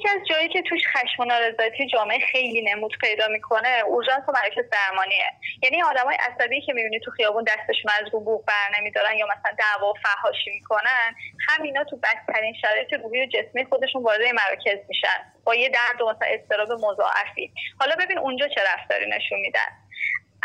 [0.00, 4.32] یکی از جایی که توش خشم و نارضایتی جامعه خیلی نمود پیدا می‌کنه اورژانس و
[4.32, 5.30] مراکز درمانیه.
[5.62, 9.56] یعنی آدمای عصبی که می‌بینی تو خیابون دستشون از رو بوق بر نمیدارن یا مثلا
[9.58, 11.14] دعوا و فحاشی می‌کنن
[11.48, 15.32] همینا تو بدترین شرایط روحی و جسمی خودشون وارد مراکز میشن.
[15.44, 17.52] با یه درد و مثلا اضطراب مضاعفی.
[17.80, 19.70] حالا ببین اونجا چه رفتاری نشون میدن.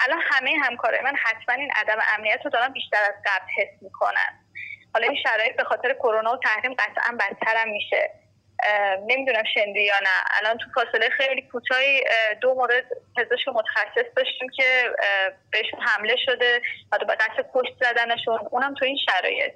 [0.05, 4.39] الان همه همکارای من حتما این عدم امنیت رو دارن بیشتر از قبل حس می‌کنن.
[4.93, 8.25] حالا این شرایط به خاطر کرونا و تحریم قطعا بدترم میشه.
[9.07, 10.39] نمی‌دونم شنیدی یا نه.
[10.39, 12.04] الان تو فاصله خیلی کوتاهی
[12.42, 12.86] دو مورد
[13.18, 14.89] پزشک متخصص داشتیم که
[15.51, 18.39] بهشون حمله شده و به قصد کشت زدنشون.
[18.51, 19.54] اونم تو این شرایط.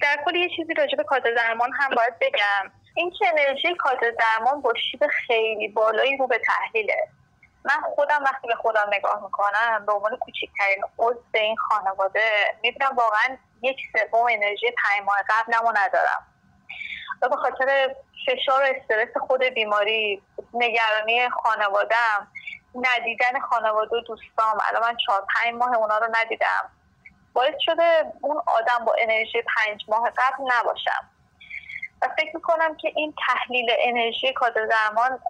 [0.00, 2.72] در کل یه چیزی راجع به کادر درمان هم باید بگم.
[2.96, 7.08] این که انرژی کادر درمان با شیب خیلی بالایی رو به تحلیله.
[7.64, 12.30] من خودم وقتی به خودم نگاه می‌کنم به عنوان کوچکترین عضو این خانواده
[12.62, 16.26] می‌بینم واقعا یک سوم انرژی پنج ماه قبلمو ندارم.
[17.22, 17.94] و به خاطر
[18.26, 20.22] فشار و استرس خود بیماری
[20.54, 22.28] نگرانی خانوادم
[22.74, 24.58] ندیدن خانواده و دوستام.
[24.68, 26.70] الان من چهار پنج ماه اونا رو ندیدم.
[27.32, 31.10] باعث شده اون آدم با انرژی پنج ماه قبل نباشم.
[32.02, 35.20] و فکر می‌کنم که این تحلیل انرژی کادر درمان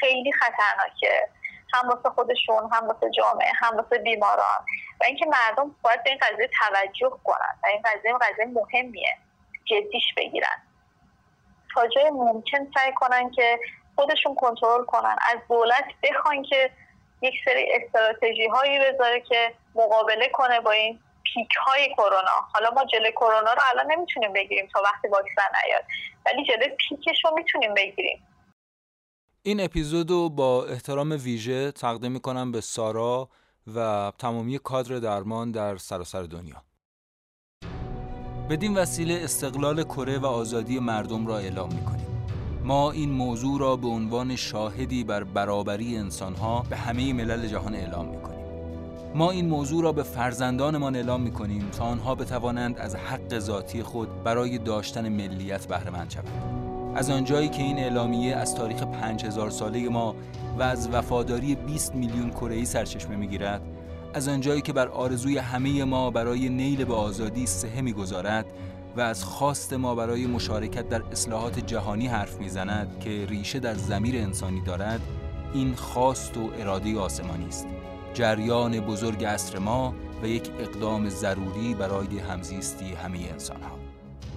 [0.00, 1.28] خیلی خطرناکه.
[1.74, 4.64] هم واسه خودشون هم واسه جامعه هم واسه بیماران.
[5.00, 7.58] و اینکه مردم باید به این قضیه توجه کنن.
[7.62, 9.16] و این قضیه قضیه مهمیه.
[9.64, 10.62] جدیش بگیرن.
[11.74, 13.58] تا جای ممکن سعی کنن که
[13.96, 15.16] خودشون کنترل کنن.
[15.32, 16.70] از دولت بخوان که
[17.22, 21.00] یک سری استراتژی هایی بذاره که مقابله کنه با این
[21.34, 22.48] پیک های کرونا.
[22.52, 25.84] حالا ما جلوی کرونا رو الان نمی‌تونیم بگیریم تا وقتی واکسن نیاد
[26.26, 28.26] ولی جلوی پیکش رو می‌تونیم بگیریم.
[29.42, 33.28] این اپیزود رو با احترام ویژه تقدیم می‌کنم به سارا
[33.76, 36.62] و تمامی کادر درمان در سراسر دنیا.
[38.50, 42.06] بدین وسیله استقلال کره و آزادی مردم را اعلام می‌کنیم.
[42.64, 48.06] ما این موضوع را به عنوان شاهدی بر برابری انسانها به همه ملل جهان اعلام
[48.06, 48.40] می‌کنیم.
[49.14, 54.24] ما این موضوع را به فرزندانمان اعلام می‌کنیم تا آنها بتوانند از حق ذاتی خود
[54.24, 56.96] برای داشتن ملیت بهره مند شوند.
[56.96, 60.14] از آنجایی که این اعلامیه از تاریخ 5000 ساله ما
[60.58, 63.62] و از وفاداری 20 میلیون کره سرچشمه می‌گیرد
[64.14, 68.46] از آنجایی که بر آرزوی همه ما برای نیل به آزادی سهه می‌گذارد
[68.96, 74.16] و از خواست ما برای مشارکت در اصلاحات جهانی حرف می‌زند که ریشه در زمیر
[74.16, 75.00] انسانی دارد
[75.54, 77.66] این خواست و اراده آسمانی است.
[78.14, 83.78] جریان بزرگ عصر ما و یک اقدام ضروری برای همزیستی همه انسانها.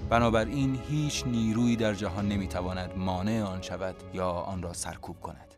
[0.09, 5.53] بنابراین هیچ نیرویی در جهان نمی‌تواند مانع آن شود یا آن را سرکوب کند.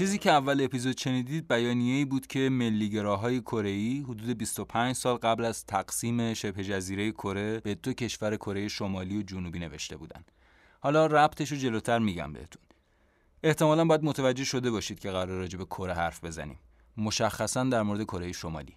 [0.00, 5.44] چیزی که اول اپیزود شنیدید بیانیه ای بود که ملیگراهای کره حدود 25 سال قبل
[5.44, 10.32] از تقسیم شبه جزیره کره به دو کشور کره شمالی و جنوبی نوشته بودند.
[10.80, 12.62] حالا ربطش رو جلوتر میگم بهتون.
[13.42, 16.58] احتمالا باید متوجه شده باشید که قرار راجع به کره حرف بزنیم.
[16.96, 18.76] مشخصا در مورد کره شمالی.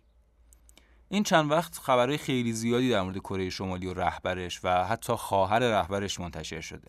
[1.09, 5.59] این چند وقت خبرهای خیلی زیادی در مورد کره شمالی و رهبرش و حتی خواهر
[5.59, 6.87] رهبرش منتشر شده.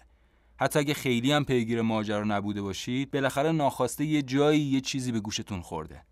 [0.56, 5.20] حتی اگه خیلی هم پیگیر ماجرا نبوده باشید بالاخره ناخواسته یه جایی یه چیزی به
[5.20, 6.02] گوشتون خورده.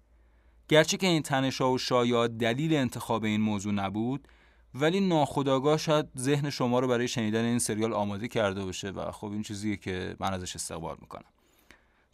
[0.69, 4.29] گرچه که این تنشا و شایعات دلیل انتخاب این موضوع نبود
[4.75, 9.33] ولی ناخداگاه شاید ذهن شما رو برای شنیدن این سریال آماده کرده باشه و خب
[9.33, 11.31] این چیزیه که من ازش استقبال می‌کنم.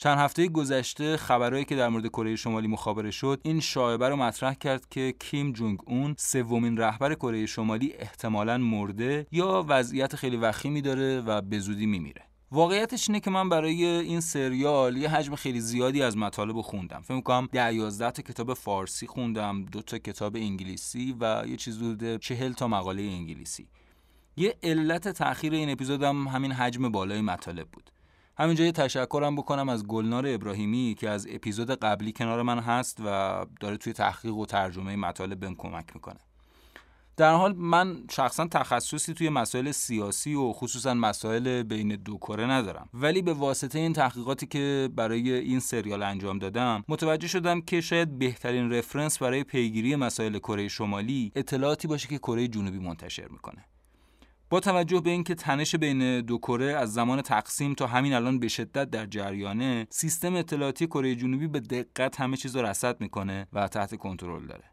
[0.00, 4.54] چند هفته گذشته خبرهایی که در مورد کره شمالی مخابره شد این شایبه رو مطرح
[4.54, 10.82] کرد که کیم جونگ اون سومین رهبر کره شمالی احتمالا مرده یا وضعیت خیلی وخیمی
[10.82, 12.22] داره و به زودی میمیره.
[12.52, 17.00] واقعیتش اینه که من برای این سریال یه حجم خیلی زیادی از مطالب خوندم.
[17.00, 21.76] فکر می‌کنم ده یازده تا کتاب فارسی خوندم دو تا کتاب انگلیسی و یه چیز
[21.78, 23.68] حدود چهل تا مقاله انگلیسی.
[24.36, 27.90] یه علت تاخیر این اپیزود هم همین حجم بالای مطالب بود.
[28.38, 33.46] همینجا یه تشکرم بکنم از گلنار ابراهیمی که از اپیزود قبلی کنار من هست و
[33.60, 36.20] داره توی تحقیق و ترجمه مطالب بهم کمک می‌کنه.
[37.16, 42.88] در حال من شخصا تخصصی توی مسائل سیاسی و خصوصا مسائل بین دو کره ندارم.
[42.94, 48.18] ولی به واسطه این تحقیقاتی که برای این سریال انجام دادم متوجه شدم که شاید
[48.18, 53.64] بهترین رفرنس برای پیگیری مسائل کره شمالی اطلاعاتی باشه که کره جنوبی منتشر می‌کنه.
[54.50, 58.48] با توجه به اینکه تنش بین دو کره از زمان تقسیم تا همین الان به
[58.48, 63.68] شدت در جریانه سیستم اطلاعاتی کره جنوبی به دقت همه چیز رو رصد می‌کنه و
[63.68, 64.64] تحت کنترل داره.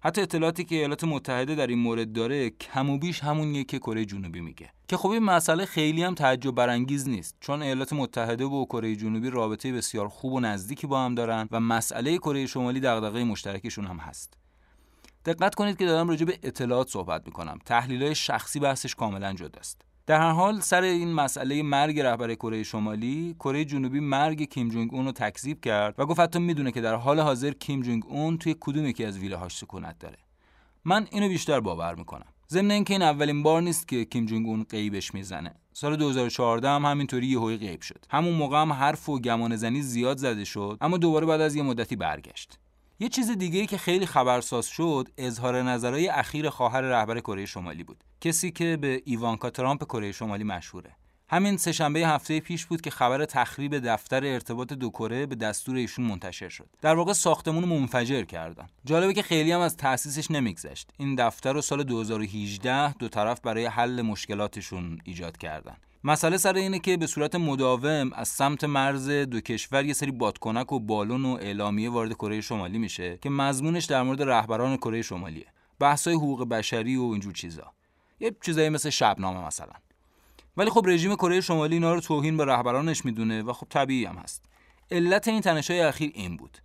[0.00, 4.04] حتی اطلاعاتی که ایالات متحده در این مورد داره کم و بیش همونیه که کره
[4.04, 4.70] جنوبی میگه.
[4.88, 9.30] که خب این مسئله خیلی هم تعجب برانگیز نیست چون ایالات متحده و کره جنوبی
[9.30, 13.96] رابطه بسیار خوب و نزدیکی با هم دارن و مسئله کره شمالی دغدغه مشترکشون هم
[13.96, 14.34] هست.
[15.24, 17.58] دقت کنید که دارم راجع به اطلاعات صحبت می‌کنم.
[17.66, 23.36] تحلیل شخصی بحثش کاملا جداست در هر حال سر این مسئله مرگ رهبر کره شمالی
[23.38, 26.94] کره جنوبی مرگ کیم جونگ اون رو تکذیب کرد و گفت حتی می‌دونه که در
[26.94, 30.18] حال حاضر کیم جونگ اون توی کدوم یکی از ویله هاش سکونت داره.
[30.84, 32.26] من اینو بیشتر باور می‌کنم.
[32.50, 35.54] ضمن اینکه این اولین بار نیست که کیم جونگ اون غیبش می‌زنه.
[35.72, 38.04] سال 2014 هم همینطوری یهویی غیب شد.
[38.10, 41.62] همون موقع هم حرف و گمان زنی زیاد زده شد اما دوباره بعد از یه
[41.62, 42.58] مدتی برگشت.
[43.04, 48.04] یه چیز دیگه که خیلی خبرساز شد اظهار نظرهای اخیر خواهر رهبر کره شمالی بود.
[48.20, 50.96] کسی که به ایوانکا ترامپ کره شمالی مشهوره.
[51.28, 56.04] همین سهشنبه هفته پیش بود که خبر تخریب دفتر ارتباط دو کره به دستور ایشون
[56.04, 56.68] منتشر شد.
[56.82, 58.66] در واقع ساختمون منفجر کردن.
[58.84, 60.90] جالبه که خیلی هم از تأسیسش نمیگذشت.
[60.98, 65.76] این دفتر رو سال 2018 دو طرف برای حل مشکلاتشون ایجاد کردن.
[66.06, 70.72] مسئله سر اینه که به صورت مداوم از سمت مرز دو کشور یه سری بادکنک
[70.72, 75.46] و بالون و اعلامیه وارد کره شمالی میشه که مضمونش در مورد رهبران کره شمالیه.
[75.80, 77.72] بحث‌های حقوق بشری و اینجور چیزا.
[78.20, 79.72] یه چیزایی مثل شبنامه مثلا.
[80.56, 84.16] ولی خب رژیم کره شمالی اینا رو توهین به رهبرانش می‌دونه و خب طبیعی هم
[84.16, 84.44] هست.
[84.90, 86.58] علت این تنش‌های اخیر این بود.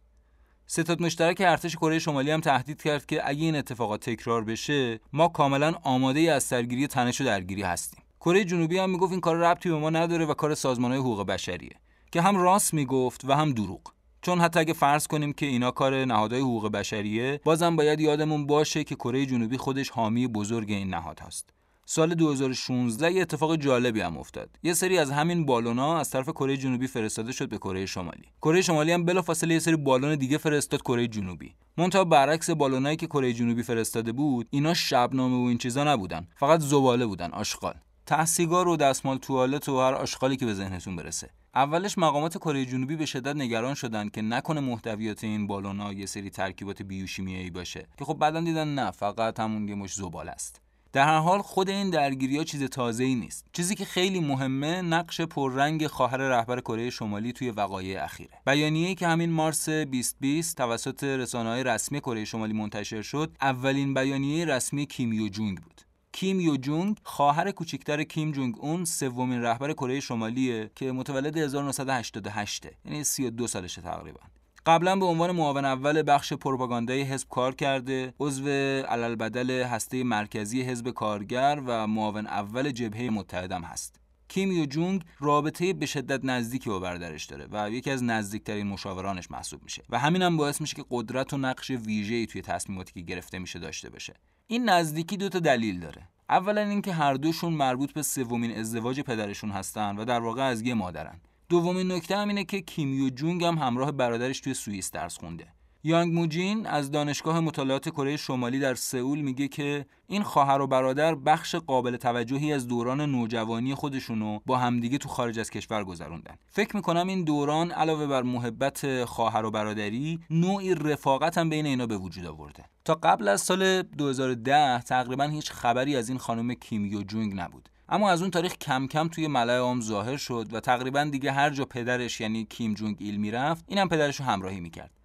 [0.65, 5.27] ستاد مشترک ارتش کره شمالی هم تهدید کرد که اگه این اتفاقات تکرار بشه ما
[5.27, 8.03] کاملا آماده از سرگیری تنش و درگیری هستیم.
[8.19, 11.75] کره جنوبی هم می‌گفت این کار ربطی به ما نداره و کار سازمان حقوق بشریه
[12.11, 13.81] که هم راست می‌گفت و هم دروغ
[14.21, 18.83] چون حتی اگه فرض کنیم که اینا کار نهادهای حقوق بشریه بازم باید یادمون باشه
[18.83, 21.49] که کره جنوبی خودش حامی بزرگ این نهاد هست
[21.85, 24.49] سال 2016 یه اتفاق جالبی هم افتاد.
[24.63, 28.23] یه سری از همین بالونا از طرف کره جنوبی فرستاده شد به کره شمالی.
[28.41, 31.55] کره شمالی هم بلافاصله یه سری بالون دیگه فرستاد کره جنوبی.
[31.77, 36.27] منتها برعکس بالونایی که کره جنوبی فرستاده بود، اینا شبنامه و این چیزا نبودن.
[36.35, 37.73] فقط زباله بودن، آشغال.
[38.09, 41.29] تحسیگار و دستمال توالت و هر آشغالی که به ذهنتون برسه.
[41.55, 46.29] اولش مقامات کره جنوبی به شدت نگران شدن که نکنه محتویات این بالونا یه سری
[46.29, 47.87] ترکیبات بیوشیمیایی باشه.
[47.97, 50.61] که خب بعدا دیدن نه فقط همون یه مش زباله است.
[50.93, 53.45] در هر حال خود این درگیری ها چیز تازه ای نیست.
[53.53, 58.41] چیزی که خیلی مهمه نقش پررنگ خواهر رهبر کره شمالی توی وقایع اخیره.
[58.45, 64.85] بیانیه‌ای که همین مارس 2020 توسط رسانه‌های رسمی کره شمالی منتشر شد اولین بیانیه رسمی
[64.85, 65.88] کیمیو جونگ بود.
[66.11, 72.65] کیم یو جونگ خواهر کوچکتر کیم جونگ اون سومین رهبر کره شمالیه که متولد 1988
[72.85, 74.19] یعنی 32 سالشه تقریبا.
[74.65, 78.49] قبلا به عنوان معاون اول بخش پروپاگاندای حزب کار کرده عضو
[78.87, 83.99] علالبدل هسته مرکزی حزب کارگر و معاون اول جبهه متحدم هست.
[84.27, 89.31] کیم یو جونگ رابطه به شدت نزدیکی با برادرش داره و یکی از نزدیکترین مشاورانش
[89.31, 93.01] محسوب میشه و همین هم باعث میشه که قدرت و نقش ویژه‌ای توی تصمیماتی که
[93.01, 94.13] گرفته میشه داشته باشه.
[94.51, 96.07] این نزدیکی دو تا دلیل داره.
[96.29, 100.73] اولا اینکه هر دوشون مربوط به سومین ازدواج پدرشون هستن و در واقع از یه
[100.73, 101.21] مادرن.
[101.49, 105.47] دومین نکته هم اینه که کیمیو جونگ هم همراه برادرش توی سوئیس درس خونده.
[105.83, 111.15] یانگ موجین از دانشگاه مطالعات کره شمالی در سئول میگه که این خواهر و برادر
[111.15, 116.35] بخش قابل توجهی از دوران نوجوانی خودشونو با همدیگه تو خارج از کشور گذروندن.
[116.47, 121.87] فکر می‌کنم این دوران علاوه بر محبت خواهر و برادری نوعی رفاقت هم بین اینا
[121.87, 122.63] به وجود آورده.
[122.85, 127.69] تا قبل از سال 2010 تقریبا هیچ خبری از این خانم کیمیو جونگ نبود.
[127.89, 131.49] اما از اون تاریخ کم کم توی ملای عام ظاهر شد و تقریبا دیگه هر
[131.49, 134.98] جا پدرش یعنی کیم جونگ ایل می‌رفت اینم پدرش رو همراهی می‌کرد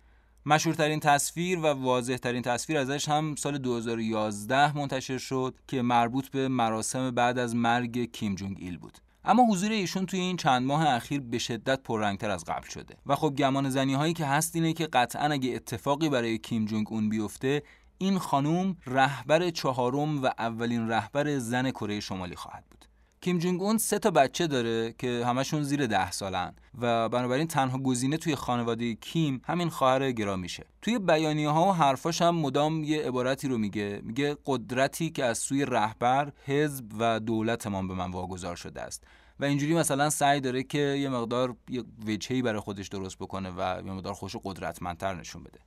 [0.47, 7.11] مشهورترین تصویر و واضحترین تصویر ازش هم سال 2011 منتشر شد که مربوط به مراسم
[7.11, 8.99] بعد از مرگ کیم جونگ ایل بود.
[9.25, 13.17] اما حضور ایشون توی این چند ماه اخیر به شدت پررنگتر از قبل شده و
[13.17, 17.09] خب گمان زنی هایی که هست اینه که قطعا اگه اتفاقی برای کیم جونگ اون
[17.09, 17.63] بیفته
[17.99, 22.85] این خانوم رهبر چهارم و اولین رهبر زن کره شمالی خواهد بود.
[23.25, 27.79] کیم جونگ اون سه تا بچه داره که همشون زیر ده سالن و بنابراین تنها
[27.79, 32.85] گزینه توی خانواده کیم همین خواهر گرا میشه توی بیانیه ها و حرفاش هم مدام
[32.85, 34.01] یه عبارتی رو میگه.
[34.03, 39.05] میگه قدرتی که از سوی رهبر حزب و دولتمان به من واگذار شده است.
[39.41, 43.83] و اینجوری مثلا سعی داره که یه مقدار یه وجهی برای خودش درست بکنه و
[43.87, 45.59] یه مقدار خوش قدرتمندتر نشون بده.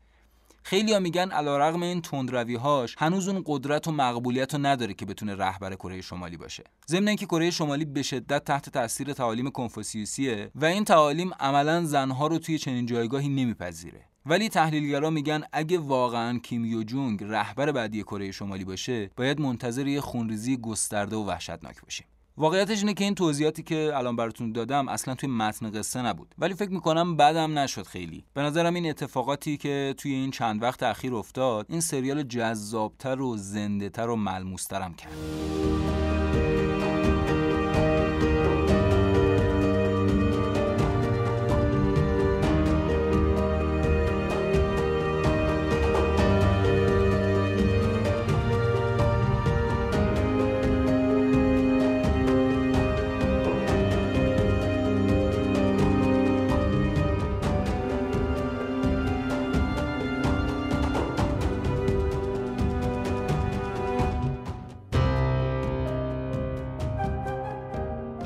[0.69, 5.05] خیلی ها میگن علیرغم این تندروی هاش هنوز اون قدرت و مقبولیت رو نداره که
[5.05, 6.63] بتونه رهبر کره شمالی باشه.
[6.87, 12.27] ضمن اینکه کره شمالی به شدت تحت تاثیر تعالیم کنفوسیوسیه و این تعالیم عملا زنها
[12.27, 14.01] رو توی چنین جایگاهی نمیپذیره.
[14.25, 19.87] ولی تحلیلگرا میگن اگه واقعا کیم یو جونگ رهبر بعدی کره شمالی باشه باید منتظر
[19.87, 22.07] یه خونریزی گسترده و وحشتناک باشیم.
[22.39, 26.35] واقعیتش اینه که این توضیحاتی که الان براتون دادم اصلا توی متن قصه نبود.
[26.37, 28.23] ولی فکر می‌کنم بعدم نشد خیلی.
[28.33, 33.37] به نظرم این اتفاقاتی که توی این چند وقت اخیر افتاد این سریال جذابتر و
[33.37, 35.13] زنده و ملموسترم کرد.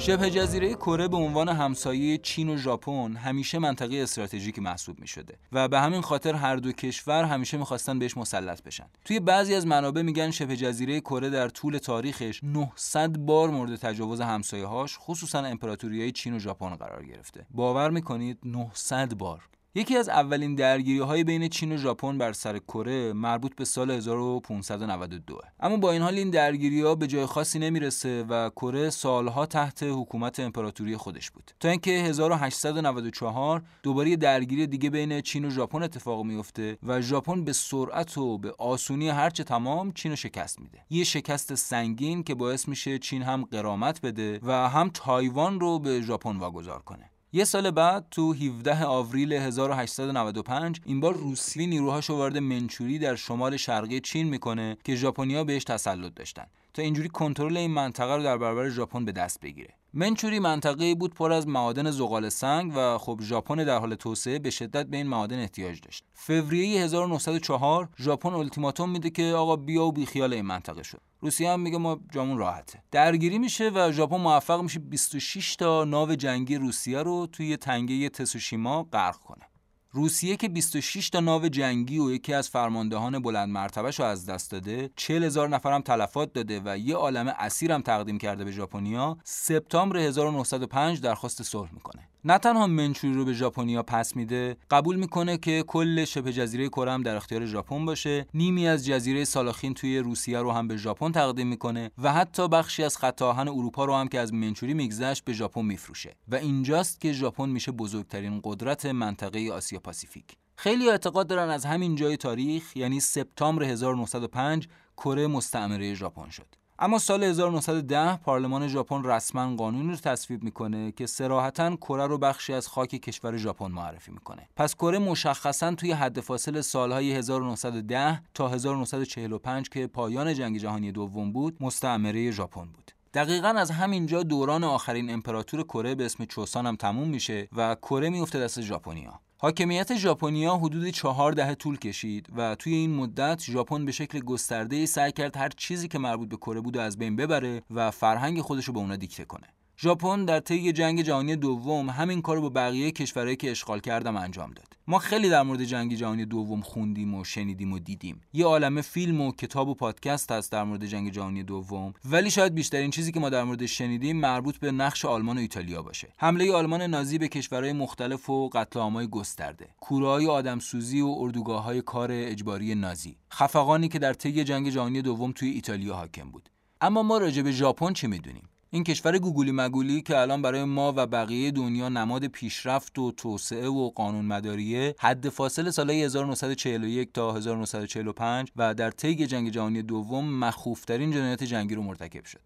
[0.01, 5.37] شبه جزیره کره به عنوان همسایه چین و ژاپن همیشه منطقه استراتژیکی محسوب می شده
[5.51, 8.85] و به همین خاطر هر دو کشور همیشه می‌خواستن بهش مسلط بشن.
[9.05, 14.21] توی بعضی از منابع میگن شبه جزیره کره در طول تاریخش 900 بار مورد تجاوز
[14.21, 17.45] همسایه هاش خصوصا امپراتوری چین و ژاپن قرار گرفته.
[17.51, 19.49] باور می‌کنید 900 بار.
[19.75, 23.91] یکی از اولین درگیری های بین چین و ژاپن بر سر کره مربوط به سال
[23.91, 29.45] 1592 اما با این حال این درگیری ها به جای خاصی نمی‌رسه و کره سالها
[29.45, 31.51] تحت حکومت امپراتوری خودش بود.
[31.59, 37.53] تا اینکه 1894 دوباره درگیری دیگه بین چین و ژاپن اتفاق میفته و ژاپن به
[37.53, 40.79] سرعت و به آسونی هرچه تمام چین رو شکست میده.
[40.89, 46.01] یه شکست سنگین که باعث میشه چین هم قرامت بده و هم تایوان رو به
[46.01, 47.11] ژاپن واگذار کنه.
[47.33, 53.57] یه سال بعد تو 17 آوریل 1895 این بار روسیه نیروهاش وارد منچوری در شمال
[53.57, 56.45] شرقی چین می‌کنه که ژاپنیا بهش تسلط داشتن.
[56.73, 59.73] تا اینجوری کنترل این منطقه رو در برابر ژاپن به دست بگیره.
[59.93, 64.49] منچوری منطقه بود پر از معادن زغال سنگ و خب ژاپن در حال توسعه به
[64.49, 66.03] شدت به این معادن احتیاج داشت.
[66.13, 71.01] فوریه 1904 ژاپن التیماتوم میده که آقا بیا و بیخیال این منطقه شد.
[71.19, 72.83] روسیه هم میگه ما جامون راحته.
[72.91, 78.83] درگیری میشه و ژاپن موفق میشه 26 تا ناو جنگی روسیه رو توی تنگه تسوشیما
[78.83, 79.50] غرق کنه.
[79.93, 84.51] روسیه که 26 تا ناو جنگی و یکی از فرماندهان بلند مرتبهش رو از دست
[84.51, 88.51] داده 40 هزار نفر هم تلفات داده و یه عالم اسیر هم تقدیم کرده به
[88.51, 92.10] ژاپنیا سپتامبر 1905 درخواست صلح می‌کنه.
[92.25, 96.91] نه تنها منچوری رو به ژاپنیا پس میده قبول می‌کنه که کل شبه جزیره کره
[96.91, 98.25] هم در اختیار ژاپن باشه.
[98.33, 102.83] نیمی از جزیره سالاخین توی روسیه رو هم به ژاپن تقدیم می‌کنه و حتی بخشی
[102.83, 106.15] از خط آهن اروپا رو هم که از منچوری میگذشت به ژاپن میفروشه.
[106.27, 110.25] و اینجاست که ژاپن میشه بزرگترین قدرت منطقه آسیا پاسیفیک.
[110.55, 116.60] خیلی اعتقاد دارن از همین جای تاریخ یعنی سپتامبر 1905 کره مستعمره ژاپن شد.
[116.83, 122.53] اما سال 1910 پارلمان ژاپن رسما قانونی رو تصویب می‌کنه که سراحتا کره رو بخشی
[122.53, 124.49] از خاک کشور ژاپن معرفی می‌کنه.
[124.55, 131.31] پس کره مشخصا توی حد فاصل سالهای 1910 تا 1945 که پایان جنگ جهانی دوم
[131.31, 132.91] بود مستعمره ژاپن بود.
[133.13, 138.09] دقیقا از همینجا دوران آخرین امپراتور کره به اسم چوسان هم تموم میشه و کره
[138.09, 139.19] میفته دست ژاپنیا.
[139.43, 144.85] حاکمیت ژاپنیا حدود چهار دهه طول کشید و توی این مدت ژاپن به شکل گسترده
[144.85, 148.65] سعی کرد هر چیزی که مربوط به کره بود از بین ببره و فرهنگ خودش
[148.65, 149.47] رو به اونا دیکته کنه.
[149.83, 154.17] ژاپن در طی جنگ جهانی دوم همین کار رو با بقیه کشورهایی که اشغال کردم
[154.17, 154.67] انجام داد.
[154.87, 158.21] ما خیلی در مورد جنگ جهانی دوم خوندیم و شنیدیم و دیدیم.
[158.33, 162.55] یه عالمه فیلم و کتاب و پادکست هست در مورد جنگ جهانی دوم، ولی شاید
[162.55, 166.13] بیشترین چیزی که ما در موردش شنیدیم مربوط به نقش آلمان و ایتالیا باشه.
[166.17, 169.67] حمله آلمان نازی به کشورهای مختلف و قتل عامای گسترده.
[169.79, 173.17] کوره‌های آدمسوزی و اردوگاه‌های کار اجباری نازی.
[173.33, 176.49] خفقانی که در طی جنگ جهانی دوم توی ایتالیا حاکم بود.
[176.81, 180.93] اما ما راجع به ژاپن چی می‌دونیم؟ این کشور گوگولی مگولی که الان برای ما
[180.97, 187.33] و بقیه دنیا نماد پیشرفت و توسعه و قانون مداریه حد فاصل سالهای 1941 تا
[187.33, 192.39] 1945 و در طی جنگ جهانی دوم مخوفترین جنایت جنگی رو مرتکب شد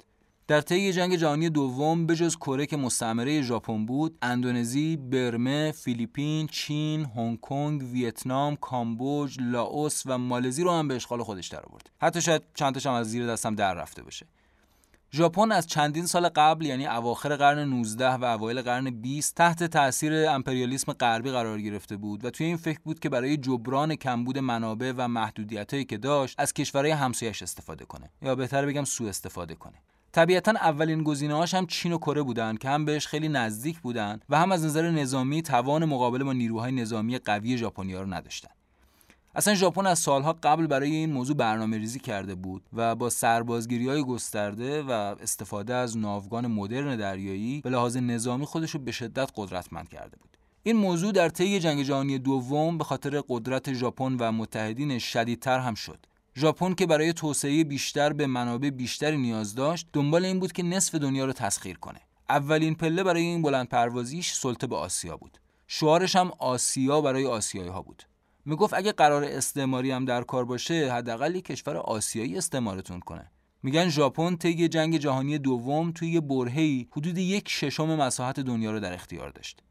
[0.48, 6.48] در طی جنگ جهانی دوم به جز کره که مستعمره ژاپن بود، اندونزی، برمه، فیلیپین،
[6.48, 11.90] چین، هنگ کنگ، ویتنام، کامبوج، لاوس و مالزی رو هم به اشغال خودش درآورد.
[12.02, 14.26] حتی شاید چند هم از زیر دستم در رفته باشه.
[15.14, 20.30] ژاپن از چندین سال قبل یعنی اواخر قرن 19 و اوایل قرن 20 تحت تاثیر
[20.30, 24.94] امپریالیسم غربی قرار گرفته بود و توی این فکر بود که برای جبران کمبود منابع
[24.98, 28.10] و محدودیتایی که داشت از کشورهای همسایش استفاده کنه.
[28.22, 29.76] یا بهتر بگم سوء استفاده کنه.
[30.12, 34.38] طبیعتا اولین گزینه‌هاش هم چین و کره بودن که هم بهش خیلی نزدیک بودن و
[34.38, 38.50] هم از نظر نظامی توان مقابله با نیروهای نظامی قوی ژاپنیا رو نداشتن.
[39.38, 43.90] اصلا ژاپن از سالها قبل برای این موضوع برنامه ریزی کرده بود و با سربازگیری
[43.90, 49.32] های گسترده و استفاده از ناوگان مدرن دریایی به لحاظ نظامی خودش رو به شدت
[49.36, 50.38] قدرتمند کرده بود.
[50.64, 55.74] این موضوع در طی جنگ جهانی دوم به خاطر قدرت ژاپن و متحدین شدیدتر هم
[55.74, 56.06] شد.
[56.36, 60.96] ژاپن که برای توسعه بیشتر به منابع بیشتری نیاز داشت دنبال این بود که نصف
[60.96, 62.00] دنیا رو تسخیر کنه.
[62.30, 65.38] اولین پله برای این بلند پروازیش سلطه به آسیا بود.
[65.68, 68.04] شعارش هم آسیا برای آسیایی ها بود.
[68.46, 73.32] می‌گفت اگه قرار استعماری هم در کار باشه حداقل کشور آسیایی استعمارتون کنه.
[73.64, 78.80] میگن ژاپن طی جنگ جهانی دوم توی یه برهه‌ای حدود یک ششم مساحت دنیا رو
[78.80, 79.64] در اختیار داشت.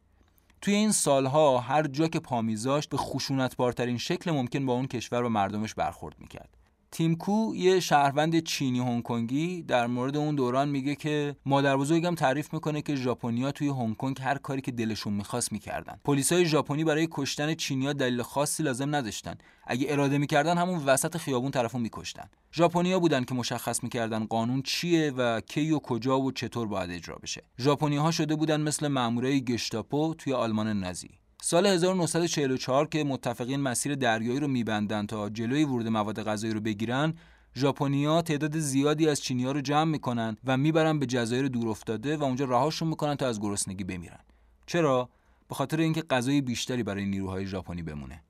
[0.61, 5.23] توی این سالها هر جا که پا میذاشت به خشونتبارترین شکل ممکن با اون کشور
[5.23, 6.49] و مردمش برخورد می‌کرد.
[6.95, 12.55] تیمکو یه شهروند چینی هنگ کنگی در مورد اون دوران میگه که مادر بزرگم تعریف
[12.55, 16.01] می‌کنه که ژاپنیا توی هنگ کنگ هر کاری که دلشون می‌خواست می‌کردن.
[16.05, 19.35] پلیسای ژاپنی برای کشتن چینیا دلیل خاصی لازم نداشتن.
[19.67, 22.29] اگه اراده می‌کردن همون وسط خیابون طرفو میکشتن.
[22.53, 27.17] ژاپنیا بودن که مشخص می‌کردن قانون چیه و کی و کجا و چطور باید اجرا
[27.23, 27.43] بشه.
[27.59, 31.11] ژاپنی ها شده بودن مثل مامورای گشتاپو توی آلمان نازی.
[31.47, 37.15] سال 1944 که متفقین مسیر دریایی رو میبندن تا جلوی ورود مواد غذایی رو بگیرن
[37.57, 42.45] ژاپنیا تعداد زیادی از چینی‌ها رو جمع می‌کنن و می‌برن به جزایر دورافتاده و اونجا
[42.45, 44.21] رهاشون می‌کنن تا از گرسنگی بمیرن.
[44.67, 45.09] چرا؟
[45.49, 48.23] به خاطر اینکه غذای بیشتری برای نیروهای ژاپنی بمونه.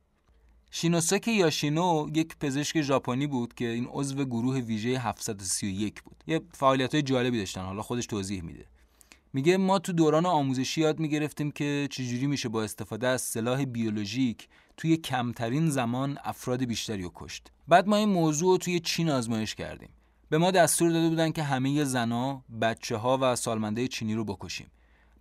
[0.71, 6.25] شینوساکی یاشینو یک پزشک ژاپنی بود که این عضو گروه ویژه 731 بود.
[6.26, 8.66] یه فعالیت جالبی داشتن حالا خودش توضیح میده.
[9.35, 14.49] میگه ما تو دوران آموزشی یاد می‌گرفتیم که چجوری میشه با استفاده از سلاح بیولوژیک
[14.76, 17.50] توی کمترین زمان افراد بیشتری رو کشت.
[17.69, 19.88] بعد ما این موضوع رو توی چین آزمایش کردیم.
[20.29, 24.67] به ما دستور داده بودن که همه زنا بچه ها و سالمنده چینی رو بکشیم.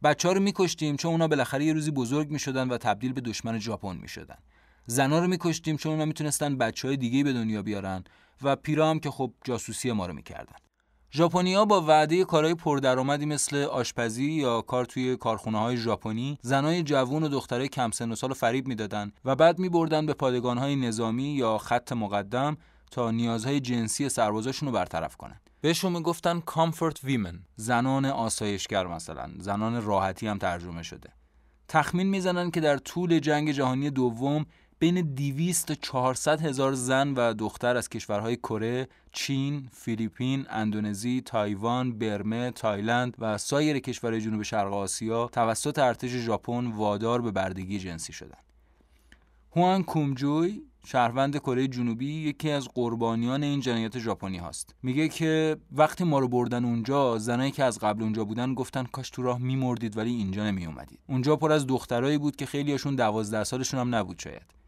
[0.04, 3.60] بچه ها رو میکشتیم چون اونا بالاخره یه روزی بزرگ می‌شدن و تبدیل به دشمن
[3.60, 4.38] ژاپن می‌شدن.
[4.86, 8.04] زنا رو میکشتیم چون اونا می‌تونستن بچه های دیگه به دنیا بیارن
[8.42, 10.56] و پیرا هم که خب جاسوسی ما رو می‌کردن.
[11.16, 17.24] ژاپنیا با وعده کارهای پردرآمدی مثل آشپزی یا کار توی کارخونه های ژاپنی زنای جوون
[17.24, 21.24] و دخترای کم سن و سال فریب می‌دادن و بعد میبردن به پادگان های نظامی
[21.24, 22.58] یا خط مقدم
[22.92, 25.42] تا نیازهای جنسی سربازاشون رو برطرف کنن.
[25.62, 31.10] بهشون می‌گفتن comfort women زنان آسایشگر مثلا زنان راحتی هم ترجمه شده.
[31.68, 34.46] تخمین می‌زنن که در طول جنگ جهانی دوم
[34.84, 41.98] بین 200 تا 400 هزار زن و دختر از کشورهای کره، چین، فیلیپین، اندونزی، تایوان،
[41.98, 48.14] برمه، تایلند و سایر کشورهای جنوب شرق آسیا توسط ارتش ژاپن وادار به بردگی جنسی
[48.14, 48.44] شدند.
[49.56, 54.76] هوان کومجوی شهروند کره جنوبی یکی از قربانیان این جنایت ژاپنی هاست.
[54.84, 59.10] میگه که وقتی ما رو بردن اونجا زنایی که از قبل اونجا بودن گفتن کاش
[59.10, 63.44] تو راه میمردید ولی اینجا نمی اومدید اونجا پر از دخترایی بود که خیلیاشون دوازده
[63.44, 64.63] سالشون هم نبود شاید.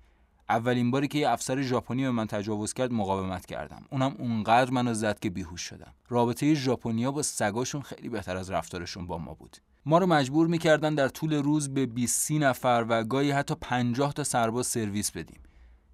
[0.50, 3.86] اولین باری که یه افسر ژاپنی به من تجاوز کرد مقاومت کردم.
[3.90, 5.94] اونم اونقدر منو زد که بیهوش شدم.
[6.10, 9.58] رابطه ژاپنیا با سگاشون خیلی بهتر از رفتارشون با ما بود.
[9.86, 14.24] ما رو مجبور می‌کردن در طول روز به 20 نفر و گاهی حتی 50 تا
[14.24, 15.40] سرباز سرویس بدیم.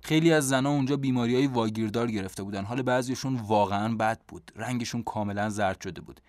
[0.04, 2.64] خیلی از زنها اونجا بیماری های واگیردار گرفته بودن.
[2.64, 4.52] حال بعضیشون واقعا بد بود.
[4.56, 6.22] رنگشون کاملا زرد شده بود.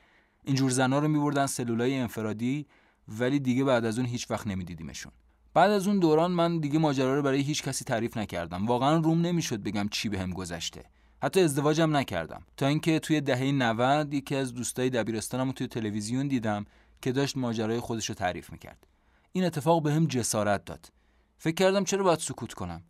[0.45, 2.67] اینجور زنها رو میبردن سلولای انفرادی
[3.09, 5.13] ولی دیگه بعد از اون هیچ وقت نمیدیدیمشون.
[5.55, 8.67] بعد از اون دوران من دیگه ماجرا رو برای هیچ کسی تعریف نکردم.
[8.67, 10.85] واقعا روم نمی‌شد بگم چی بهم به گذشته.
[11.23, 12.43] حتی ازدواجم نکردم.
[12.57, 16.65] تا اینکه توی دهه 90 یکی از دوستای دبیرستانم توی تلویزیون دیدم
[17.03, 18.87] که داشت ماجرای خودش رو تعریف می‌کرد.
[19.33, 20.93] این اتفاق بهم به جسارت داد.
[21.39, 22.83] فکر کردم چرا باید سکوت کنم؟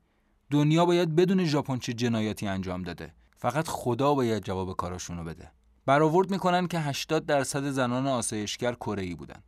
[0.51, 3.14] دنیا باید بدون ژاپن چه جنایاتی انجام داده.
[3.37, 5.51] فقط خدا باید جواب کاراشونو بده.
[5.87, 9.42] برآورد می‌کنن که 80 درصد زنان آسایشگر کره بودن.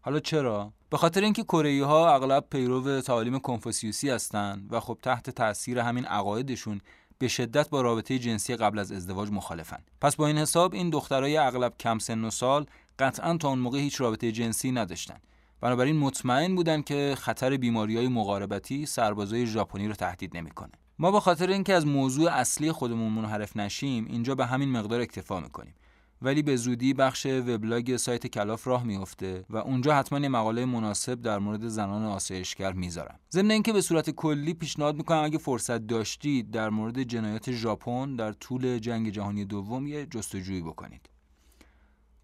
[0.00, 5.30] حالا چرا؟ به خاطر اینکه کره ها اغلب پیرو تعالیم کنفوسیوسی هستند و خب تحت
[5.30, 6.80] تاثیر همین عقایدشون
[7.18, 9.82] به شدت با رابطه جنسی قبل از ازدواج مخالفن.
[10.00, 12.66] پس با این حساب این دخترای اغلب کم سن و سال
[12.98, 15.18] قطعا تا اون موقع هیچ رابطه جنسی نداشتن.
[15.60, 20.72] بنابراین مطمئن بودن که خطر بیماری های مقاربتی سربازای ژاپنی رو تهدید نمی‌کنه.
[20.98, 25.40] ما به خاطر اینکه از موضوع اصلی خودمون منحرف نشیم اینجا به همین مقدار اکتفا
[25.40, 25.74] می‌کنیم.
[26.22, 31.22] ولی به زودی بخش وبلاگ سایت کلاف راه میفته و اونجا حتما یه مقاله مناسب
[31.22, 33.18] در مورد زنان آسایشگر می‌ذارم.
[33.32, 38.32] ضمن اینکه به صورت کلی پیشنهاد می‌کنم اگه فرصت داشتید در مورد جنایات ژاپن در
[38.32, 41.08] طول جنگ جهانی دوم یه جستجویی بکنید.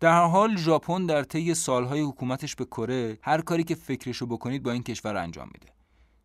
[0.01, 4.63] در هر حال ژاپن در طی سالهای حکومتش به کره هر کاری که فکرشو بکنید
[4.63, 5.73] با این کشور انجام میده.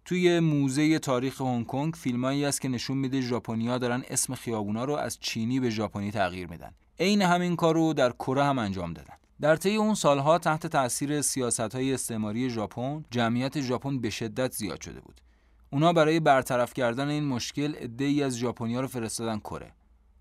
[0.06, 4.94] توی موزه تاریخ هنگ کنگ فیلمایی است که نشون میده ژاپنیا دارن اسم خیابونا رو
[4.94, 6.72] از چینی به ژاپنی تغییر میدن.
[7.02, 9.14] عین همین کار رو در کره هم انجام دادن.
[9.42, 15.00] در طی اون سالها تحت تاثیر سیاست استعماری ژاپن جمعیت ژاپن به شدت زیاد شده
[15.02, 15.22] بود.
[15.70, 19.72] اونا برای برطرف کردن این مشکل عده‌ای از ژاپنیا رو فرستادن کره.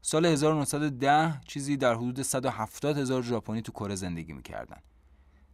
[0.02, 4.78] سال 1910 چیزی در حدود 170 هزار ژاپنی تو کره زندگی می‌کردن.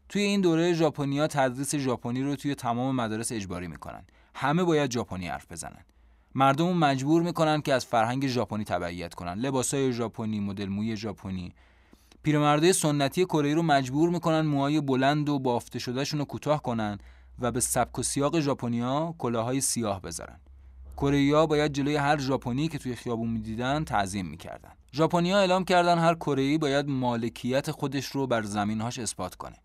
[0.08, 4.04] توی این دوره ژاپنیا تدریس ژاپنی رو توی تمام مدارس اجباری می‌کنن.
[4.34, 5.84] همه باید ژاپنی حرف بزنن.
[6.38, 9.35] مردم مجبور می‌کنن که از فرهنگ ژاپنی تبعیت کنن.
[9.35, 11.55] لباسای ژاپنی مدل موی ژاپنی.
[12.22, 16.99] پیرمردای سنتی کره رو مجبور می‌کنن موهای بلند و بافته شدهشون رو کوتاه کنن
[17.38, 20.40] و به سبک و سیاق ژاپنیا کلاهای سیاه بذارن.
[20.96, 24.72] کره باید جلوی هر ژاپنی که توی خیابون می‌دیدن تعظیم می‌کردن.
[24.92, 29.57] ژاپنیا اعلام کردن هر کره باید مالکیت خودش رو بر زمینهاش اثبات کنه.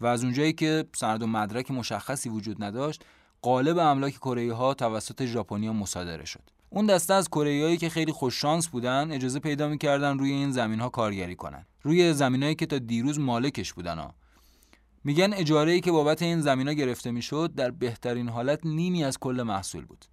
[0.00, 3.04] و از اونجایی که سند و مدرک مشخصی وجود نداشت
[3.42, 6.42] قالب املاک کره ها توسط ژاپنیا مصادره شد.
[6.70, 10.88] اون دسته از کره که خیلی خوششانس بودن اجازه پیدا می‌کردن روی این زمین ها
[10.88, 11.66] کارگری کنن.
[11.82, 14.14] روی زمینایی که تا دیروز مالکش بودن ها.
[15.04, 19.42] میگن اجاره ای که بابت این زمینا گرفته می‌شد در بهترین حالت نیمی از کل
[19.42, 20.04] محصول بود.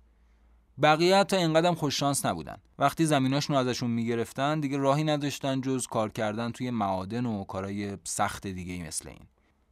[0.82, 2.58] بقیه تا اینقدر خوششانس نبودن.
[2.80, 8.48] وقتی زمیناشون ازشون می‌گرفتن دیگه راهی نداشتن جز کار کردن توی معادن و کارهای سخت
[8.48, 9.28] دیگه ای مثل این.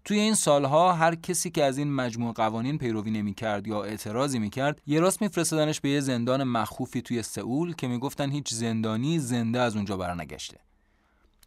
[0.05, 4.81] توی این سالها هر کسی که از این مجموع قوانین پیروی نمی‌کرد یا اعتراضی می‌کرد
[4.87, 9.75] یه راست میفرستادنش به یه زندان مخوفی توی سئول که می‌گفتن هیچ زندانی زنده از
[9.75, 10.57] اونجا برنگشته.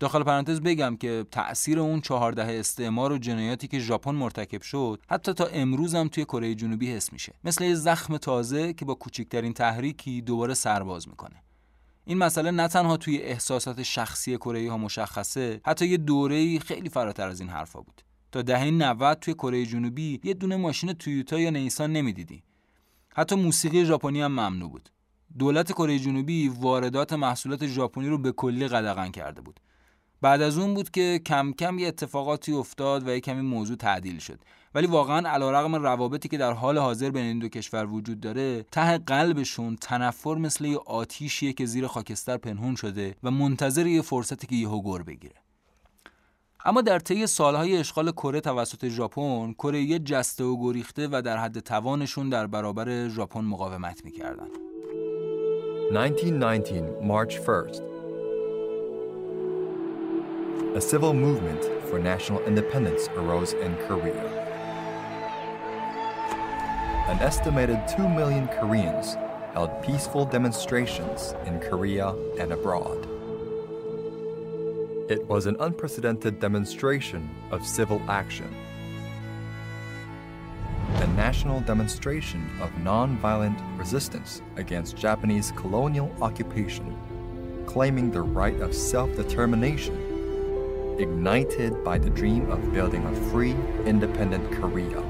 [0.01, 5.33] داخل پرانتز بگم که تأثیر اون چهارده استعمار و جنایاتی که ژاپن مرتکب شد حتی
[5.33, 7.35] تا امروز هم توی کره جنوبی حس میشه.
[7.45, 11.43] مثل یه زخم تازه که با کوچکترین تحریکی دوباره سرباز می‌کنه.
[12.05, 17.29] این مسئله نه تنها توی احساسات شخصی کره ها مشخصه حتی یه دوره خیلی فراتر
[17.29, 18.03] از این حرفا بود.
[18.33, 22.43] تا دهه 90 توی کره جنوبی یه دونه ماشین تویوتا یا نیسان نمی‌دیدی.
[23.09, 24.89] حتی موسیقی ژاپنی هم ممنوع بود.
[25.39, 29.61] دولت کره جنوبی واردات محصولات ژاپنی رو به کلی قدغن کرده بود.
[30.21, 34.19] بعد از اون بود که کم کم یه اتفاقاتی افتاد و یه کمی موضوع تعدیل
[34.19, 34.41] شد.
[34.75, 38.99] ولی واقعا علیرغم روابطی که در حال حاضر بین این دو کشور وجود داره ته
[38.99, 44.57] قلبشون تنفر مثل یه آتیشیه که زیر خاکستر پنهون شده و منتظر یه فرصتی که
[44.57, 45.35] یهو گر بگیره.
[46.69, 51.37] اما در طی سالهای اشغال کره توسط ژاپن کره یه جسته و گریخته و در
[51.37, 54.49] حد توانشون در برابر ژاپن مقاومت می‌کردن
[55.93, 57.83] 1919 March 1st
[60.77, 64.27] A civil movement for national independence arose in Korea.
[67.13, 69.17] An estimated 2 million Koreans
[69.55, 72.09] held peaceful demonstrations in Korea
[72.41, 73.08] and abroad.
[75.09, 78.55] It was an unprecedented demonstration of civil action.
[80.97, 86.95] A national demonstration of nonviolent resistance against Japanese colonial occupation,
[87.65, 89.97] claiming the right of self determination,
[90.99, 95.03] ignited by the dream of building a free, independent Korea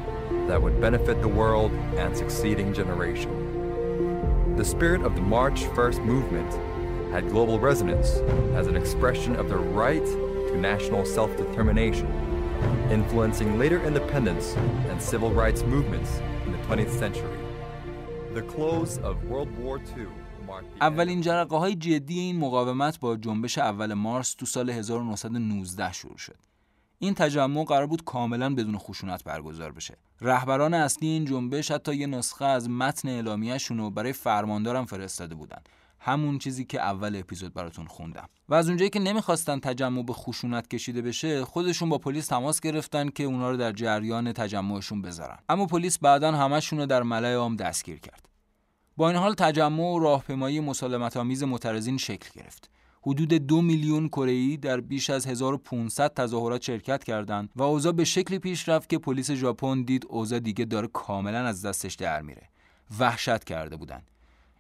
[0.47, 4.55] that would benefit the world and succeeding generation.
[4.55, 6.78] The spirit of the March 1st movement
[7.13, 8.11] had global resonance
[8.55, 10.09] as an expression of the right
[10.49, 12.09] to national self determination,
[12.91, 14.47] influencing later independence
[14.91, 16.11] and civil rights movements
[16.45, 17.39] in the 20th century.
[18.35, 20.09] The close of World War II.
[20.81, 26.37] اولین جرقه های جدی این مقاومت با جنبش اول مارس تو سال 1919 شروع شد.
[26.99, 29.97] این تجمع قرار بود کاملا بدون خشونت برگزار بشه.
[30.21, 35.63] رهبران اصلی این جنبش حتی یه نسخه از متن اعلامیه‌شون رو برای فرماندارم فرستاده بودن
[36.01, 38.29] همون چیزی که اول اپیزود براتون خوندم.
[38.49, 43.09] و از اونجایی که نمی‌خواستن تجمع به خشونت کشیده بشه خودشون با پلیس تماس گرفتن
[43.09, 45.39] که اونا رو در جریان تجمعشون بذارن.
[45.49, 48.29] اما پلیس بعدا همشون رو در ملای عام دستگیر کرد.
[48.97, 52.71] با این حال تجمع و راهپیمایی مسالمت آمیز معترضین شکل گرفت.
[53.03, 58.39] حدود دو میلیون کره در بیش از 1500 تظاهرات شرکت کردند و اوضاع به شکلی
[58.39, 62.49] پیش رفت که پلیس ژاپن دید اوضاع دیگه داره کاملا از دستش در میره.
[62.99, 64.11] وحشت کرده بودند.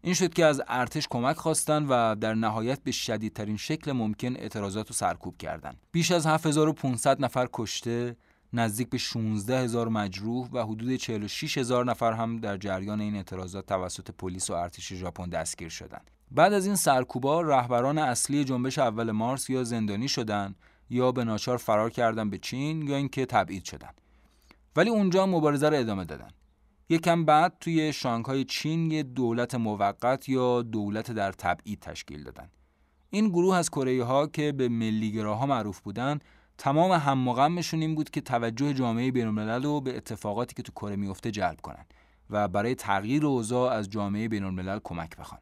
[0.02, 4.88] این شد که از ارتش کمک خواستن و در نهایت به شدیدترین شکل ممکن اعتراضات
[4.88, 5.78] رو سرکوب کردند.
[5.92, 8.16] بیش از 7500 نفر کشته،
[8.52, 13.66] نزدیک به 16 هزار مجروح و حدود 46 هزار نفر هم در جریان این اعتراضات
[13.66, 16.10] توسط پلیس و ارتش ژاپن دستگیر شدند.
[16.30, 20.56] بعد از این سرکوبا رهبران اصلی جنبش اول مارس یا زندانی شدند
[20.90, 24.00] یا به ناچار فرار کردن به چین یا اینکه تبعید شدند.
[24.76, 26.30] ولی اونجا مبارزه را ادامه دادن.
[26.88, 32.50] یکم بعد توی شانگهای چین یه دولت موقت یا دولت در تبعید تشکیل دادن.
[33.10, 36.18] این گروه از کره ها که به ملیگراها معروف بودن
[36.58, 41.30] تمام هم این بود که توجه جامعه بین‌الملل رو به اتفاقاتی که تو کره میفته
[41.30, 41.86] جلب کنن
[42.30, 45.40] و برای تغییر اوضاع از جامعه بین‌الملل کمک بخوان.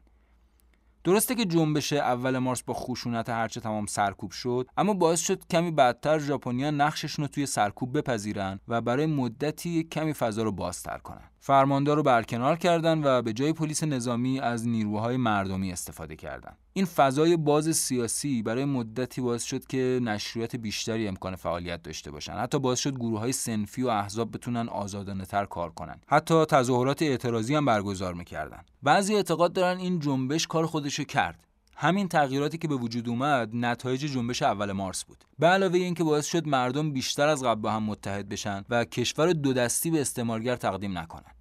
[1.03, 5.71] درسته که جنبش اول مارس با خشونت هرچه تمام سرکوب شد اما باعث شد کمی
[5.71, 11.29] بعدتر ژاپنیا نقششون رو توی سرکوب بپذیرن و برای مدتی کمی فضا رو بازتر کنن
[11.39, 16.57] فرماندار رو برکنار کردند و به جای پلیس نظامی از نیروهای مردمی استفاده کردند.
[16.73, 22.33] این فضای باز سیاسی برای مدتی باعث شد که نشریات بیشتری امکان فعالیت داشته باشن.
[22.33, 26.01] حتی باعث شد گروه های سنفی و احزاب بتونن آزادانه تر کار کنن.
[26.07, 28.63] حتی تظاهرات اعتراضی هم برگزار می‌کردن.
[28.83, 31.46] بعضی اعتقاد دارن این جنبش کار خودشو کرد.
[31.79, 35.25] همین تغییراتی که به وجود اومد نتایج جنبش اول مارس بود.
[35.39, 39.33] به علاوه اینکه باعث شد مردم بیشتر از قبل با هم متحد بشن و کشور
[39.33, 41.31] دو دستی به استعمارگر تقدیم نکنن.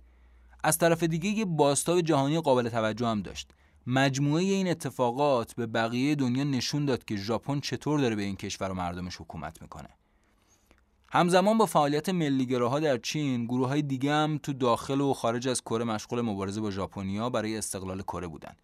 [0.64, 3.50] از طرف دیگه یه باستاب جهانی قابل توجه هم داشت.
[3.86, 8.70] مجموعه این اتفاقات به بقیه دنیا نشون داد که ژاپن چطور داره به این کشور
[8.70, 9.88] و مردمش حکومت می‌کنه.
[11.08, 15.62] همزمان با فعالیت ملیگراها در چین گروه های دیگه هم تو داخل و خارج از
[15.62, 18.56] کره مشغول مبارزه با ژاپنیا برای استقلال کره بودن.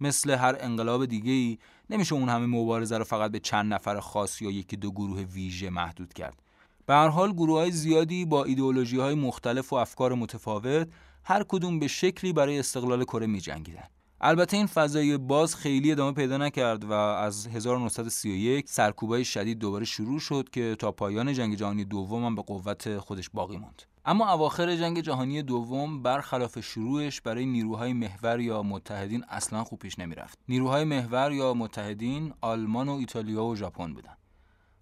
[0.00, 1.58] مثل هر انقلاب دیگه ای
[1.90, 5.70] نمیشه اون همه مبارزه رو فقط به چند نفر خاص یا یکی دو گروه ویژه
[5.70, 6.42] محدود کرد
[6.86, 10.88] به هر حال گروه های زیادی با ایدئولوژی های مختلف و افکار متفاوت
[11.24, 13.88] هر کدوم به شکلی برای استقلال کره می جنگیدن.
[14.20, 20.20] البته این فضای باز خیلی ادامه پیدا نکرد و از 1931 سرکوبای شدید دوباره شروع
[20.20, 23.82] شد که تا پایان جنگ جهانی دوم هم به قوت خودش باقی موند.
[24.04, 29.98] اما اواخر جنگ جهانی دوم برخلاف شروعش برای نیروهای محور یا متحدین اصلا خوب پیش
[29.98, 30.38] نمی‌رفت.
[30.48, 34.15] نیروهای محور یا متحدین آلمان و ایتالیا و ژاپن بودند.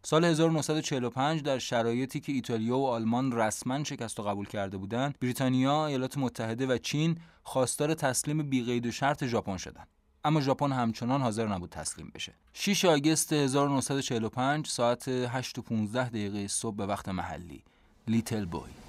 [0.07, 5.87] سال 1945 در شرایطی که ایتالیا و آلمان رسما شکست و قبول کرده بودند، بریتانیا،
[5.87, 9.89] ایالات متحده و چین خواستار تسلیم بیقید و شرط ژاپن شدند.
[10.25, 12.35] اما ژاپن همچنان حاضر نبود تسلیم بشه.
[12.53, 17.63] 6 آگوست 1945 ساعت 8 و 15 دقیقه صبح به وقت محلی.
[18.09, 18.84] لیتل بوی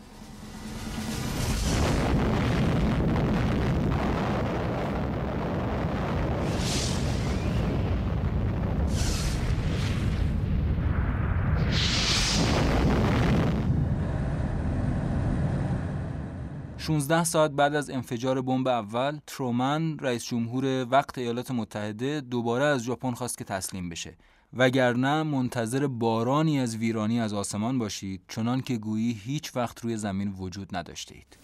[16.85, 22.83] 16 ساعت بعد از انفجار بمب اول ترومن رئیس جمهور وقت ایالات متحده دوباره از
[22.83, 24.17] ژاپن خواست که تسلیم بشه
[24.53, 30.35] وگرنه منتظر بارانی از ویرانی از آسمان باشید چنان که گویی هیچ وقت روی زمین
[30.39, 31.37] وجود نداشته اید.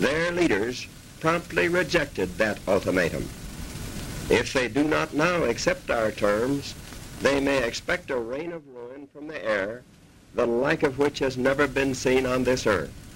[0.00, 0.76] Their leaders
[1.20, 3.24] promptly rejected that ultimatum.
[4.30, 6.74] If they do not now accept our terms,
[7.22, 9.82] they may expect a rain of ruin from the air,
[10.36, 13.07] the like of which has never been seen on this earth.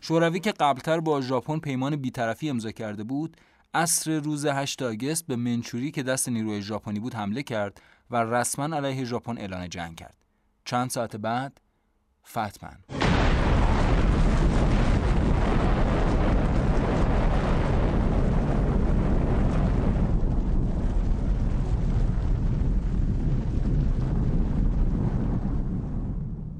[0.00, 3.36] شوروی که قبلتر با ژاپن پیمان بیطرفی امضا کرده بود
[3.74, 8.76] عصر روز 8 آگست به منچوری که دست نیروی ژاپنی بود حمله کرد و رسما
[8.76, 10.16] علیه ژاپن اعلان جنگ کرد.
[10.64, 11.60] چند ساعت بعد
[12.28, 12.78] فتمن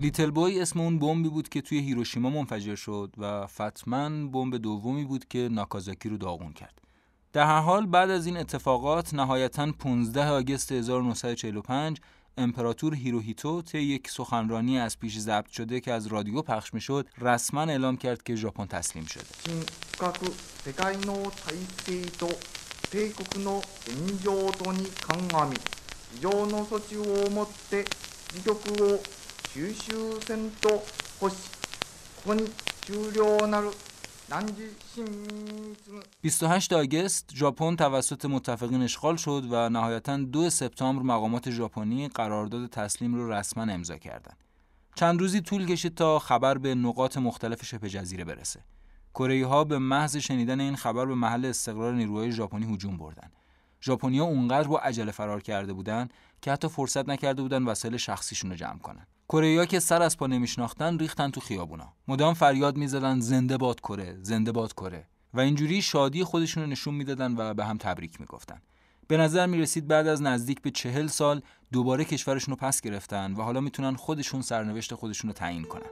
[0.05, 4.57] Little Boy اسم اون بمبی بود که توی هیروشیما منفجر شد و Fat Man بمب
[4.57, 6.79] دومی بود که ناکازاکی رو داغون کرد.
[7.33, 12.01] در هر حال بعد از این اتفاقات نهایتا 15 آگوست 1945
[12.39, 17.63] امپراتور هیروهیتو طی یک سخنرانی از پیش ضبط شده که از رادیو پخش می‌شد رسما
[17.63, 19.25] اعلام کرد که ژاپن تسلیم شده.
[36.23, 42.71] بیست 28 آگست ژاپن توسط متفقین اشغال شد و نهایتا دو سپتامبر مقامات ژاپنی قرارداد
[42.71, 44.37] تسلیم رو رسما امضا کردند.
[44.95, 48.61] چند روزی طول کشید تا خبر به نقاط مختلف شبه جزیره برسه.
[49.15, 53.31] کره ها به محض شنیدن این خبر به محل استقرار نیروهای ژاپنی هجوم بردن.
[53.83, 56.13] ژاپنیا اونقدر با عجله فرار کرده بودند
[56.43, 59.07] که حتی فرصت نکرده بودن وسایل شخصیشون رو جمع کنن.
[59.29, 61.93] کره که سر از پا نمیشناختن ریختن تو خیابونا.
[62.09, 65.07] مدام فریاد می‌زدن زنده باد کره زنده باد کره.
[65.35, 68.63] و اینجوری شادی خودشون رو نشون می‌دادن و به هم تبریک می‌گفتن.
[69.09, 73.33] به نظر می رسید بعد از نزدیک به چهل سال دوباره کشورشون رو پس گرفتن
[73.33, 75.91] و حالا می‌تونن خودشون سرنوشت خودشون رو تعیین کنن.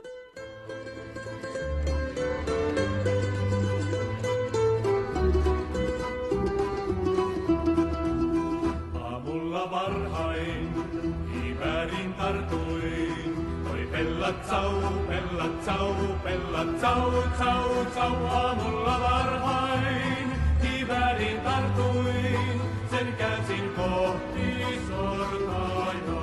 [14.22, 14.72] pella tsau,
[15.08, 20.28] pella tsau, pella tsau, aamulla varhain.
[20.62, 26.20] Kivärin tartuin, sen käsin kohti sortaita.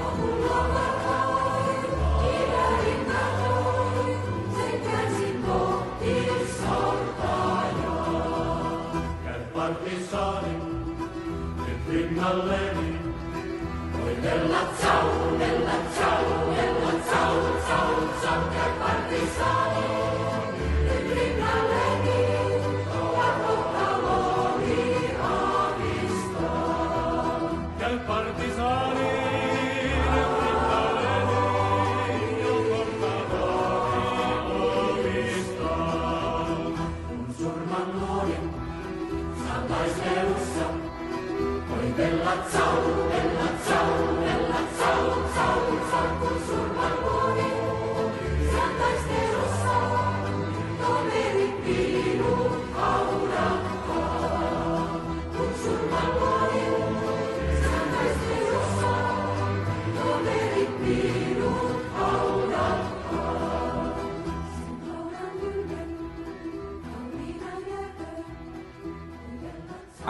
[0.00, 1.90] Aamulla varhain,
[2.24, 4.18] kivärin tartuin,
[4.56, 6.14] sen käsin kohti
[6.58, 7.96] sortaita.
[9.24, 10.56] Käy partisaani,
[11.66, 13.06] nyt rinnalleni, niin.
[14.06, 16.45] voi pella tsau, pella tsau.
[19.36, 19.95] solid.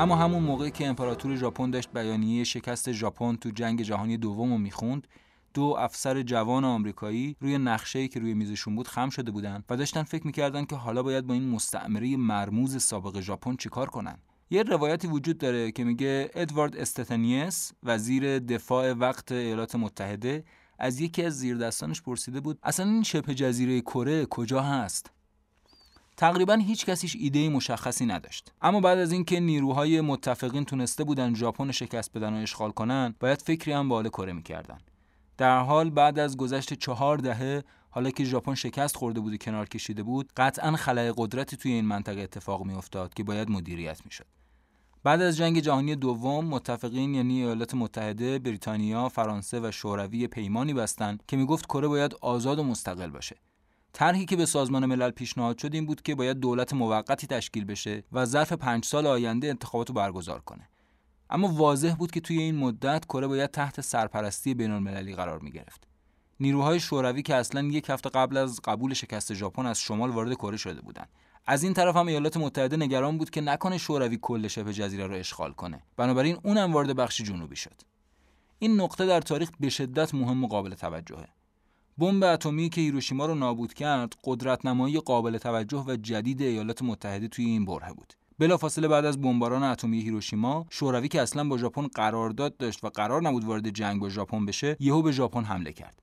[0.07, 4.59] اما همون موقع که امپراتور ژاپن داشت بیانیه شکست ژاپن تو جنگ جهانی دوم رو
[4.59, 5.07] می‌خوند
[5.55, 10.03] دو افسر جوان آمریکایی روی نقشه‌ای که روی میزشون بود خم شده بودن و داشتن
[10.03, 14.19] فکر می‌کردن که حالا باید با این مستعمره مرموز سابق ژاپن چیکار کنن.
[14.51, 20.45] یه روایتی وجود داره که میگه ادوارد استتنیس وزیر دفاع وقت ایالات متحده
[20.79, 25.16] از یکی از زیردستانش پرسیده بود اصلا این شبه جزیره کره کجا هست؟
[26.17, 28.53] تقریبا هیچ کسیش ایده مشخصی نداشت.
[28.63, 33.43] اما بعد از اینکه نیروهای متفقین تونسته بودن ژاپن شکست بدن و اشغال کنن باید
[33.43, 34.79] فکری هم به کره می‌کردن.
[35.39, 39.69] در حال بعد از گذشت چهار دهه حالا که ژاپن شکست خورده بود و کنار
[39.69, 44.27] کشیده بود قطعا خلای قدرتی توی این منطقه اتفاق میافتاد که باید مدیریت می‌شد.
[45.05, 51.23] بعد از جنگ جهانی دوم متفقین یعنی ایالات متحده، بریتانیا، فرانسه و شوروی پیمانی بستند
[51.29, 53.37] که می‌گفت کره باید آزاد و مستقل باشه.
[53.97, 58.05] طرحی که به سازمان ملل پیشنهاد شد این بود که باید دولت موقتی تشکیل بشه
[58.13, 60.69] و ظرف پنج سال آینده انتخابات رو برگزار کنه.
[61.31, 65.51] اما واضح بود که توی این مدت کره باید تحت سرپرستی بین المللی قرار می
[65.51, 65.87] گرفت.
[66.41, 70.57] نیروهای شوروی که اصلا یک هفته قبل از قبول شکست ژاپن از شمال وارد کره
[70.57, 71.09] شده بودند.
[71.47, 75.17] از این طرف هم ایالات متحده نگران بود که نکنه شوروی کل شبه جزیره را
[75.17, 75.83] اشغال کنه.
[75.97, 77.83] بنابراین اونم وارد بخش جنوبی شد.
[78.59, 81.36] این نقطه در تاریخ به شدت مهم و قابل توجهه.
[81.99, 87.29] بمب اتمی که هیروشیما رو نابود کرد، قدرت نمایی قابل توجه و جدید ایالات متحده
[87.29, 88.13] توی این بره بود.
[88.39, 93.23] بلافاصله بعد از بمباران اتمی هیروشیما شوروی که اصلا با ژاپن قرارداد داشت و قرار
[93.23, 96.03] نبود وارد جنگ با ژاپن بشه یهو به ژاپن حمله کرد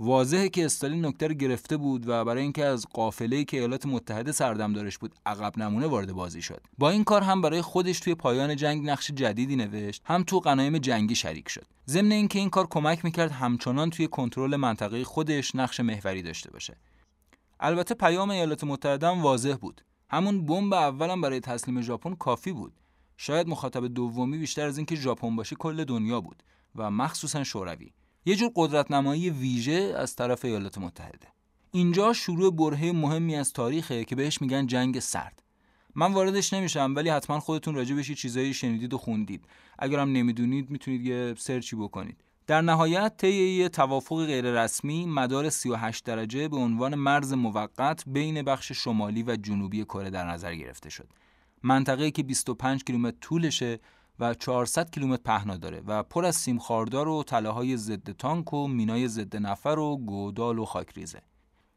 [0.00, 4.32] واضحه که استالین نکته رو گرفته بود و برای اینکه از قافله‌ای که ایالات متحده
[4.32, 6.62] سردمدارش بود عقب نمونه وارد بازی شد.
[6.78, 10.02] با این کار هم برای خودش توی پایان جنگ نقش جدیدی نوشت.
[10.04, 11.66] هم تو غنایم جنگی شریک شد.
[11.88, 16.76] ضمن اینکه این کار کمک می‌کرد همچنان توی کنترل منطقه خودش نقش محوری داشته باشه.
[17.60, 19.84] البته پیام ایالات متحده هم واضح بود.
[20.10, 22.72] همون بمب اولم برای تسلیم ژاپن کافی بود.
[23.16, 26.42] شاید مخاطب دومی بیشتر از اینکه ژاپن باشه کل دنیا بود
[26.76, 27.92] و مخصوصا شوروی.
[28.28, 31.28] یه جور قدرت نمایی ویژه از طرف ایالات متحده.
[31.70, 35.42] اینجا شروع برهه مهمی از تاریخه که بهش میگن جنگ سرد.
[35.94, 39.44] من واردش نمیشم ولی حتما خودتون راجع بهش چیزایی شنیدید و خوندید.
[39.78, 42.16] اگرم نمی‌دونید می‌تونید یه سرچی بکنید.
[42.46, 48.72] در نهایت طی یه توافق غیررسمی مدار 38 درجه به عنوان مرز موقت بین بخش
[48.72, 51.08] شمالی و جنوبی کره در نظر گرفته شد.
[51.62, 53.80] منطقه‌ای که 25 کیلومتر طولشه
[54.20, 58.68] و 400 کیلومتر پهنا داره و پر از سیم خاردار و تله ضد تانک و
[58.68, 61.22] مینای ضد نفر و گودال و خاکریزه.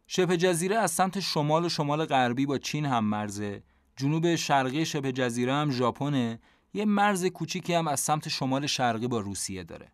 [0.07, 3.63] شبه جزیره از سمت شمال و شمال غربی با چین هم مرزه.
[3.95, 6.39] جنوب شرقی شبه جزیره هم ژاپنه.
[6.73, 9.91] یه مرز کوچیکی هم از سمت شمال شرقی با روسیه داره.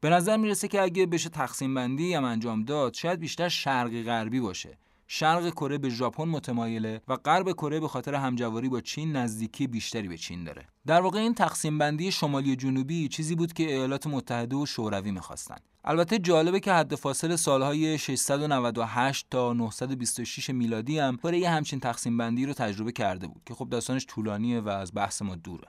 [0.00, 4.40] به نظر می‌رسه که اگه بشه تقسیم بندی هم انجام داد شاید بیشتر شرقی غربی
[4.40, 9.66] باشه شرق کره به ژاپن متمایله و غرب کره به خاطر همجواری با چین نزدیکی
[9.66, 10.66] بیشتری به چین داره.
[10.86, 15.10] در واقع این تقسیم بندی شمالی و جنوبی چیزی بود که ایالات متحده و شوروی
[15.10, 15.56] می‌خواستن.
[15.84, 22.18] البته جالبه که حد فاصل سالهای 698 تا 926 میلادی هم برای یه همچین تقسیم
[22.18, 25.68] بندی رو تجربه کرده بود که خب داستانش طولانیه و از بحث ما دوره.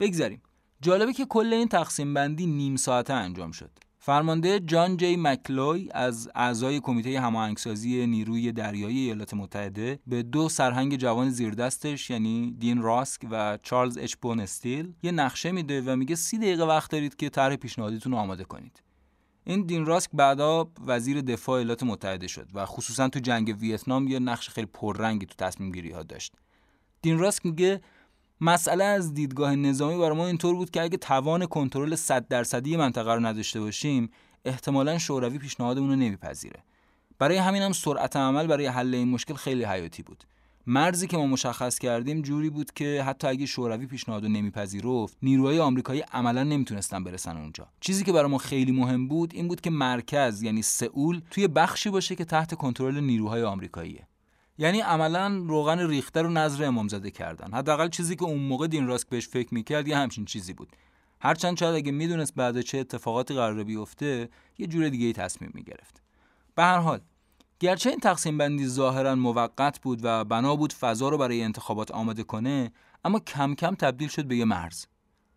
[0.00, 0.42] بگذریم
[0.80, 3.70] جالبه که کل این تقسیم بندی نیم ساعته انجام شد.
[4.04, 10.96] فرمانده جان جی مکلوی از اعضای کمیته هماهنگسازی نیروی دریایی ایالات متحده به دو سرهنگ
[10.96, 16.38] جوان زیردستش یعنی دین راسک و چارلز اچ استیل یه نقشه میده و میگه سی
[16.38, 18.82] دقیقه وقت دارید که طرح پیشنهادیتون رو آماده کنید.
[19.44, 24.18] این دین راسک بعدا وزیر دفاع ایالات متحده شد و خصوصا تو جنگ ویتنام یه
[24.18, 26.34] نقش خیلی پررنگی تو تصمیم گیری ها داشت.
[27.02, 27.80] دین راسک میگه
[28.44, 33.14] مسئله از دیدگاه نظامی برای ما اینطور بود که اگه توان کنترل 100 درصدی منطقه
[33.14, 34.10] رو نداشته باشیم
[34.44, 36.60] احتمالا شوروی پیشنهادمون رو نمیپذیره.
[37.18, 40.24] برای همین هم سرعت عمل برای حل این مشکل خیلی حیاتی بود.
[40.66, 46.00] مرزی که ما مشخص کردیم جوری بود که حتی اگه شوروی پیشنهاد نمیپذیرفت نیروهای آمریکایی
[46.12, 47.68] عملا نمی‌تونستن برسن اونجا.
[47.80, 51.90] چیزی که برای ما خیلی مهم بود این بود که مرکز یعنی سئول توی بخشی
[51.90, 54.06] باشه که تحت کنترل نیروهای آمریکاییه.
[54.58, 57.52] یعنی عملا روغن ریخته رو نظر امامزاده کردن.
[57.52, 60.68] حداقل چیزی که اون موقع دین راسک بهش فکر می‌کرد یه همچین چیزی بود.
[61.20, 64.28] هرچند شاید اگه می‌دونست بعد چه اتفاقاتی قرار بیفته
[64.58, 66.02] یه جور دیگه ای تصمیم می‌گرفت.
[66.54, 67.00] به هر حال
[67.60, 72.22] گرچه این تقسیم بندی ظاهرا موقت بود و بنا بود فضا رو برای انتخابات آماده
[72.22, 72.72] کنه
[73.04, 74.86] اما کم کم تبدیل شد به یه مرز.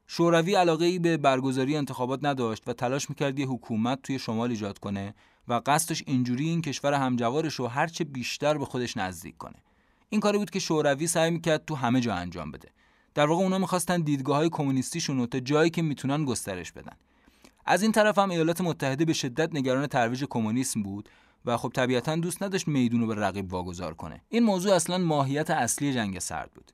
[0.08, 4.80] شوروی علاقه ای به برگزاری انتخابات نداشت و تلاش می‌کرد یه حکومت توی شمال ایجاد
[4.80, 5.16] کنه
[5.48, 9.64] و قصدش اینجوری این کشور همجوارش رو هرچه بیشتر به خودش نزدیک کنه.
[10.10, 12.70] این کاری بود که شوروی سعی می‌کرد تو همه جا انجام بده.
[13.14, 16.96] در واقع اونا می‌خواستن دیدگاه های کمونیستیشون رو تا جایی که می‌تونن گسترش بدن.
[17.66, 21.10] از این طرف هم ایالات متحده به شدت نگران ترویج کمونیسم بود
[21.46, 24.22] و خب طبیعتا دوست نداشت میدون رو به رقیب واگذار کنه.
[24.30, 26.72] این موضوع اصلا ماهیت اصلی جنگ سرد بود.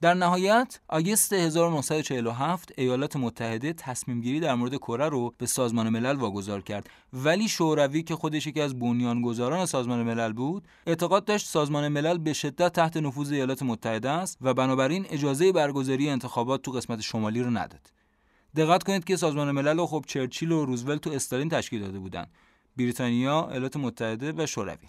[0.00, 6.16] در نهایت آگست 1947 ایالات متحده تصمیم گیری در مورد کره رو به سازمان ملل
[6.16, 6.90] واگذار کرد.
[7.12, 12.32] ولی شوروی که خودش یکی از بنیانگذاران سازمان ملل بود اعتقاد داشت سازمان ملل به
[12.32, 17.50] شدت تحت نفوذ ایالات متحده است و بنابراین اجازه برگزاری انتخابات تو قسمت شمالی رو
[17.50, 17.90] نداد.
[18.56, 22.30] دقت کنید که سازمان ملل رو خب چرچیل و روزولت و استالین تشکیل داده بودند
[22.76, 24.88] بریتانیا ایالات متحده و شوروی.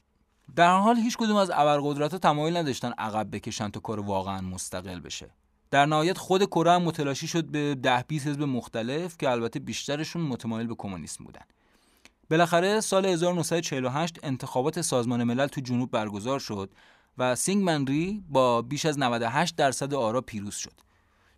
[0.56, 5.00] در هر حال هیچ کدوم از ابرقدرت‌ها تمایل نداشتن عقب بکشن تا کره واقعا مستقل
[5.00, 5.30] بشه
[5.72, 10.22] در نهایت خود کره هم متلاشی شد به ده 20 حزب مختلف که البته بیشترشون
[10.22, 11.46] متمایل به کمونیسم بودن
[12.30, 16.70] بالاخره سال 1948 انتخابات سازمان ملل تو جنوب برگزار شد
[17.18, 20.74] و سینگمن ری با بیش از 98 درصد آرا پیروز شد.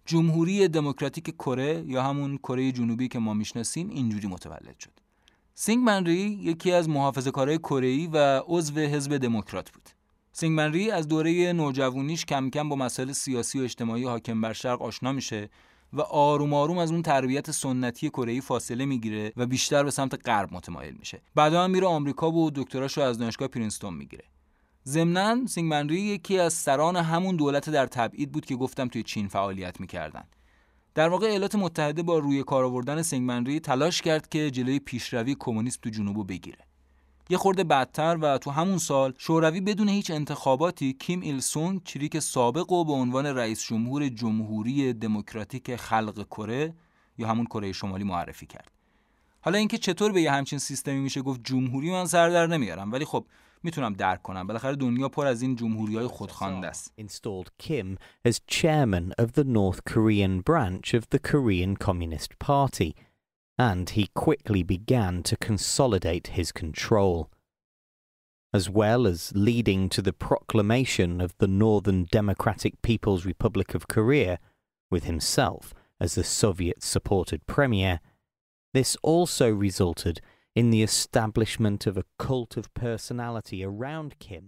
[0.05, 4.91] جمهوری دموکراتیک کره یا همون کره جنوبی که ما می‌شناسیم اینجوری متولد شد.
[5.61, 9.89] سینگمن ری یکی از محافظه کارهای کره و عضو حزب دموکرات بود.
[10.31, 14.81] سینگمن ری از دوره نوجوانیش کم کم با مسائل سیاسی و اجتماعی حاکم بر شرق
[14.81, 15.49] آشنا میشه
[15.93, 20.53] و آروم آروم از اون تربیت سنتی کره فاصله می‌گیره و بیشتر به سمت غرب
[20.53, 21.21] متمایل میشه.
[21.35, 24.23] بعدا هم میره آمریکا و دکتراشو از دانشگاه پرینستون می‌گیره.
[24.85, 29.27] ضمناً سینگمن ری یکی از سران همون دولت در تبعید بود که گفتم توی چین
[29.27, 30.23] فعالیت می‌کردن.
[30.99, 35.35] در واقع ایالات متحده با روی کار آوردن سینگمن ری تلاش کرد که جلوی پیشروی
[35.39, 36.57] کمونیسم تو جنوبو بگیره.
[37.29, 42.19] یه خورده بعدتر و تو همون سال شوروی بدون هیچ انتخاباتی کیم ایل سونگ چریک
[42.19, 46.73] سابق و به عنوان رئیس جمهور جمهوری دموکراتیک خلق کره
[47.17, 48.71] یا همون کره شمالی معرفی کرد.
[49.41, 53.05] حالا اینکه چطور به یه همچین سیستمی میشه گفت جمهوری من سر در نمیارم ولی
[53.05, 53.25] خب
[53.64, 57.98] میتونم درک کنم بالاخره دنیا پر از این جمهوری های خودخوانده است installed Kim
[58.28, 62.94] as chairman of the North Korean branch of the Korean Communist Party
[63.58, 67.30] and he quickly began to consolidate his control
[68.52, 74.38] as well as leading to the proclamation of the Northern Democratic People's Republic of Korea
[74.90, 78.00] with himself as the Soviet supported premier
[78.74, 80.20] this also resulted
[80.59, 84.45] in the establishment of a cult of personality around Kim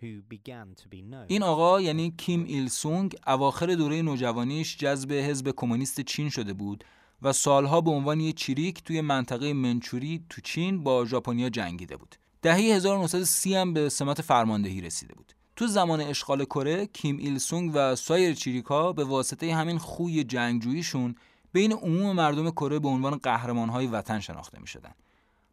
[0.00, 1.26] who began to be known.
[1.28, 6.84] این آقا یعنی کیم ایل سونگ اواخر دوره نوجوانیش جذب حزب کمونیست چین شده بود
[7.22, 12.16] و سالها به عنوان یک چریک توی منطقه منچوری تو چین با ژاپنیا جنگیده بود.
[12.42, 15.32] دهه 1930 هم به سمت فرماندهی رسیده بود.
[15.56, 21.14] تو زمان اشغال کره کیم ایل سونگ و سایر چریکا به واسطه همین خوی جنگجوییشون
[21.52, 24.92] بین عموم مردم کره به عنوان قهرمانهای وطن شناخته می شدن.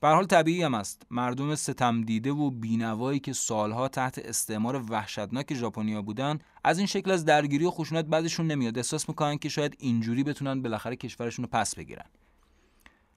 [0.01, 1.01] به حال طبیعی هم است.
[1.11, 7.11] مردم ستم دیده و بینوایی که سالها تحت استعمار وحشتناک ژاپنیا بودن از این شکل
[7.11, 8.77] از درگیری و خشونت بعدشون نمیاد.
[8.77, 12.05] احساس می‌کنن که شاید اینجوری بتونن بالاخره کشورشون رو پس بگیرن.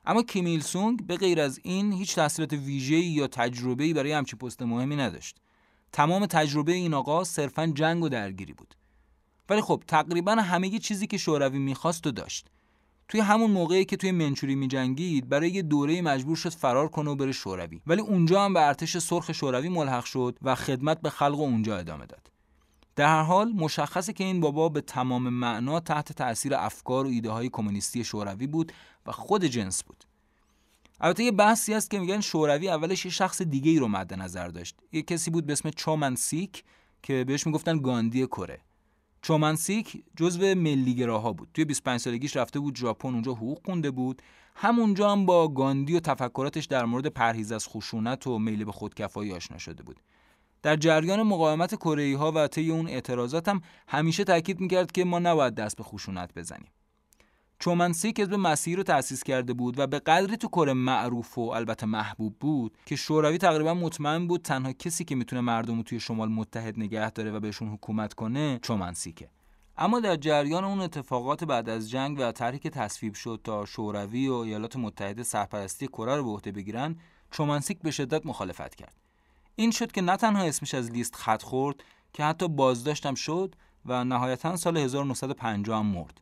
[0.06, 4.62] اما کیمیل سونگ به غیر از این هیچ تحصیلات ویژه‌ای یا تجربه‌ای برای همچین پست
[4.62, 5.36] مهمی نداشت.
[5.92, 8.74] تمام تجربه این آقا صرفا جنگ و درگیری بود.
[9.48, 12.46] ولی خب تقریبا همه چیزی که شوروی می‌خواست و داشت.
[13.10, 17.14] توی همون موقعی که توی منچوری میجنگید برای یه دوره مجبور شد فرار کنه و
[17.14, 17.80] بره شوروی.
[17.86, 22.06] ولی اونجا هم به ارتش سرخ شوروی ملحق شد و خدمت به خلق اونجا ادامه
[22.06, 22.30] داد.
[22.96, 27.30] در هر حال مشخصه که این بابا به تمام معنا تحت تاثیر افکار و ایده
[27.30, 28.72] های کمونیستی شوروی بود
[29.06, 30.04] و خود جنس بود.
[31.00, 34.48] البته یه بحثی هست که میگن شوروی اولش یه شخص دیگه ای رو مد نظر
[34.48, 34.76] داشت.
[34.92, 36.64] یه کسی بود به اسم چومن سیک
[37.02, 38.60] که بهش می‌گفتن گاندی کره.
[39.22, 41.48] چومنسیک جزو ملیگراها بود.
[41.54, 44.22] توی 25 سالگیش رفته بود ژاپن اونجا حقوق خونده بود.
[44.54, 49.32] همونجا هم با گاندی و تفکراتش در مورد پرهیز از خشونت و میل به خودکفایی
[49.32, 50.00] آشنا شده بود.
[50.62, 55.18] در جریان مقاومت کره ها و طی اون اعتراضات هم همیشه تاکید می‌کرد که ما
[55.18, 56.70] نباید دست به خشونت بزنیم.
[57.60, 61.40] چومنسی که به مسیر رو تأسیس کرده بود و به قدری تو کره معروف و
[61.40, 66.00] البته محبوب بود که شوروی تقریبا مطمئن بود تنها کسی که می‌تونه مردم رو توی
[66.00, 69.28] شمال متحد نگه داره و بهشون حکومت کنه چومنسیکه
[69.78, 74.28] اما در جریان اون اتفاقات بعد از جنگ و طرحی که تصویب شد تا شوروی
[74.28, 76.96] و ایالات متحده سرپرستی کره رو به عهده بگیرن
[77.30, 78.94] چومنسیک به شدت مخالفت کرد.
[79.56, 83.54] این شد که نه تنها اسمش از لیست خط خورد که حتی بازداشتم شد
[83.86, 86.20] و نهایتا سال 1950 هم مرد.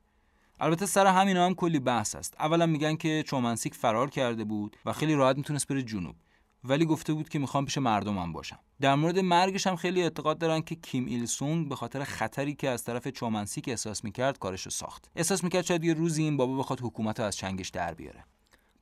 [0.61, 2.35] البته سر همین هم کلی بحث است.
[2.39, 6.17] اولا میگن که چومنسیک فرار کرده بود و خیلی راحت می‌تونست بره جنوب.
[6.65, 8.59] ولی گفته بود که می‌خوام پیش مردمم باشم.
[8.81, 12.69] در مورد مرگش هم خیلی اعتقاد دارن که کیم ایل سونگ به خاطر خطری که
[12.69, 15.11] از طرف چومنسیک احساس می‌کرد کارش رو ساخت.
[15.17, 18.25] احساس می‌کرد شاید یه روزی این بابا بخواد حکومت رو از چنگش در بیاره.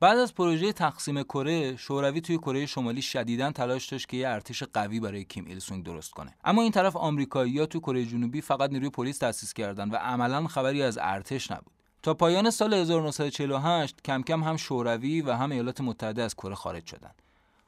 [0.01, 4.63] بعد از پروژه تقسیم کره شوروی توی کره شمالی شدیدا تلاش داشت که یه ارتش
[4.63, 6.35] قوی برای کیم ایل سونگ درست کنه.
[6.45, 10.83] اما این طرف آمریکایی‌ها توی کره جنوبی فقط نیروی پلیس تأسیس کردن و عملا خبری
[10.83, 11.73] از ارتش نبود.
[12.03, 16.87] تا پایان سال 1948 کم کم هم شوروی و هم ایالات متحده از کره خارج
[16.87, 17.23] شدند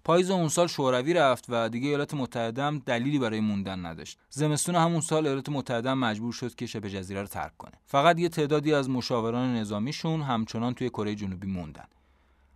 [0.05, 4.19] پاییز اون سال شوروی رفت و دیگه ایالات متحده هم دلیلی برای موندن نداشت.
[4.31, 7.73] زمستون همون سال ایالات متحده هم مجبور شد که شبه جزیره رو ترک کنه.
[7.87, 11.85] فقط یه تعدادی از مشاوران نظامیشون همچنان توی کره جنوبی موندن.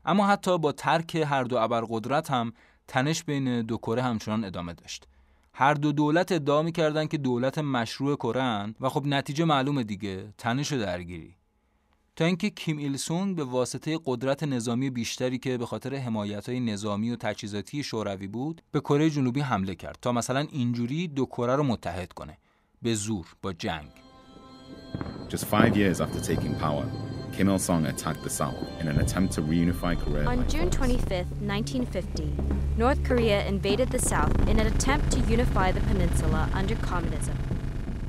[0.05, 2.53] اما حتی با ترک هر دو ابرقدرت هم
[2.89, 5.09] تنش بین دو کره همچنان ادامه داشت.
[5.55, 10.73] هر دو دولت ادعا می‌کردن که دولت مشروع کره و خب نتیجه معلومه دیگه تنش
[10.73, 11.35] و درگیری.
[12.17, 15.95] تا اینکه کیم ایل سونگ به واسطه قدرت نظامی بیشتری که به خاطر
[16.47, 21.27] های نظامی و تجهیزاتی شوروی بود به کره جنوبی حمله کرد تا مثلا اینجوری دو
[21.27, 22.39] کره رو متحد کنه.
[22.83, 23.89] به زور با جنگ.
[25.31, 29.33] Just five years after taking power, Kim Il sung attacked the South in an attempt
[29.35, 30.27] to reunify Korea.
[30.29, 32.31] On June 25, 1950,
[32.77, 37.37] North Korea invaded the South in an attempt to unify the peninsula under communism.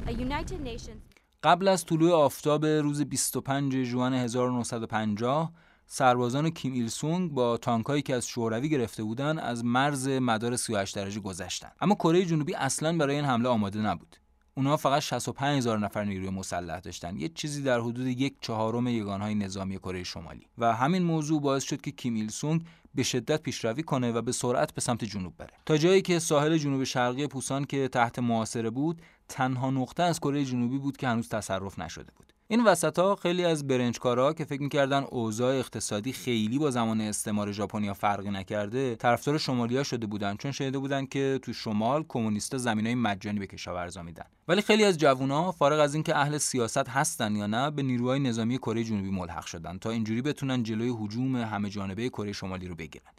[0.07, 1.01] A United Nations
[1.43, 5.51] قبل از طلوع آفتاب روز 25 ژوئن 1950
[5.87, 10.95] سربازان کیم ایل سونگ با تانکایی که از شوروی گرفته بودند از مرز مدار 38
[10.95, 14.17] درجه گذشتند اما کره جنوبی اصلا برای این حمله آماده نبود
[14.55, 17.17] اونها فقط 65 هزار نفر نیروی مسلح داشتن.
[17.17, 20.47] یه چیزی در حدود یک چهارم یگانهای نظامی کره شمالی.
[20.57, 24.31] و همین موضوع باعث شد که کیم ایل سونگ به شدت پیشروی کنه و به
[24.31, 25.53] سرعت به سمت جنوب بره.
[25.65, 30.45] تا جایی که ساحل جنوب شرقی پوسان که تحت محاصره بود تنها نقطه از کره
[30.45, 32.32] جنوبی بود که هنوز تصرف نشده بود.
[32.47, 37.51] این وسط ها خیلی از برنجکارا که فکر می‌کردن اوضاع اقتصادی خیلی با زمان استعمار
[37.51, 42.95] ژاپنیا فرقی نکرده طرفدار شمالیا شده بودن چون شنیده بودن که تو شمال کمونیستا زمینای
[42.95, 44.25] مجانی به کشاورزا میدن.
[44.47, 48.57] ولی خیلی از جوونا فارغ از اینکه اهل سیاست هستن یا نه به نیروهای نظامی
[48.57, 53.11] کره جنوبی ملحق شدن تا اینجوری بتونن جلوی هجوم همه جانبه کره شمالی رو بگیرن.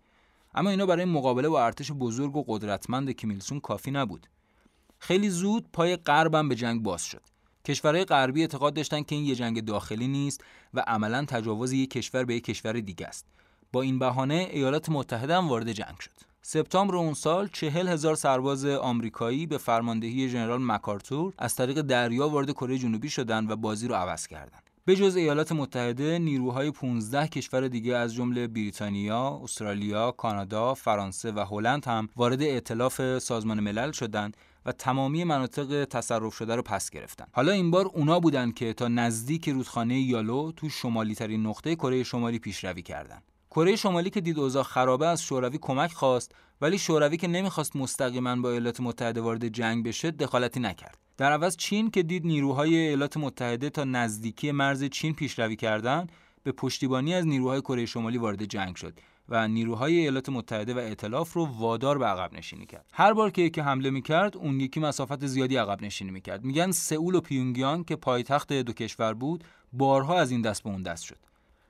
[0.54, 4.26] اما اینا برای مقابله با ارتش بزرگ و قدرتمند کیمیلسون کافی نبود.
[4.98, 7.33] خیلی زود پای غربم به جنگ باز شد.
[7.64, 10.44] کشورهای غربی اعتقاد داشتن که این یه جنگ داخلی نیست
[10.74, 13.26] و عملا تجاوز یک کشور به یک کشور دیگه است
[13.72, 18.66] با این بهانه ایالات متحده هم وارد جنگ شد سپتامبر اون سال چهل هزار سرباز
[18.66, 23.94] آمریکایی به فرماندهی ژنرال مکارتور از طریق دریا وارد کره جنوبی شدند و بازی رو
[23.94, 24.62] عوض کردند.
[24.84, 31.44] به جز ایالات متحده نیروهای 15 کشور دیگه از جمله بریتانیا، استرالیا، کانادا، فرانسه و
[31.50, 34.36] هلند هم وارد ائتلاف سازمان ملل شدند
[34.66, 37.26] و تمامی مناطق تصرف شده رو پس گرفتن.
[37.32, 42.02] حالا این بار اونا بودن که تا نزدیک رودخانه یالو تو شمالی ترین نقطه کره
[42.02, 47.16] شمالی پیشروی کردند کره شمالی که دید اوضاع خرابه از شوروی کمک خواست ولی شوروی
[47.16, 50.98] که نمی‌خواست مستقیما با ایالات متحده وارد جنگ بشه دخالتی نکرد.
[51.16, 56.12] در عوض چین که دید نیروهای ایالات متحده تا نزدیکی مرز چین پیشروی کردند
[56.42, 59.00] به پشتیبانی از نیروهای کره شمالی وارد جنگ شد.
[59.28, 62.86] و نیروهای ایالات متحده و ائتلاف رو وادار به عقب نشینی کرد.
[62.92, 66.44] هر بار که یکی حمله می‌کرد اون یکی مسافت زیادی عقب نشینی می‌کرد.
[66.44, 70.82] میگن سئول و پیونگیانگ که پایتخت دو کشور بود بارها از این دست به اون
[70.82, 71.18] دست شد.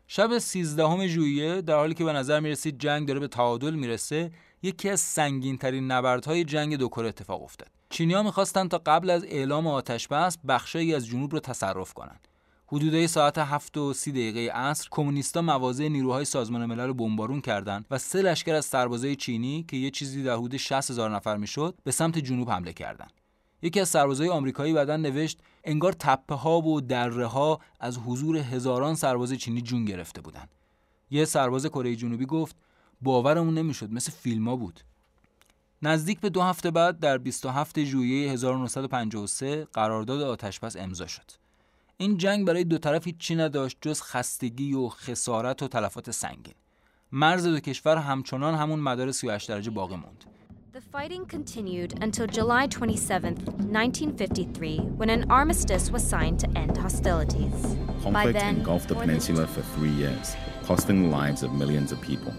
[0.06, 4.30] شب 13 ژوئیه در حالی که به نظر می‌رسید جنگ داره به تعادل می‌رسه
[4.62, 7.68] یکی از سنگین ترین نبردهای جنگ دو کره اتفاق افتاد.
[7.90, 12.28] چینی‌ها می‌خواستند تا قبل از اعلام آتش بس بخشی از جنوب رو تصرف کنند
[12.74, 17.84] حدودای ساعت 7 و 30 دقیقه عصر کمونیستا مواضع نیروهای سازمان ملل رو بمبارون کردند
[17.90, 21.74] و سه لشکر از سربازای چینی که یه چیزی در حدود 60 هزار نفر می‌شد
[21.84, 23.12] به سمت جنوب حمله کردند.
[23.62, 28.94] یکی از سربازای آمریکایی بعدا نوشت انگار تپه ها و دره ها از حضور هزاران
[28.94, 30.48] سرباز چینی جون گرفته بودند.
[31.10, 32.56] یه سرباز کره جنوبی گفت
[33.00, 34.80] باورمون نمی‌شد مثل فیلما بود.
[35.82, 41.43] نزدیک به دو هفته بعد در 27 ژوئیه 1953 قرارداد آتشبس امضا شد.
[41.96, 46.54] این جنگ برای دو طرف هیچی نداشت جز خستگی و خسارت و تلفات سنگین
[47.12, 50.24] مرز دو کشور همچنان همون مدار 38 درجه باقی موند
[50.74, 53.38] The fighting continued until July 27,
[53.70, 57.76] 1953, when an armistice was signed to end hostilities.
[58.02, 60.34] Conflict then, engulfed the peninsula for three years,
[60.66, 62.32] costing the lives of millions of people.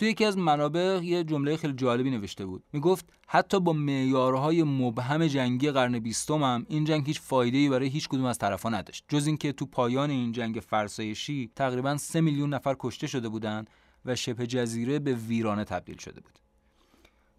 [0.00, 2.64] توی یکی از منابع یه جمله خیلی جالبی نوشته بود.
[2.72, 8.08] می‌گفت حتی با معیارهای مبهم جنگی قرن بیستم هم این جنگ هیچ فایده‌ای برای هیچ
[8.08, 9.04] کدوم از طرفا نداشت.
[9.08, 13.70] جز اینکه تو پایان این جنگ فرسایشی تقریبا سه میلیون نفر کشته شده بودند
[14.04, 16.38] و شبه جزیره به ویرانه تبدیل شده بود.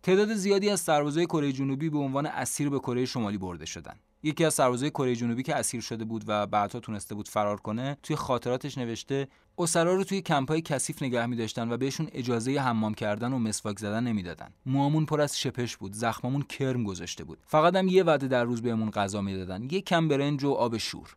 [0.04, 4.00] تعداد زیادی از سربازای کره جنوبی به عنوان اسیر به کره شمالی برده شدند.
[4.24, 7.98] یکی از سربازای کره جنوبی که اسیر شده بود و بعدها تونسته بود فرار کنه
[8.04, 12.94] توی خاطراتش نوشته اسرا رو توی کمپای کثیف نگه می داشتن و بهشون اجازه حمام
[12.94, 14.54] کردن و مسواک زدن نمی‌دادن.
[14.66, 17.38] موامون پر از شپش بود زخممون کرم گذاشته بود.
[17.46, 21.16] فقط هم یه وعده در روز بهمون غذا می‌دادن یه کم برنج و آب شور.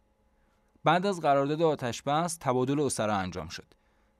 [0.84, 3.66] بعد از قرارداد آتش بس تبادل اسرا انجام شد.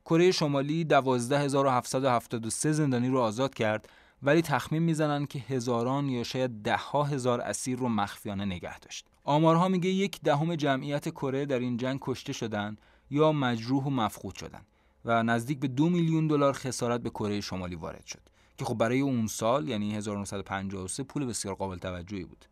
[0.05, 3.89] کره شمالی 12773 زندانی رو آزاد کرد
[4.22, 9.06] ولی تخمین می‌زنن که هزاران یا شاید دهها هزار اسیر رو مخفیانه نگه داشت.
[9.24, 12.76] آمارها میگه یک دهم جمعیت کره در این جنگ کشته شدن
[13.10, 14.62] یا مجروح و مفقود شدن
[15.04, 18.20] و نزدیک به دو میلیون دلار خسارت به کره شمالی وارد شد
[18.58, 22.44] که خب برای اون سال یعنی 1953 پول بسیار قابل توجهی بود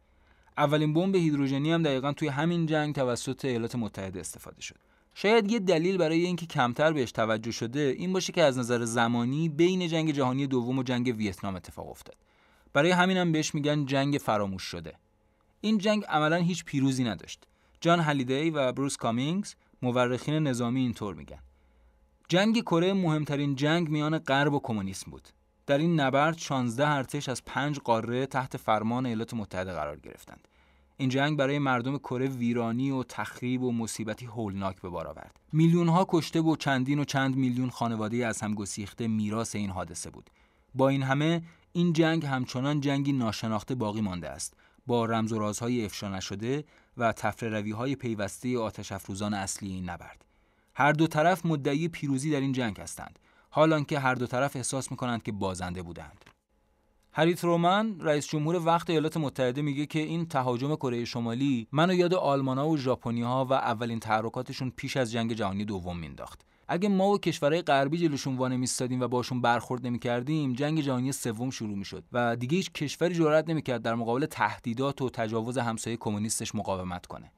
[0.59, 4.77] اولین بمب هیدروژنی هم دقیقا توی همین جنگ توسط ایالات متحده استفاده شد
[5.15, 9.49] شاید یه دلیل برای اینکه کمتر بهش توجه شده این باشه که از نظر زمانی
[9.49, 12.17] بین جنگ جهانی دوم و جنگ ویتنام اتفاق افتاد.
[12.73, 14.95] برای همین هم بهش میگن جنگ فراموش شده.
[15.61, 17.45] این جنگ عملا هیچ پیروزی نداشت.
[17.81, 21.39] جان هلیدی و بروس کامینگز مورخین نظامی اینطور میگن.
[22.29, 25.29] جنگ کره مهمترین جنگ میان غرب و کمونیسم بود.
[25.67, 30.49] در این نبرد 16 ارتش از پنج قاره تحت فرمان ایالات متحده قرار گرفتند.
[31.03, 35.41] این جنگ برای مردم کره ویرانی و تخریب و مصیبتی هولناک به بار آورد.
[35.53, 40.11] میلیون ها کشته و چندین و چند میلیون خانواده از هم گسیخته میراث این حادثه
[40.11, 40.31] بود.
[40.75, 41.43] با این همه
[41.73, 44.55] این جنگ همچنان جنگی ناشناخته باقی مانده است.
[44.87, 46.65] با رمز و رازهای افشا نشده
[46.97, 50.25] و تفره های پیوسته آتش افروزان اصلی این نبرد.
[50.75, 53.19] هر دو طرف مدعی پیروزی در این جنگ هستند.
[53.51, 56.25] حالان که هر دو طرف احساس می کنند که بازنده بودند.
[57.15, 62.15] هریت رومن رئیس جمهور وقت ایالات متحده میگه که این تهاجم کره شمالی منو یاد
[62.15, 67.19] آلمانا و ژاپنی‌ها و اولین تحرکاتشون پیش از جنگ جهانی دوم مینداخت اگه ما و
[67.19, 72.37] کشورهای غربی جلوشون وانه میستادیم و باشون برخورد نمی‌کردیم جنگ جهانی سوم شروع می‌شد و
[72.37, 77.33] دیگه هیچ کشوری جرئت نمی‌کرد در مقابل تهدیدات و تجاوز همسایه کمونیستش مقاومت کنه.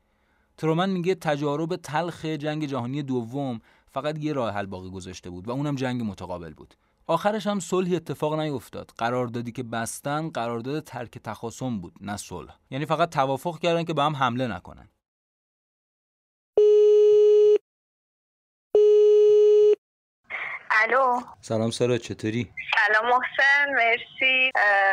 [0.56, 5.50] ترومن میگه تجارب تلخ جنگ جهانی دوم فقط یه راه حل باقی گذاشته بود و
[5.50, 6.74] اونم جنگ متقابل بود.
[7.06, 8.92] آخرش هم صلحی اتفاق نیفتاد.
[8.98, 12.56] قراردادی که بستن قرارداد ترک تخاصم بود نه صلح.
[12.70, 14.88] یعنی فقط توافق کردن که به هم حمله نکنن.
[20.82, 21.20] الو.
[21.40, 24.50] سلام سارا چطوری؟ سلام محسن مرسی.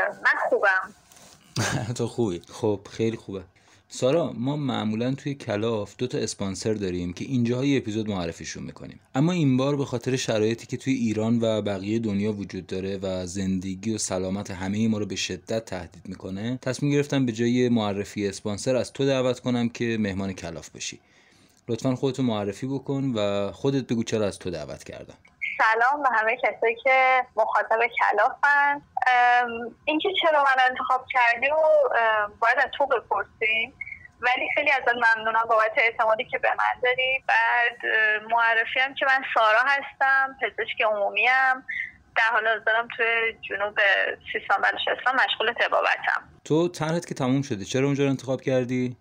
[0.09, 0.93] من خوبم.
[1.97, 3.43] تو خوبی؟ خب خیلی خوبه.
[3.93, 8.99] سارا ما معمولا توی کلاف دو تا اسپانسر داریم که اینجاهای اپیزود معرفیشون می‌کنیم.
[9.15, 13.25] اما این بار به خاطر شرایطی که توی ایران و بقیه دنیا وجود داره و
[13.25, 18.27] زندگی و سلامت همه ما رو به شدت تهدید می‌کنه تصمیم گرفتم به جای معرفی
[18.27, 20.99] اسپانسر از تو دعوت کنم که مهمان کلاف بشی.
[21.67, 25.17] لطفا خودتو معرفی بکن و خودت بگو چرا از تو دعوت کردم.
[25.57, 28.81] سلام به همه کسایی که مخاطب کلافن.
[29.85, 31.55] اینکه چرا من انتخاب کردی و
[32.41, 33.73] باید از تو بپرسیم.
[34.21, 37.77] ولی خیلی ازت ممنونم بابت اعتمادی که به من داری بعد
[38.29, 41.63] معرفی هم که من سارا هستم پزشک عمومی هم.
[42.17, 43.79] در حال حاضرم توی جنوب
[44.33, 46.29] سیستان بلوچستان مشغول تبابتم.
[46.45, 48.97] تو تنهت که تموم شده چرا اونجا رو انتخاب کردی؟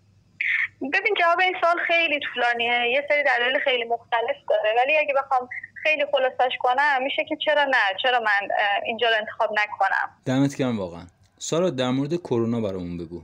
[0.81, 2.91] ببین جواب این سال خیلی طولانیه.
[2.91, 4.75] یه سری دلایل خیلی مختلف داره.
[4.77, 5.49] ولی اگه بخوام
[5.83, 8.47] خیلی خلاصش کنم میشه که چرا نه؟ چرا من
[8.85, 11.03] اینجا رو انتخاب نکنم؟ دمت گرم واقعا.
[11.37, 13.23] سارا در مورد کرونا برامون بگو.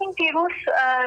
[0.00, 0.52] این ویروس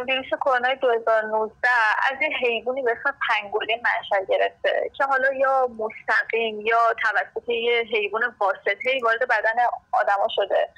[0.07, 1.67] ویروس کرونا 2019
[2.11, 7.83] از یه حیوانی به اسم پنگولین منشأ گرفته که حالا یا مستقیم یا توسط یه
[7.93, 10.69] حیوان واسطه وارد بدن آدما شده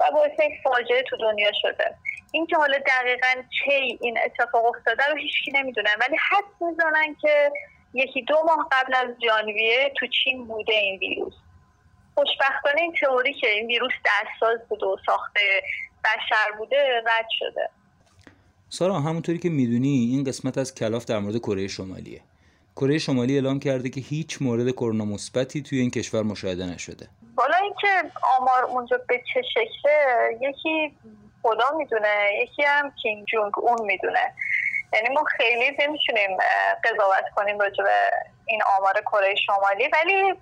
[0.00, 1.94] و باعث یک فاجعه تو دنیا شده.
[2.32, 7.50] این که حالا دقیقا چه این اتفاق افتاده رو هیچکی نمی‌دونه ولی حد می‌زنن که
[7.94, 11.34] یکی دو ماه قبل از جانویه تو چین بوده این ویروس.
[12.14, 15.62] خوشبختانه این تئوری که این ویروس دستساز بوده و ساخته
[16.04, 17.70] بشر بوده رد شده.
[18.68, 22.20] سارا همونطوری که می‌دونی این قسمت از کلاف در مورد کره شمالیه.
[22.76, 27.08] کره شمالی اعلام کرده که هیچ مورد کرونا مثبتی توی این کشور مشاهده نشده.
[27.36, 30.96] حالا اینکه آمار اونجا به چه شکله یکی
[31.42, 34.34] خدا می‌دونه یکی هم کینگ جونگ اون می‌دونه.
[34.92, 36.36] یعنی ما خیلی نمی‌تونیم
[36.84, 38.10] قضاوت کنیم راجع به
[38.46, 39.88] این آمار کره شمالی.
[39.92, 40.34] ولی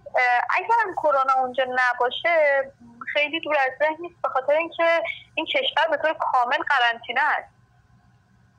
[0.57, 2.63] اگر هم کرونا اونجا نباشه
[3.13, 5.03] خیلی دور از ذهن نیست به خاطر اینکه
[5.35, 7.61] این کشور به طور کامل قرنطینه است.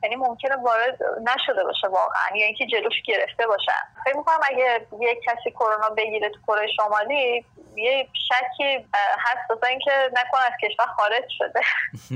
[0.03, 5.17] یعنی ممکنه وارد نشده باشه واقعا یا اینکه جلوش گرفته باشن فکر می‌کنم اگه یک
[5.23, 7.45] کسی کرونا بگیره تو کره شمالی
[7.77, 8.85] یه شکی
[9.19, 11.61] هست واسه اینکه نکنه از کشور خارج شده.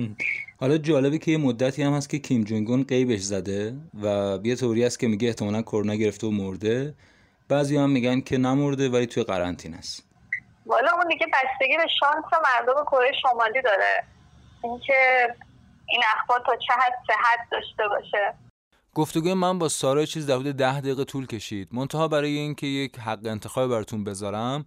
[0.61, 3.73] حالا جالبه که یه مدتی هم هست که کیم جونگون قیبش زده
[4.03, 6.93] و یه توری هست که میگه احتمالا کرونا گرفته و مرده.
[7.49, 10.04] بعضی هم میگن که نمرده ولی توی قرنطین است.
[10.65, 14.03] والا اون دیگه بستگی به شانس مردم کره شمالی داره.
[14.63, 15.27] اینکه
[15.89, 18.33] این اخبار تا چه حد صحت داشته باشه.
[18.93, 21.69] گفتگوی من با سارا چیز در حدود ده دقیقه طول کشید.
[21.71, 24.65] منتها برای اینکه یک حق انتخاب براتون بذارم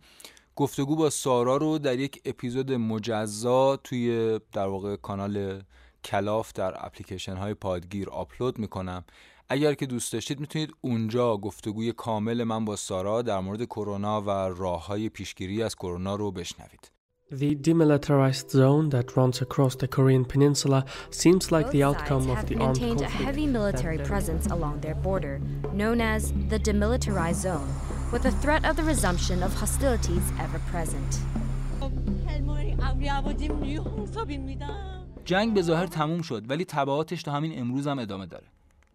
[0.56, 5.62] گفتگو با سارا رو در یک اپیزود مجزا توی در واقع کانال
[6.04, 9.04] کلاف در اپلیکیشن های پادگیر آپلود می‌کنم.
[9.48, 14.30] اگر که دوست داشتید می‌تونید اونجا گفتگوی کامل من با سارا در مورد کرونا و
[14.30, 16.92] راه های پیشگیری از کرونا رو بشنوید
[17.30, 20.80] The demilitarized zone that runs across the Korean peninsula
[21.10, 25.36] seems like the outcome of the armed maintained a heavy military presence along their border,
[25.80, 26.22] known as
[26.52, 27.70] the demilitarized zone.
[28.12, 31.12] with the threat of the resumption of hostilities ever present.
[35.24, 38.46] جنگ به ظاهر تموم شد ولی تبعاتش تا همین امروز هم ادامه داره.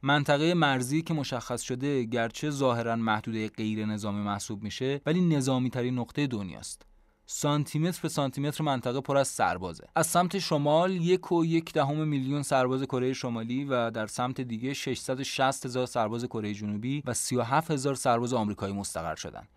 [0.06, 6.00] منطقه مرزی که مشخص شده گرچه ظاهرا محدوده غیر نظامی محسوب میشه ولی نظامی ترین
[6.00, 6.86] نقطه دنیاست.
[7.26, 9.88] سانتیمتر به سانتیمتر منطقه پر از سربازه.
[9.96, 14.74] از سمت شمال یک و یک دهم میلیون سرباز کره شمالی و در سمت دیگه
[14.74, 19.48] 660 هزار سرباز کره جنوبی و 37 هزار سرباز آمریکایی مستقر شدن.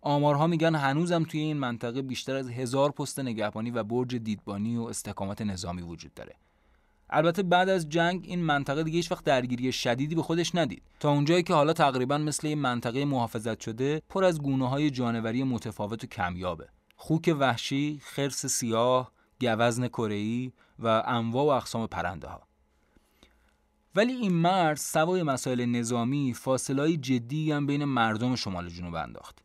[0.00, 4.82] آمارها میگن هنوزم توی این منطقه بیشتر از هزار پست نگهبانی و برج دیدبانی و
[4.82, 6.34] استحکامات نظامی وجود داره.
[7.12, 11.10] البته بعد از جنگ این منطقه دیگه هیچ وقت درگیری شدیدی به خودش ندید تا
[11.10, 16.04] اونجایی که حالا تقریبا مثل این منطقه محافظت شده پر از گونه های جانوری متفاوت
[16.04, 22.42] و کمیابه خوک وحشی، خرس سیاه، گوزن کره‌ای و انواع و اقسام پرنده ها.
[23.94, 29.38] ولی این مرد سوای مسائل نظامی فاصله جدی هم بین مردم شمال جنوب انداخت.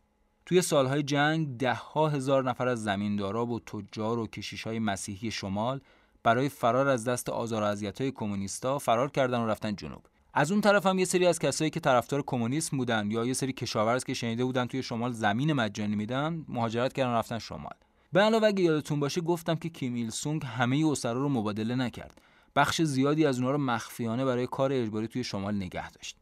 [0.46, 5.30] توی سالهای جنگ ده ها هزار نفر از زمیندارا و تجار و کشیش های مسیحی
[5.30, 5.80] شمال
[6.28, 10.02] برای فرار از دست آزار و اذیت‌های کمونیستا فرار کردن و رفتن جنوب.
[10.34, 13.52] از اون طرف هم یه سری از کسایی که طرفدار کمونیسم بودن یا یه سری
[13.52, 17.74] کشاورز که شنیده بودن توی شمال زمین مجانی میدن مهاجرت کردن رفتن شمال.
[18.12, 22.20] به علاوه اگه یادتون باشه گفتم که کیم ایل سونگ همه اسرا رو مبادله نکرد.
[22.56, 26.16] بخش زیادی از اونها رو مخفیانه برای کار اجباری توی شمال نگه داشت.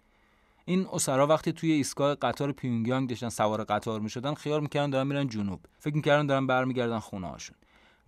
[0.65, 5.29] این اسرا وقتی توی ایستگاه قطار پیونگیانگ داشتن سوار قطار می‌شدن خیال می‌کردن دارن میرن
[5.29, 5.61] جنوب.
[5.79, 7.57] فکر می‌کردن دارن برمیگردن خونه هاشون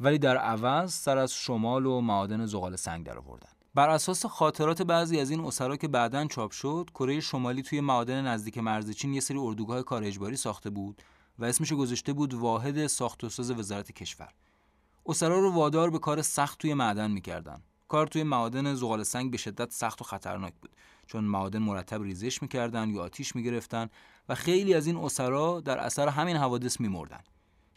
[0.01, 3.49] ولی در عوض سر از شمال و معادن زغال سنگ در آوردن.
[3.75, 8.27] بر اساس خاطرات بعضی از این اسرا که بعدا چاپ شد کره شمالی توی معادن
[8.27, 11.03] نزدیک مرز چین یه سری اردوگاه کار اجباری ساخته بود
[11.39, 14.29] و اسمش گذاشته بود واحد ساخت و ساز وزارت کشور.
[15.07, 17.63] اسرا رو وادار به کار سخت توی معدن می‌کردن.
[17.89, 20.77] کار توی معادن زغال سنگ به شدت سخت و خطرناک بود
[21.07, 23.89] چون معادن مرتب ریزش می‌کردن یا آتیش می‌گرفتن
[24.29, 27.21] و خیلی از این اسرا در اثر همین حوادث میمردن.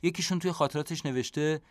[0.03, 1.61] یکیشون توی خاطراتش نوشته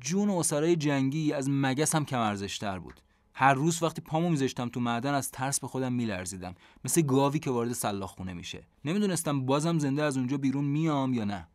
[0.00, 2.36] جون اسرای جنگی از مگس هم کم
[2.78, 3.00] بود.
[3.34, 6.54] هر روز وقتی پامو میذاشتم تو معدن از ترس به خودم میلرزیدم.
[6.84, 8.66] مثل گاوی که وارد سلاخ خونه میشه.
[8.84, 11.48] نمی‌دونستم بازم زنده از اونجا بیرون میام یا نه.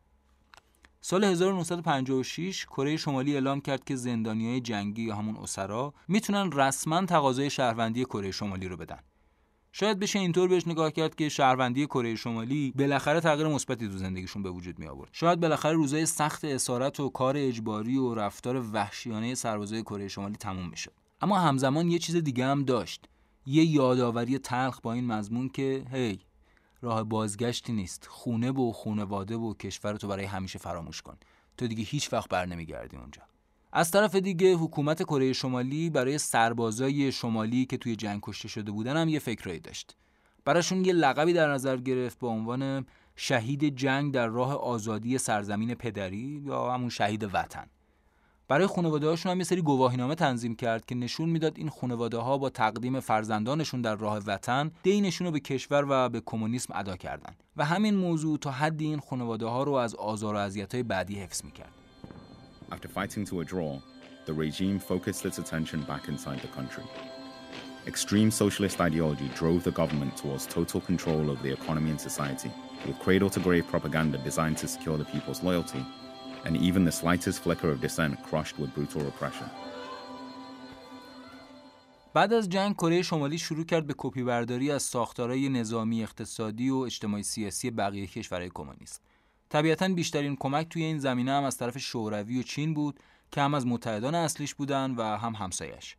[1.01, 7.49] سال 1956 کره شمالی اعلام کرد که زندانیای جنگی یا همون اسرا می‌تونن رسما تقاضای
[7.49, 8.99] شهروندی کره شمالی رو بدن.
[9.79, 14.43] شاید بشه اینطور بهش نگاه کرد که شهروندی کره شمالی بالاخره تغییر مثبتی تو زندگیشون
[14.43, 19.35] به وجود می آورد شاید بالاخره روزای سخت اسارت و کار اجباری و رفتار وحشیانه
[19.35, 20.93] سربازای کره شمالی تموم می‌شد.
[21.21, 23.05] اما همزمان یه چیز دیگه هم داشت.
[23.45, 26.19] یه یادآوری تلخ با این مضمون که هی
[26.81, 28.07] راه بازگشتی نیست.
[28.09, 31.17] خونه و خونواده و کشور تو برای همیشه فراموش کن.
[31.57, 33.21] تو دیگه هیچ وقت بر نمیگردی اونجا.
[33.77, 38.97] از طرف دیگه حکومت کره شمالی برای سربازای شمالی که توی جنگ کشته شده بودن
[38.97, 39.95] هم یه فکرایی داشت.
[40.45, 46.41] براشون یه لقبی در نظر گرفت به عنوان شهید جنگ در راه آزادی سرزمین پدری
[46.45, 47.67] یا همون شهید وطن.
[48.47, 52.37] برای خانواده هاشون هم یه سری گواهینامه تنظیم کرد که نشون می‌داد این خانواده ها
[52.37, 57.35] با تقدیم فرزندانشون در راه وطن دینشون رو به کشور و به کمونیسم ادا کردن.
[57.57, 61.45] و همین موضوع تا حدی این خانواده ها رو از آزار و اذیت‌های بعدی حفظ
[61.45, 61.86] می‌کرد.
[62.70, 63.80] After fighting to a draw,
[64.26, 66.84] the regime focused its attention back inside the country.
[67.86, 72.50] Extreme socialist ideology drove the government towards total control of the economy and society,
[72.86, 75.84] with cradle-to-grave propaganda designed to secure the people's loyalty
[76.44, 79.48] and even the slightest flicker of dissent crushed with brutal repression.
[82.14, 86.76] بعد از جنگ کره شمالی شروع کرد به کپی برداری از ساختارهای نظامی اقتصادی و
[86.76, 89.02] اجتماعی سیاسی بقیه کشورهای کمونیست.
[89.49, 92.99] طبیعتا بیشترین کمک توی این زمینه هم از طرف شوروی و چین بود
[93.31, 95.95] که هم از متحدان اصلیش بودن و هم همسایش.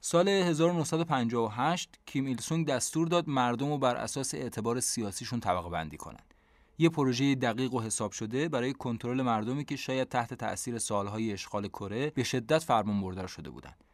[0.00, 5.96] سال 1958 کیم ایل سونگ دستور داد مردم رو بر اساس اعتبار سیاسیشون طبقه بندی
[5.96, 6.34] کنند.
[6.78, 11.68] یه پروژه دقیق و حساب شده برای کنترل مردمی که شاید تحت تأثیر سالهای اشغال
[11.68, 13.84] کره به شدت فرمان بردار شده بودند.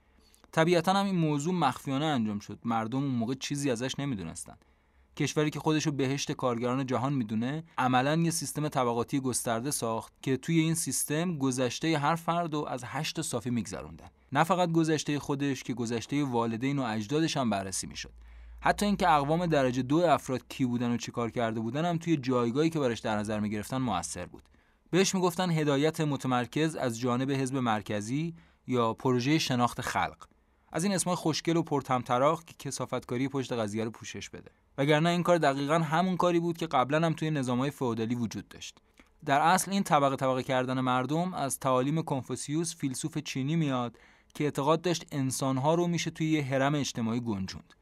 [0.52, 2.58] طبیعتا هم این موضوع مخفیانه انجام شد.
[2.64, 4.56] مردم اون موقع چیزی ازش نمی‌دونستن.
[5.16, 10.58] کشوری که خودشو بهشت کارگران جهان می‌دونه عملا یه سیستم طبقاتی گسترده ساخت که توی
[10.58, 14.10] این سیستم گذشته هر فرد رو از هشت صافی میگذروندن.
[14.32, 18.12] نه فقط گذشته خودش که گذشته والدین و اجدادش هم بررسی می‌شد.
[18.60, 22.70] حتی اینکه اقوام درجه دو افراد کی بودن و چیکار کرده بودن هم توی جایگاهی
[22.70, 24.42] که براش در نظر می‌گرفتن موثر بود.
[24.90, 28.34] بهش می‌گفتن هدایت متمرکز از جانب حزب مرکزی
[28.66, 30.26] یا پروژه شناخت خلق.
[30.72, 34.50] از این اسمای خوشگل و پرتمطراق که کسافتکاری پشت قضیه رو پوشش بده.
[34.78, 38.78] وگرنه این کار دقیقا همون کاری بود که قبلا هم توی نظامهای فئودالی وجود داشت.
[39.24, 43.98] در اصل این طبقه طبقه کردن مردم از تعالیم کنفوسیوس فیلسوف چینی میاد
[44.34, 47.74] که اعتقاد داشت انسانها رو میشه توی یه هرم اجتماعی گنجوند.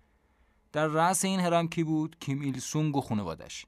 [0.72, 3.66] در رأس این هرم کی بود؟ کیم ایل سونگ و خانوادش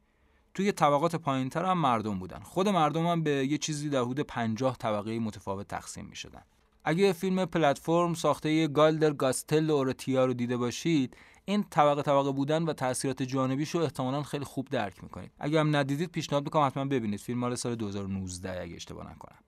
[0.54, 2.40] توی طبقات پایینتر هم مردم بودن.
[2.40, 6.42] خود مردم هم به یه چیزی در حدود 50 طبقه متفاوت تقسیم می شدن
[6.84, 12.72] اگه فیلم پلتفرم ساخته گالدر گاستل اورتیا رو دیده باشید این طبقه طبقه بودن و
[12.72, 17.20] تاثیرات جانبیش رو احتمالا خیلی خوب درک می‌کنید اگه هم ندیدید پیشنهاد می‌کنم حتما ببینید
[17.20, 19.38] فیلم مال سال 2019 اگه اشتباه نکنم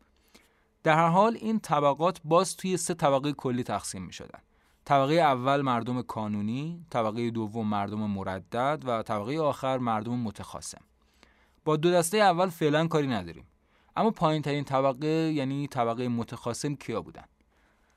[0.82, 4.40] در هر حال این طبقات باز توی سه طبقه کلی تقسیم می‌شدن
[4.84, 10.80] طبقه اول مردم کانونی، طبقه دوم مردم مردد و طبقه آخر مردم متخاصم.
[11.64, 13.46] با دو دسته اول فعلا کاری نداریم.
[13.96, 17.24] اما پایین ترین طبقه یعنی طبقه متخاصم کیا بودن؟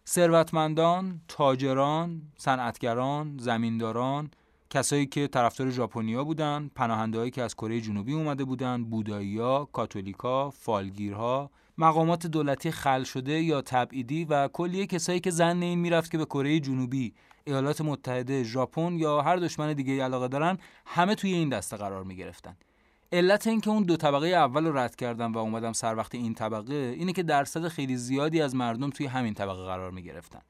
[0.08, 4.32] ثروتمندان، تاجران، صنعتگران، زمینداران،
[4.70, 11.52] کسایی که طرفدار ژاپنیا بودن، پناهندهایی که از کره جنوبی اومده بودن، بودایی‌ها، کاتولیکا، فالگیرها،
[11.78, 16.26] مقامات دولتی خل شده یا تبعیدی و کلیه کسایی که زن این می‌رفت که به
[16.26, 17.14] کره جنوبی،
[17.46, 22.16] ایالات متحده، ژاپن یا هر دشمن دیگه علاقه دارن، همه توی این دسته قرار می
[22.16, 22.56] گرفتن.
[23.12, 26.96] علت اینکه اون دو طبقه اول رو رد کردم و اومدم سر وقت این طبقه
[26.98, 30.42] اینه که درصد خیلی زیادی از مردم توی همین طبقه قرار می گرفتن.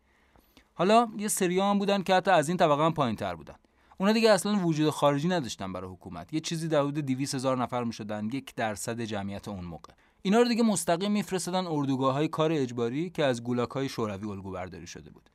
[0.73, 3.55] حالا یه سری هم بودن که حتی از این طبقه هم پایین تر بودن.
[3.97, 6.33] اونا دیگه اصلا وجود خارجی نداشتن برای حکومت.
[6.33, 9.93] یه چیزی در حدود 200 هزار نفر می شدن، یک درصد جمعیت اون موقع.
[10.21, 14.51] اینا رو دیگه مستقیم میفرستادن اردوگاه های کار اجباری که از گولاک های شوروی الگو
[14.51, 15.29] برداری شده بود.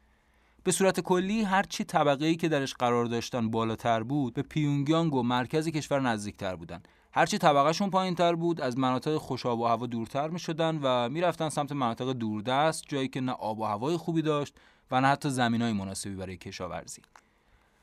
[0.64, 5.14] به صورت کلی هر چی طبقه ای که درش قرار داشتن بالاتر بود به پیونگیانگ
[5.14, 6.82] و مرکز کشور نزدیکتر بودن
[7.14, 11.08] هرچی طبقهشون پایین تر بود از مناطق خوش آب و هوا دورتر می شدن و
[11.08, 14.54] می‌رفتن سمت مناطق دوردست جایی که نه آب و هوای خوبی داشت
[14.90, 17.02] و نه حتی زمین های مناسبی برای کشاورزی.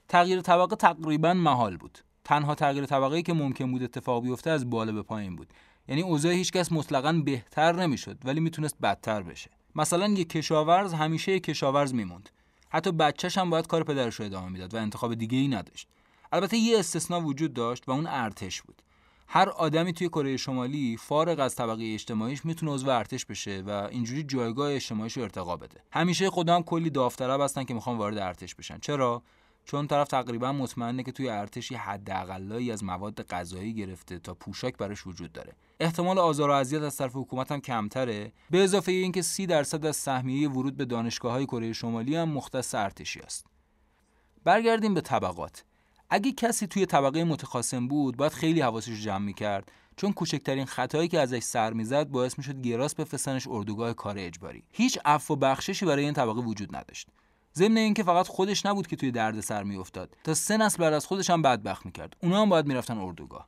[0.08, 2.00] تغییر طبقه تقریبا محال بود.
[2.24, 5.54] تنها تغییر طبقه که ممکن بود اتفاق بیفته از بالا به پایین بود.
[5.88, 9.50] یعنی اوضاع هیچکس مطلقا بهتر نمی‌شد ولی می‌تونست بدتر بشه.
[9.76, 12.30] مثلا یک کشاورز همیشه یک کشاورز میموند.
[12.70, 15.88] حتی بچهش هم باید کار پدرش رو ادامه می‌داد و انتخاب دیگه ای نداشت.
[16.32, 18.82] البته یه استثنا وجود داشت و اون ارتش بود.
[19.32, 24.24] هر آدمی توی کره شمالی فارغ از طبقه اجتماعیش می‌تونه عضو ارتش بشه و اینجوری
[24.24, 25.84] جایگاه اجتماعیش رو ارتقا بده.
[25.92, 28.78] همیشه خودم کلی داوطلب هستن که می‌خوان وارد ارتش بشن.
[28.80, 29.24] چرا؟
[29.66, 34.78] چون طرف تقریبا مطمئنه که توی ارتش یه حداقلایی از مواد غذایی گرفته تا پوشاک
[34.78, 35.54] براش وجود داره.
[35.80, 38.32] احتمال آزار و اذیت از طرف حکومت هم کمتره.
[38.50, 42.76] به اضافه اینکه سی درصد از سهمیه ورود به دانشگاه های کره شمالی هم مختص
[42.76, 43.46] ارتشی است.
[44.44, 45.64] برگردیم به طبقات.
[46.10, 49.72] اگه کسی توی طبقه متخاصم بود باید خیلی حواسش رو جمع می‌کرد.
[49.96, 54.64] چون کوچکترین خطایی که ازش سر می‌زد باعث می‌شد گراس بفرستنش اردوگاه کار اجباری.
[54.72, 57.08] هیچ عفو و بخششی برای این طبقه وجود نداشت.
[57.56, 60.18] ضمن اینکه فقط خودش نبود که توی درد سر میافتاد.
[60.24, 62.18] تا سه نسل بعد از خودش هم بدبخت می‌کرد.
[62.24, 63.48] اونا هم باید می‌رفتن اردوگاه.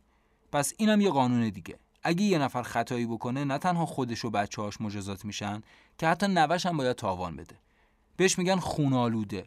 [0.52, 1.80] پس اینم یه قانون دیگه.
[2.04, 5.62] اگه یه نفر خطایی بکنه نه تنها خودش و بچه‌هاش مجازات میشن
[5.98, 7.56] که حتی نوش هم باید تاوان بده.
[8.18, 9.46] بهش میگن خونالوده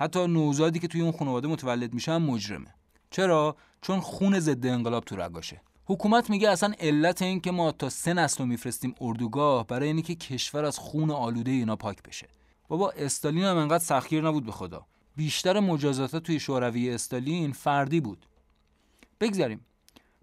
[0.00, 2.74] حتی نوزادی که توی اون خانواده متولد میشه مجرمه.
[3.10, 5.60] چرا؟ چون خون ضد انقلاب تو رگاشه.
[5.84, 10.64] حکومت میگه اصلا علت این که ما تا سه نسل میفرستیم اردوگاه برای اینکه کشور
[10.64, 12.28] از خون آلوده اینا پاک بشه.
[12.68, 14.86] بابا استالین هم انقدر سخیر نبود به خدا.
[15.16, 18.26] بیشتر مجازات توی شوروی استالین فردی بود.
[19.20, 19.66] بگذاریم.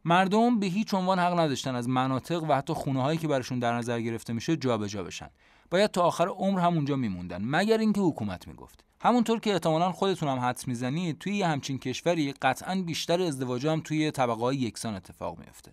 [0.06, 3.78] مردم به هیچ عنوان حق نداشتن از مناطق و حتی خونه هایی که براشون در
[3.78, 5.30] نظر گرفته میشه جابجا جا بشن.
[5.72, 8.87] باید تا آخر عمر همونجا میموندن مگر اینکه حکومت می‌گفت.
[9.02, 13.82] همونطور که احتمالا خودتون هم حدس می‌زنید توی یه همچین کشوری قطعا بیشتر ازدواج هم
[13.82, 15.72] توی طبقه های یکسان اتفاق میفته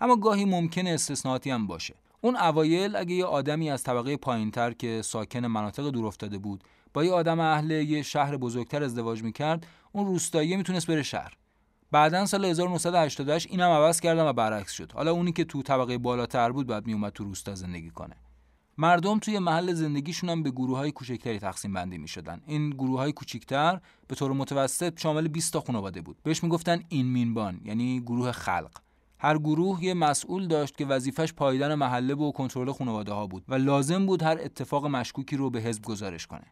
[0.00, 1.94] اما گاهی ممکنه استثناءاتی هم باشه.
[2.20, 6.64] اون اوایل اگه یه آدمی از طبقه پایینتر که ساکن مناطق دور افتاده بود
[6.94, 11.36] با یه آدم اهل یه شهر بزرگتر ازدواج می‌کرد اون روستایی می‌تونست بره شهر.
[11.92, 14.92] بعدا سال 1988 اینم عوض کردم و برعکس شد.
[14.92, 18.16] حالا اونی که تو طبقه بالاتر بود بعد میومد تو روستا زندگی کنه.
[18.80, 22.40] مردم توی محل زندگیشون هم به گروه های کوچکتری تقسیم بندی می شدن.
[22.46, 26.16] این گروه های کوچکتر به طور متوسط شامل 20 تا خانواده بود.
[26.22, 28.70] بهش می‌گفتن این مینبان یعنی گروه خلق.
[29.18, 33.54] هر گروه یه مسئول داشت که وظیفش پاییدن محله و کنترل خانواده ها بود و
[33.54, 36.46] لازم بود هر اتفاق مشکوکی رو به حزب گزارش کنه.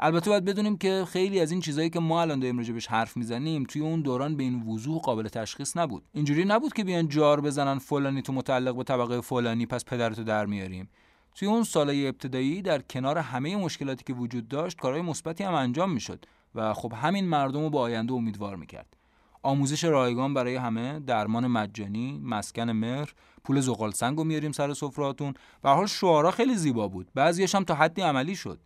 [0.00, 3.64] البته باید بدونیم که خیلی از این چیزهایی که ما الان داریم راجبش حرف می‌زنیم
[3.64, 7.78] توی اون دوران به این وضوح قابل تشخیص نبود اینجوری نبود که بیان جار بزنن
[7.78, 10.88] فلانی تو متعلق به طبقه فلانی پس پدرتو در میاریم
[11.34, 15.92] توی اون سالهای ابتدایی در کنار همه مشکلاتی که وجود داشت کارهای مثبتی هم انجام
[15.92, 16.24] می‌شد
[16.54, 18.96] و خب همین مردم رو به آینده امیدوار می‌کرد.
[19.42, 23.12] آموزش رایگان برای همه درمان مجانی مسکن مهر
[23.44, 27.10] پول زغال سنگ رو میاریم سر سفراتون و حال شعارا خیلی زیبا بود.
[27.14, 28.58] بعضیش هم تا حدی عملی شد.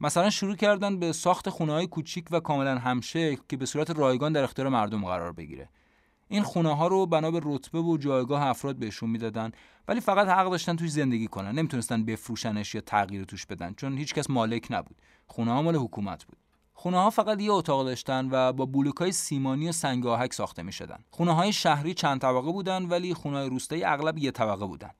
[0.00, 4.32] مثلا شروع کردن به ساخت خونه های کوچیک و کاملا همشکل که به صورت رایگان
[4.32, 5.68] در اختیار مردم قرار بگیره.
[6.32, 9.52] این خونه ها رو بنا به رتبه و جایگاه افراد بهشون می‌دادن
[9.88, 14.30] ولی فقط حق داشتن توش زندگی کنن نمی‌تونستن بفروشنش یا تغییر توش بدن چون هیچکس
[14.30, 16.36] مالک نبود خونه ها مال حکومت بود
[16.74, 20.62] خونه ها فقط یه اتاق داشتن و با بلوک های سیمانی و سنگ آهک ساخته
[20.62, 20.98] می شدن.
[21.10, 24.90] خونه های شهری چند طبقه بودن ولی خونه های روستایی اغلب یه طبقه بودن.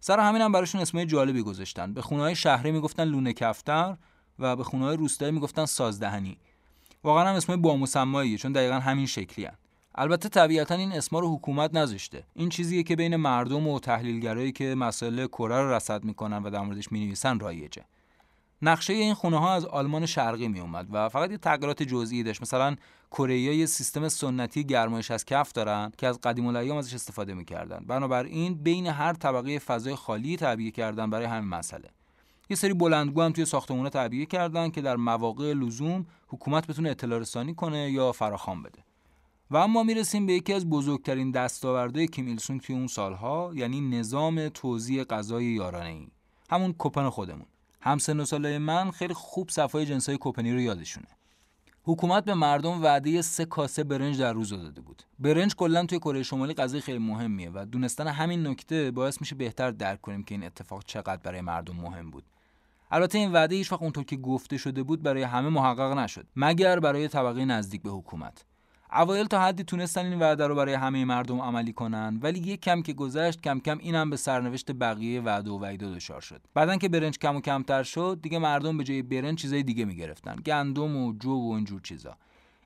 [0.00, 1.92] سر همین هم براشون اسمای جالبی گذاشتن.
[1.92, 3.96] به خونه های شهری می‌گفتن لونه کفتر
[4.38, 6.38] و به خونه های روستایی می‌گفتن سازدهنی.
[7.04, 9.54] واقعا هم اسمای بامسماییه چون دقیقا همین شکلی هن.
[10.00, 12.24] البته طبیعتا این اسما رو حکومت نذاشته.
[12.34, 16.60] این چیزیه که بین مردم و تحلیلگرایی که مسائل کره رو رصد می‌کنن و در
[16.60, 17.84] موردش می‌نویسن رایجه.
[18.62, 22.42] نقشه این خونه ها از آلمان شرقی می اومد و فقط یه تغییرات جزئی داشت.
[22.42, 22.76] مثلا
[23.10, 27.84] کره یه سیستم سنتی گرمایش از کف دارن که از قدیم الایام ازش استفاده می‌کردن.
[27.86, 31.88] بنابراین بین هر طبقه فضای خالی تعبیه کردن برای همین مسئله.
[32.50, 37.18] یه سری بلندگو هم توی ساختمونه تعبیه کردن که در مواقع لزوم حکومت بتونه اطلاع
[37.18, 38.78] رسانی کنه یا فراخوان بده.
[39.50, 43.80] و اما می‌رسیم به یکی از بزرگترین دستاوردهای کیم ایل سونگ توی اون سالها یعنی
[43.80, 46.08] نظام توزیع غذای یارانه ای.
[46.50, 47.46] همون کپن خودمون.
[47.80, 51.06] همسن و سالای من خیلی خوب صفای جنسای کوپنی رو یادشونه.
[51.82, 55.02] حکومت به مردم وعده سه کاسه برنج در روز داده بود.
[55.18, 59.70] برنج کلا توی کره شمالی غذای خیلی مهمیه و دونستن همین نکته باعث میشه بهتر
[59.70, 62.24] درک کنیم که این اتفاق چقدر برای مردم مهم بود.
[62.90, 66.80] البته این وعده هیچ وقت اونطور که گفته شده بود برای همه محقق نشد مگر
[66.80, 68.44] برای طبقه نزدیک به حکومت.
[68.92, 72.82] اوایل تا حدی تونستن این وعده رو برای همه مردم عملی کنن ولی یک کم
[72.82, 76.40] که گذشت کم کم اینم به سرنوشت بقیه وعده و وعیدا دچار شد.
[76.54, 80.36] بعدن که برنج کم و کمتر شد دیگه مردم به جای برنج چیزای دیگه می‌گرفتن.
[80.36, 82.16] گندم و جو و اینجور چیزا.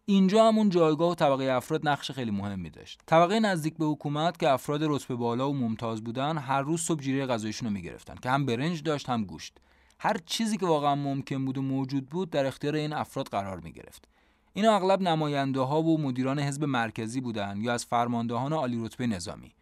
[0.07, 3.01] اینجا همون جایگاه و طبقه افراد نقش خیلی مهمی داشت.
[3.07, 7.27] طبقه نزدیک به حکومت که افراد رتبه بالا و ممتاز بودن هر روز صبح جیره
[7.27, 9.59] غذایشون رو می‌گرفتن که هم برنج داشت هم گوشت.
[9.99, 13.72] هر چیزی که واقعا ممکن بود و موجود بود در اختیار این افراد قرار می
[13.72, 14.14] گرفت.
[14.57, 19.53] اینا اغلب نماینده ها و مدیران حزب مرکزی بودند یا از فرماندهان عالی رتبه نظامی.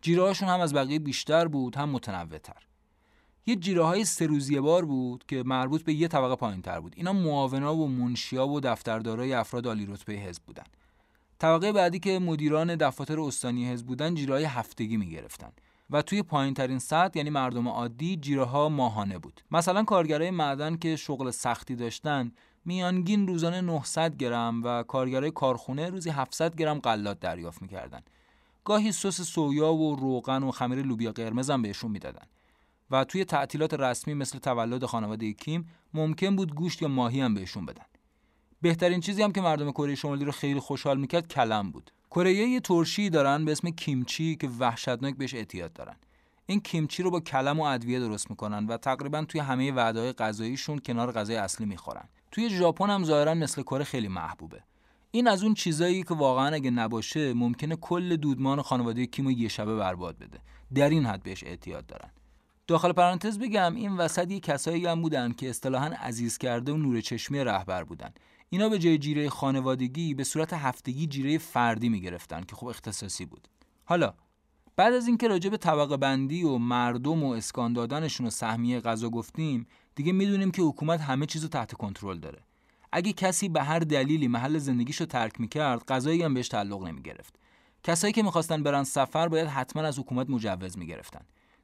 [0.00, 2.66] جیرهاشون هم از بقیه بیشتر بود هم متنوعتر.
[3.46, 6.94] یه جیره های سه بار بود که مربوط به یه طبقه پایین تر بود.
[6.96, 10.64] اینا معاونا و منشیا و دفتردارای افراد عالی رتبه حزب بودن.
[11.38, 15.52] طبقه بعدی که مدیران دفاتر استانی حزب بودن جیرهای هفتگی می گرفتن.
[15.90, 20.76] و توی پایین ترین سطح یعنی مردم عادی جیره ها ماهانه بود مثلا کارگرای معدن
[20.76, 22.32] که شغل سختی داشتن
[22.64, 28.00] میانگین روزانه 900 گرم و کارگرای کارخونه روزی 700 گرم غلات دریافت می‌کردن.
[28.64, 32.26] گاهی سس سویا و روغن و خمیر لوبیا قرمز هم بهشون می‌دادن
[32.90, 37.66] و توی تعطیلات رسمی مثل تولد خانواده کیم ممکن بود گوشت یا ماهی هم بهشون
[37.66, 37.84] بدن.
[38.62, 41.90] بهترین چیزی هم که مردم کره شمالی رو خیلی خوشحال می‌کرد کلم بود.
[42.10, 45.96] کره یه ترشی دارن به اسم کیمچی که وحشتناک بهش اعتیاد دارن.
[46.46, 50.78] این کیمچی رو با کلم و ادویه درست می‌کنن و تقریبا توی همه وعده‌های غذاییشون
[50.78, 52.08] کنار غذای اصلی می‌خورن.
[52.30, 54.62] توی ژاپن هم ظاهرا مثل کره خیلی محبوبه.
[55.10, 59.76] این از اون چیزایی که واقعا اگه نباشه ممکنه کل دودمان خانواده کیمو یه شبه
[59.76, 60.38] برباد بده.
[60.74, 62.10] در این حد بهش اعتیاد دارن.
[62.66, 67.00] داخل پرانتز بگم این وسط یه کسایی هم بودن که اصطلاحا عزیز کرده و نور
[67.00, 68.10] چشمی رهبر بودن.
[68.50, 73.48] اینا به جای جیره خانوادگی به صورت هفتگی جیره فردی می‌گرفتن که خب اختصاصی بود.
[73.84, 74.14] حالا
[74.76, 79.08] بعد از اینکه راجع به طبقه بندی و مردم و اسکان دادنشون و سهمیه غذا
[79.08, 82.38] گفتیم دیگه می‌دونیم که حکومت همه چیزو تحت کنترل داره
[82.92, 87.34] اگه کسی به هر دلیلی محل زندگیشو ترک می‌کرد غذایی هم بهش تعلق نمی‌گرفت
[87.82, 91.20] کسایی که می‌خواستن برن سفر باید حتما از حکومت مجوز می‌گرفتن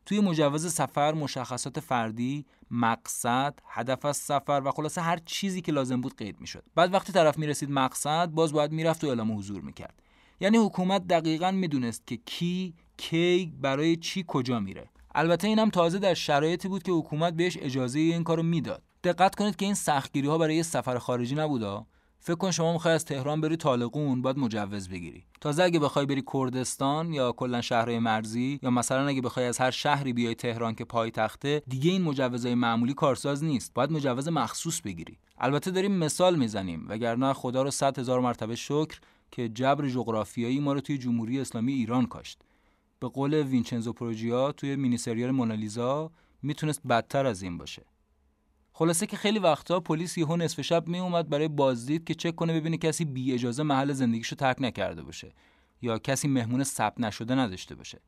[0.06, 6.00] توی مجوز سفر مشخصات فردی، مقصد، هدف از سفر و خلاصه هر چیزی که لازم
[6.00, 6.64] بود قید می‌شد.
[6.74, 10.02] بعد وقتی طرف می‌رسید مقصد باز باید می‌رفت و اعلام حضور می‌کرد.
[10.40, 14.90] یعنی حکومت دقیقا می‌دونست که کی کی برای چی کجا میره.
[15.14, 18.82] البته اینم تازه در شرایطی بود که حکومت بهش اجازه این کارو می‌داد.
[19.04, 21.86] دقت کنید که این سختگیری ها برای سفر خارجی نبودا
[22.18, 25.24] فکر کن شما می‌خوای از تهران بری طالقون باید مجوز بگیری.
[25.40, 29.70] تازه اگه بخوای بری کردستان یا کلا شهرهای مرزی یا مثلا اگه بخوای از هر
[29.70, 33.74] شهری بیای تهران که پایتخته دیگه این مجوزهای معمولی کارساز نیست.
[33.74, 35.18] باید مجوز مخصوص بگیری.
[35.38, 40.72] البته داریم مثال می‌زنیم وگرنه خدا رو صد هزار مرتبه شکر که جبر جغرافیایی ما
[40.72, 42.42] رو توی جمهوری اسلامی ایران کاشت.
[43.00, 46.10] به قول وینچنزو پروژیا توی مینی سریال مونالیزا
[46.42, 47.82] می‌تونست بدتر از این باشه.
[48.72, 52.60] خلاصه که خیلی وقتا پلیس یهو نصف شب می اومد برای بازدید که چک کنه
[52.60, 55.32] ببینه کسی بی اجازه محل زندگیشو ترک نکرده باشه
[55.82, 58.00] یا کسی مهمون ثبت نشده نداشته باشه.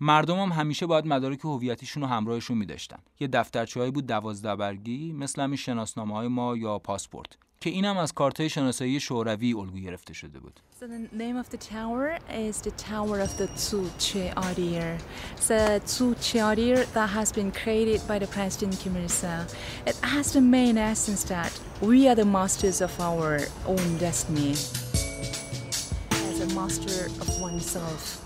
[0.00, 2.98] مردم هم همیشه باید مدارک هویتیشون رو همراهشون میداشتن.
[3.20, 7.38] یه دفترچه‌ای بود دوازده برگی مثل همین شناسنامه ما یا پاسپورت.
[7.60, 10.60] که اینم از کارت شناسایی شوروی الگو گرفته شده بود.
[10.80, 13.82] So the name of the tower is the tower of the Tzu
[14.36, 14.98] Adir.
[15.48, 16.14] The Tzu
[16.50, 19.46] Adir that has been created by the President Kim Il-sung.
[19.86, 24.52] It has the main essence that we are the masters of our own destiny.
[26.30, 28.25] As a master of oneself.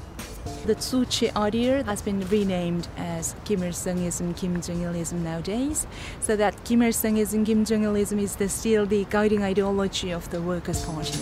[0.67, 1.05] The Tzu
[1.37, 5.87] idea has been renamed as Kim Il Sungism, Kim Jong Ilism nowadays,
[6.21, 10.29] so that Kim Il Sungism, Kim Jong Ilism is the, still the guiding ideology of
[10.31, 11.21] the Workers' Party.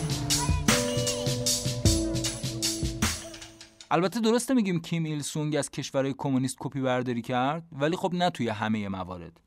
[3.90, 8.30] البته درسته میگیم کیم ایل سونگ از کشورهای کمونیست کپی برداری کرد ولی خب نه
[8.30, 9.40] توی همه موارد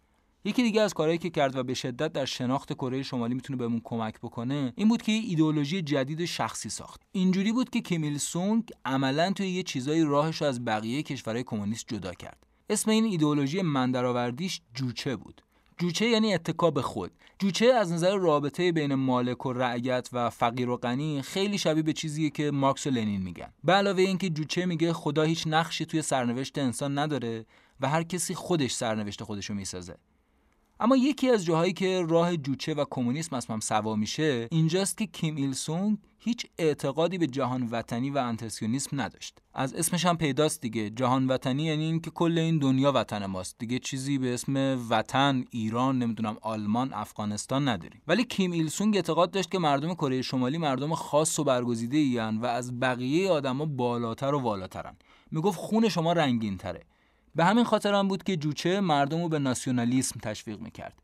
[0.45, 3.81] یکی دیگه از کارهایی که کرد و به شدت در شناخت کره شمالی می‌تونه بهمون
[3.83, 7.01] کمک بکنه این بود که یه ایدئولوژی جدید شخصی ساخت.
[7.11, 11.43] اینجوری بود که کیم ایل سونگ عملا توی یه چیزایی راهش رو از بقیه کشورهای
[11.43, 12.47] کمونیست جدا کرد.
[12.69, 15.41] اسم این ایدئولوژی مندرآوردیش جوچه بود.
[15.77, 17.11] جوچه یعنی اتکا به خود.
[17.39, 21.93] جوچه از نظر رابطه بین مالک و رعیت و فقیر و غنی خیلی شبیه به
[21.93, 23.53] چیزیه که مارکس و لنین میگن.
[23.63, 27.45] به علاوه اینکه جوچه میگه خدا هیچ نقشی توی سرنوشت انسان نداره
[27.81, 29.95] و هر کسی خودش سرنوشت خودشو می‌سازه.
[30.83, 35.05] اما یکی از جاهایی که راه جوچه و کمونیسم از هم سوا میشه اینجاست که
[35.05, 39.39] کیم ایل سونگ هیچ اعتقادی به جهان وطنی و انتسیونیسم نداشت.
[39.53, 40.89] از اسمش هم پیداست دیگه.
[40.89, 43.55] جهان وطنی یعنی اینکه کل این دنیا وطن ماست.
[43.59, 48.01] دیگه چیزی به اسم وطن ایران نمی‌دونم آلمان افغانستان نداریم.
[48.07, 52.37] ولی کیم ایل سونگ اعتقاد داشت که مردم کره شمالی مردم خاص و برگزیده ایان
[52.37, 54.95] و از بقیه آدما بالاتر و والاترن.
[55.31, 56.83] می‌گفت خون شما رنگین تره
[57.35, 61.01] به همین خاطر هم بود که جوچه مردم رو به ناسیونالیسم تشویق می‌کرد.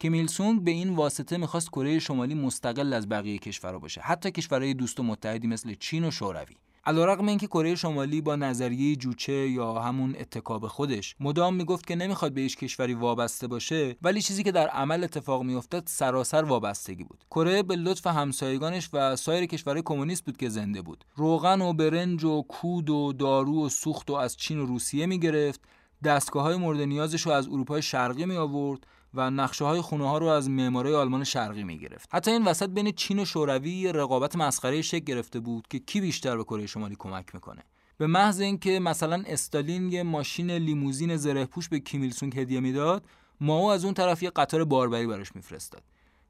[0.00, 4.74] کمیل سونگ به این واسطه می‌خواست کره شمالی مستقل از بقیه کشورها باشه حتی کشورهای
[4.74, 6.56] دوست و متحدی مثل چین و شوروی.
[6.88, 12.32] علیرغم اینکه کره شمالی با نظریه جوچه یا همون اتکاب خودش مدام می‌گفت که نمی‌خواد
[12.32, 17.24] به هیچ کشوری وابسته باشه ولی چیزی که در عمل اتفاق میافتاد سراسر وابستگی بود.
[17.30, 21.04] کره به لطف همسایگانش و سایر کشورهای کمونیست بود که زنده بود.
[21.16, 25.60] روغن و برنج و کود و دارو و سوخت و از چین و روسیه می‌گرفت.
[26.04, 30.18] دستگاه های مورد نیازش رو از اروپای شرقی می آورد و نقشه های خونه ها
[30.18, 34.36] رو از معمارای آلمان شرقی می گرفت حتی این وسط بین چین و شوروی رقابت
[34.36, 37.62] مسخره شکل گرفته بود که کی بیشتر به کره شمالی کمک می‌کنه.
[37.98, 43.04] به محض اینکه مثلا استالین یه ماشین لیموزین زره پوش به کیمیل سونگ هدیه می‌داد
[43.40, 45.82] ماو از اون طرف یه قطار باربری براش میفرستاد.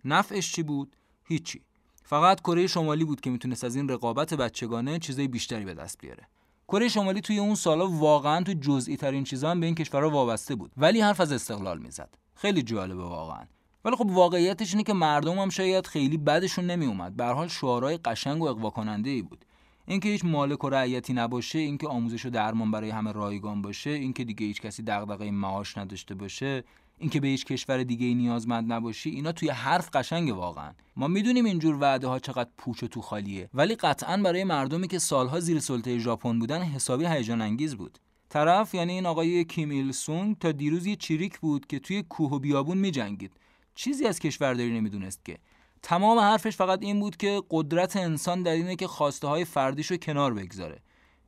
[0.05, 1.61] نفعش چی بود؟ هیچی.
[2.05, 6.29] فقط کره شمالی بود که می‌تونست از این رقابت بچگانه چیزای بیشتری به دست بیاره.
[6.69, 10.55] کره شمالی توی اون سالا واقعا تو جزئی ترین چیزا هم به این کشورها وابسته
[10.55, 12.15] بود ولی حرف از استقلال می‌زد.
[12.41, 13.45] خیلی جالبه واقعا.
[13.85, 17.97] ولی خب واقعیتش اینه که مردم هم شاید خیلی بدشون نمی اومد به حال شعارهای
[17.97, 19.45] قشنگ و اقوا کننده ای بود.
[19.87, 24.25] اینکه هیچ مالک و رعیتی نباشه اینکه آموزش و درمان برای همه رایگان باشه اینکه
[24.25, 26.65] دیگه هیچ کسی دغدغه معاش نداشته باشه
[26.99, 30.73] اینکه به هیچ کشور دیگه ای نیازمند نباشی اینا توی حرف قشنگ واقعا.
[30.97, 34.99] ما می‌دونیم اینجور وعده ها چقدر پوچ و تو خالیه ولی قطعا برای مردمی که
[34.99, 37.99] سالها زیر سلطه ژاپن بودن حسابی هیجان انگیز بود.
[38.29, 42.31] طرف یعنی این آقای کیم ایل سونگ تا دیروز یه چریک بود که توی کوه
[42.31, 43.33] و بیابون میجنگید.
[43.75, 45.39] چیزی از کشورداری نمی‌دونست که.
[45.83, 49.97] تمام حرفش فقط این بود که قدرت انسان در اینه که خواسته های فردیش رو
[49.97, 50.79] کنار بگذاره.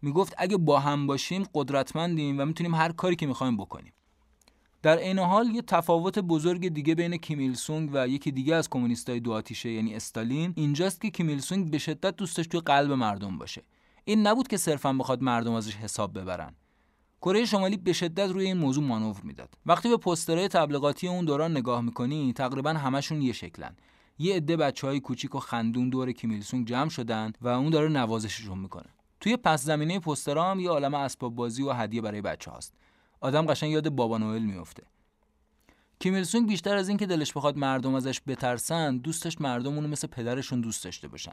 [0.03, 3.93] می‌گفت اگه با هم باشیم قدرتمندیم و می‌تونیم هر کاری که می‌خوایم بکنیم.
[4.83, 9.21] در این حال یه تفاوت بزرگ دیگه بین کیمیل سونگ و یکی دیگه از کمونیستای
[9.21, 13.63] دو آتیشه یعنی استالین اینجاست که کیمیل سونگ به شدت دوستش توی قلب مردم باشه.
[14.05, 16.55] این نبود که صرفا بخواد مردم ازش حساب ببرن.
[17.23, 19.55] کره شمالی به شدت روی این موضوع مانور می‌داد.
[19.67, 23.77] وقتی به پسترهای تبلیغاتی اون دوران نگاه می‌کنی تقریبا همشون یه شکلن.
[24.19, 27.89] یه عده بچه های کوچیک و خندون دور کیمیل سونگ جمع شدن و اون داره
[27.89, 28.87] نوازششون می‌کنه.
[29.21, 32.75] توی پس زمینه پسترها هم یه عالم اسباب بازی و هدیه برای بچه هاست
[33.21, 34.83] آدم قشنگ یاد بابا نوئل میفته
[35.99, 40.61] کیم سونگ بیشتر از اینکه دلش بخواد مردم ازش بترسن دوستش مردم اونو مثل پدرشون
[40.61, 41.33] دوست داشته باشن.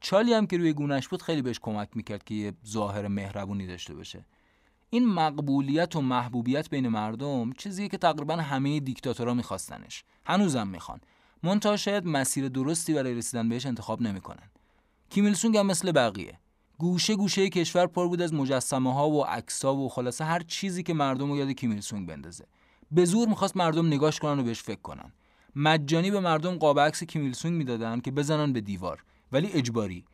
[0.00, 3.94] چالی هم که روی گونش بود خیلی بهش کمک می‌کرد که یه ظاهر مهربونی داشته
[3.94, 4.24] باشه.
[4.90, 10.04] این مقبولیت و محبوبیت بین مردم چیزیه که تقریبا همه دیکتاتورها میخواستنش.
[10.26, 11.00] هنوزم می‌خوان.
[11.42, 14.50] منتها شاید مسیر درستی برای رسیدن بهش انتخاب نمی‌کنن.
[15.10, 16.38] کیمیل سونگ هم مثل بقیه.
[16.78, 20.94] گوشه گوشه کشور پر بود از مجسمه ها و عکسا و خلاصه هر چیزی که
[20.94, 22.44] مردم رو یاد کیمیل سونگ بندازه.
[22.90, 25.12] به زور می‌خواست مردم نگاش کنن و بهش فکر کنن.
[25.56, 29.04] مجانی به مردم قاب عکس کیمیل سونگ می‌دادن که بزنن به دیوار.
[29.32, 30.04] ولی اجباری.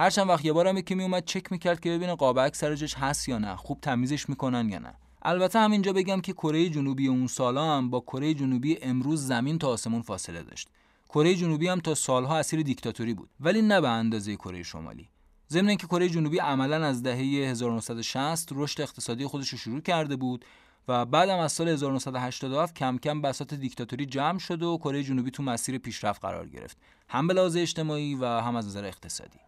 [0.00, 3.38] هر چند وقت یه بارم که اومد چک می‌کرد که ببینه قاب جاش هست یا
[3.38, 4.94] نه خوب تمیزش می‌کنن یا نه.
[5.22, 9.68] البته همینجا بگم که کره جنوبی اون سالا هم با کره جنوبی امروز زمین تا
[9.68, 10.68] آسمون فاصله داشت.
[11.08, 15.08] کره جنوبی هم تا سالها اسیر دیکتاتوری بود ولی نه به اندازه کره شمالی.
[15.50, 20.44] ضمن اینکه کره جنوبی عملا از دهه 1960 رشد اقتصادی خودش رو شروع کرده بود
[20.88, 25.42] و بعدم از سال 1987 کم کم بساط دیکتاتوری جمع شد و کره جنوبی تو
[25.42, 26.76] مسیر پیشرفت قرار گرفت.
[27.08, 29.47] هم به لحاظ اجتماعی و هم از نظر اقتصادی.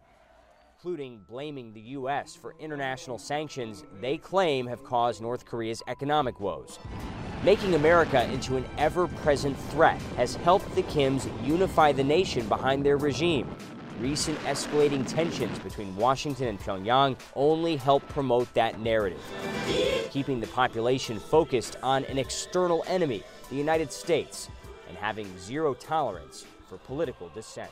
[0.83, 2.35] Including blaming the U.S.
[2.35, 6.79] for international sanctions they claim have caused North Korea's economic woes.
[7.43, 12.83] Making America into an ever present threat has helped the Kims unify the nation behind
[12.83, 13.55] their regime.
[13.99, 19.21] recent escalating tensions between Washington and Pyongyang only help promote that narrative,
[20.09, 23.21] keeping the population focused on an external enemy,
[23.51, 24.49] the United States,
[24.89, 27.69] and having zero tolerance for political dissent.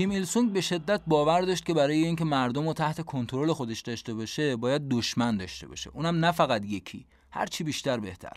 [0.00, 3.80] کیم ایل سونگ به شدت باور داشت که برای اینکه مردم رو تحت کنترل خودش
[3.80, 5.90] داشته باشه باید دشمن داشته باشه.
[5.94, 8.32] اونم نه فقط یکی هرچی بیشتر بهتر.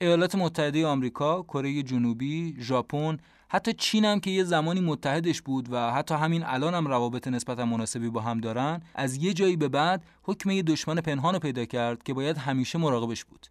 [0.00, 3.18] ایالات متحده آمریکا، کره جنوبی، ژاپن،
[3.48, 7.64] حتی چین هم که یه زمانی متحدش بود و حتی همین الان هم روابط نسبتا
[7.64, 12.02] مناسبی با هم دارن از یه جایی به بعد حکم یه دشمن پنهان پیدا کرد
[12.02, 13.46] که باید همیشه مراقبش بود.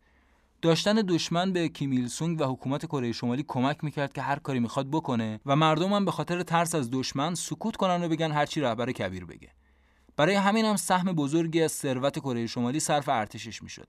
[0.61, 4.59] داشتن دشمن به کیم ایل سونگ و حکومت کره شمالی کمک می‌کرد که هر کاری
[4.59, 8.61] می‌خواد بکنه و مردم هم به خاطر ترس از دشمن سکوت کنن و بگن هرچی
[8.61, 9.49] رهبر کبیر بگه.
[10.17, 13.87] برای همین هم سهم بزرگی از ثروت کره شمالی صرف ارتشش می‌شد.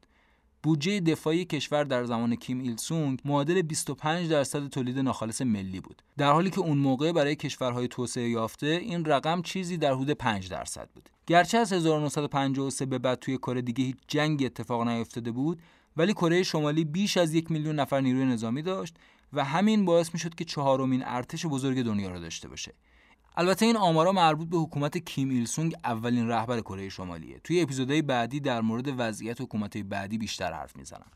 [0.63, 6.03] بودجه دفاعی کشور در زمان کیم ایل سونگ معادل 25 درصد تولید ناخالص ملی بود.
[6.19, 10.49] در حالی که اون موقع برای کشورهای توسعه یافته این رقم چیزی در حدود 5
[10.49, 11.09] درصد بود.
[11.27, 15.59] گرچه از 1953 به بعد توی کره دیگه هیچ جنگی اتفاق نیفتاده بود
[15.97, 18.97] ولی کره شمالی بیش از یک میلیون نفر نیروی نظامی داشت
[19.33, 22.75] و همین باعث می‌شد که چهارمین ارتش بزرگ دنیا را داشته باشه.
[23.37, 27.41] البته این آمارا مربوط به حکومت کیم ایل سونگ اولین رهبر کره شمالیه.
[27.45, 31.11] توی اپیزودهای بعدی در مورد وضعیت حکومت بعدی بیشتر حرف می‌زنم.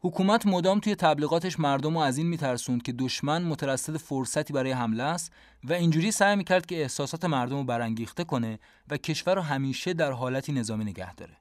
[0.00, 5.02] حکومت مدام توی تبلیغاتش مردم رو از این میترسوند که دشمن مترصد فرصتی برای حمله
[5.02, 5.32] است
[5.64, 8.58] و اینجوری سعی می‌کرد که احساسات مردم رو برانگیخته کنه
[8.90, 11.36] و کشور رو همیشه در حالتی نظامی نگه داره.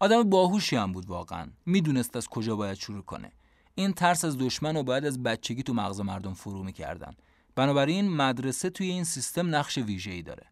[0.00, 1.48] آدم باهوشی هم بود واقعا.
[1.66, 3.32] می‌دونست از کجا باید شروع کنه.
[3.74, 7.14] این ترس از دشمن رو باید از بچگی تو مغز مردم فرو می‌کردن.
[7.54, 10.46] بنابراین مدرسه توی این سیستم نقش ویژه‌ای داره.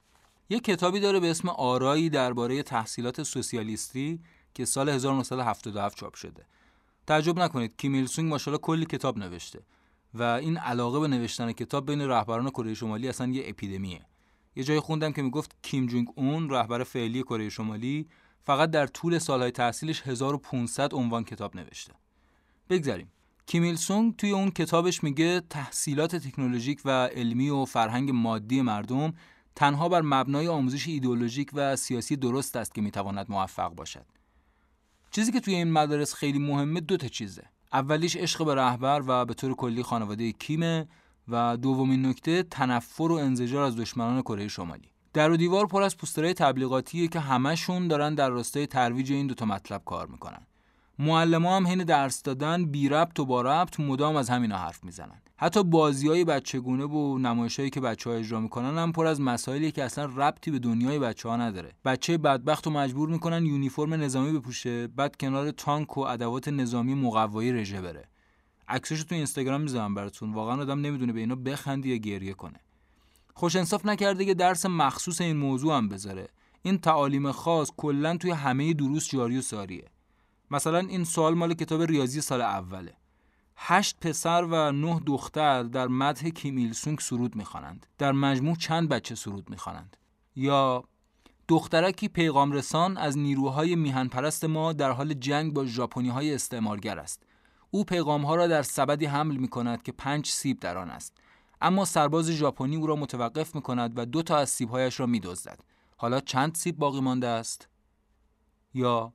[0.51, 4.21] یه کتابی داره به اسم آرایی درباره تحصیلات سوسیالیستی
[4.55, 6.47] که سال 1977 چاپ شده.
[7.07, 9.63] تعجب نکنید کیم ایل سونگ ماشاءالله کلی کتاب نوشته
[10.15, 14.07] و این علاقه به نوشتن کتاب بین رهبران کره شمالی اصلا یه اپیدمیه.
[14.57, 18.09] یه جای خوندم که می‌گفت کیم جونگ اون رهبر فعلی کره شمالی
[18.45, 21.93] فقط در طول سالهای تحصیلش 1500 عنوان کتاب نوشته
[22.71, 23.13] بگذاریم
[23.47, 29.13] کیمیل سونگ توی اون کتابش میگه تحصیلات تکنولوژیک و علمی و فرهنگ مادی مردم
[29.55, 34.07] تنها بر مبنای آموزش ایدئولوژیک و سیاسی درست است که می‌تواند موفق باشد.
[35.11, 37.45] چیزی که توی این مدارس خیلی مهمه دو تا چیزه.
[37.73, 40.89] اولیش عشق به رهبر و به طور کلی خانواده کیمه
[41.29, 44.89] و دومین نکته تنفر و انزجار از دشمنان کره شمالی.
[45.15, 49.45] در و دیوار پر از پوسترهای تبلیغاتیه که همشون دارن در راستای ترویج این دوتا
[49.45, 50.47] مطلب کار می‌کنن.
[50.99, 55.23] معلم هم حین درس دادن بی ربط و با ربط مدام از همینا حرف می‌زنن.
[55.37, 59.21] حتی بازی های بچگونه و نمایش هایی که بچه ها اجرا می‌کنن هم پر از
[59.21, 61.73] مسائلی که اصلا ربطی به دنیای بچه ها نداره.
[61.85, 67.53] بچه بدبخت و مجبور می‌کنن یونیفرم نظامی بپوشه بعد کنار تانک و ادوات نظامی مقوایی
[67.53, 68.05] رژه بره.
[68.69, 70.33] عکسش تو اینستاگرام می‌ذارم براتون.
[70.33, 72.61] واقعا آدم نمی‌دونه به اینا بخندی یا گریه کنه.
[73.35, 76.29] خوش انصاف نکرده که درس مخصوص این موضوع هم بذاره.
[76.63, 79.91] این تعالیم خاص کلا توی همه دروس جاری و ساریه.
[80.51, 82.95] مثلا این سوال مال کتاب ریاضی سال اوله.
[83.57, 87.87] هشت پسر و نه دختر در مدح کیم ایل سونگ سرود می‌خوانند.
[87.99, 89.97] در مجموع چند بچه سرود می‌خوانند؟
[90.37, 90.85] یا
[91.49, 96.99] دخترکی پیغام رسان از نیروهای میهن پرست ما در حال جنگ با ژاپنی های استعمارگر
[96.99, 97.23] است.
[97.71, 101.22] او پیغام ها را در سبدی حمل می کند که پنج سیب در آن است.
[101.63, 105.21] اما سرباز ژاپنی او را متوقف می کند و دو تا از سیبهایش را می
[105.21, 105.61] دزدد.
[105.97, 107.69] حالا چند سیب باقی مانده است؟
[108.75, 109.13] یا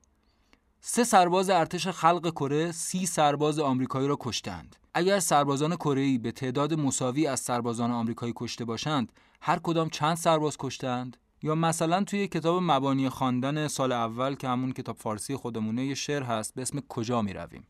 [0.80, 6.74] سه سرباز ارتش خلق کره سی سرباز آمریکایی را کشتند اگر سربازان کره به تعداد
[6.74, 12.62] مساوی از سربازان آمریکایی کشته باشند هر کدام چند سرباز کشتند یا مثلا توی کتاب
[12.62, 17.22] مبانی خواندن سال اول که همون کتاب فارسی خودمونه یه شعر هست به اسم کجا
[17.22, 17.66] می رویم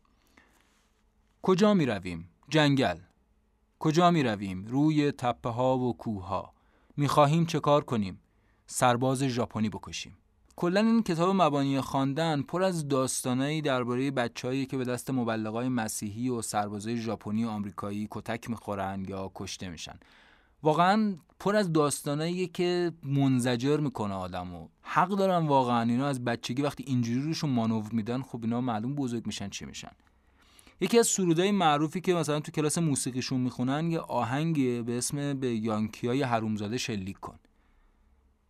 [1.41, 2.97] کجا می رویم جنگل.
[3.79, 6.53] کجا می رویم؟ روی تپه ها و کوه ها.
[6.97, 8.19] می خواهیم چه کار کنیم؟
[8.67, 10.17] سرباز ژاپنی بکشیم.
[10.55, 16.29] کلا این کتاب مبانی خواندن پر از داستانایی درباره بچههایی که به دست مبلغای مسیحی
[16.29, 19.99] و سربازای ژاپنی و آمریکایی کتک می‌خورن یا کشته میشن.
[20.63, 24.67] واقعا پر از داستانایی که منزجر می‌کنه آدمو.
[24.81, 29.25] حق دارن واقعا اینا از بچگی وقتی اینجوری روشون مانور میدن خب اینا معلوم بزرگ
[29.25, 29.91] میشن چی میشن.
[30.81, 35.55] یکی از سرودای معروفی که مثلا تو کلاس موسیقیشون می‌خونن یه آهنگ به اسم به
[35.55, 37.39] یانکیای حرومزاده شلیک کن.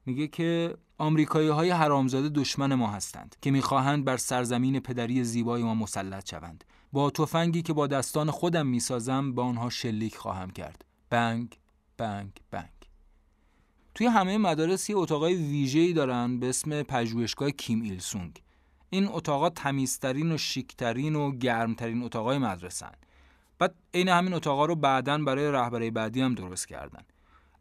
[0.05, 5.75] میگه که آمریکایی های حرامزاده دشمن ما هستند که می‌خواهند بر سرزمین پدری زیبای ما
[5.75, 6.63] مسلط شوند.
[6.91, 10.85] با تفنگی که با دستان خودم می‌سازم با آنها شلیک خواهم کرد.
[11.09, 11.57] بنگ
[11.97, 12.69] بنگ بنگ.
[13.95, 18.41] توی همه مدارس یه اتاقای ویژه‌ای دارن به اسم پژوهشگاه کیم ایل سونگ.
[18.89, 22.91] این اتاقا تمیزترین و شیکترین و گرمترین اتاقای مدرسن
[23.59, 27.01] بعد عین همین اتاقا رو بعدا برای رهبری بعدی هم درست کردن.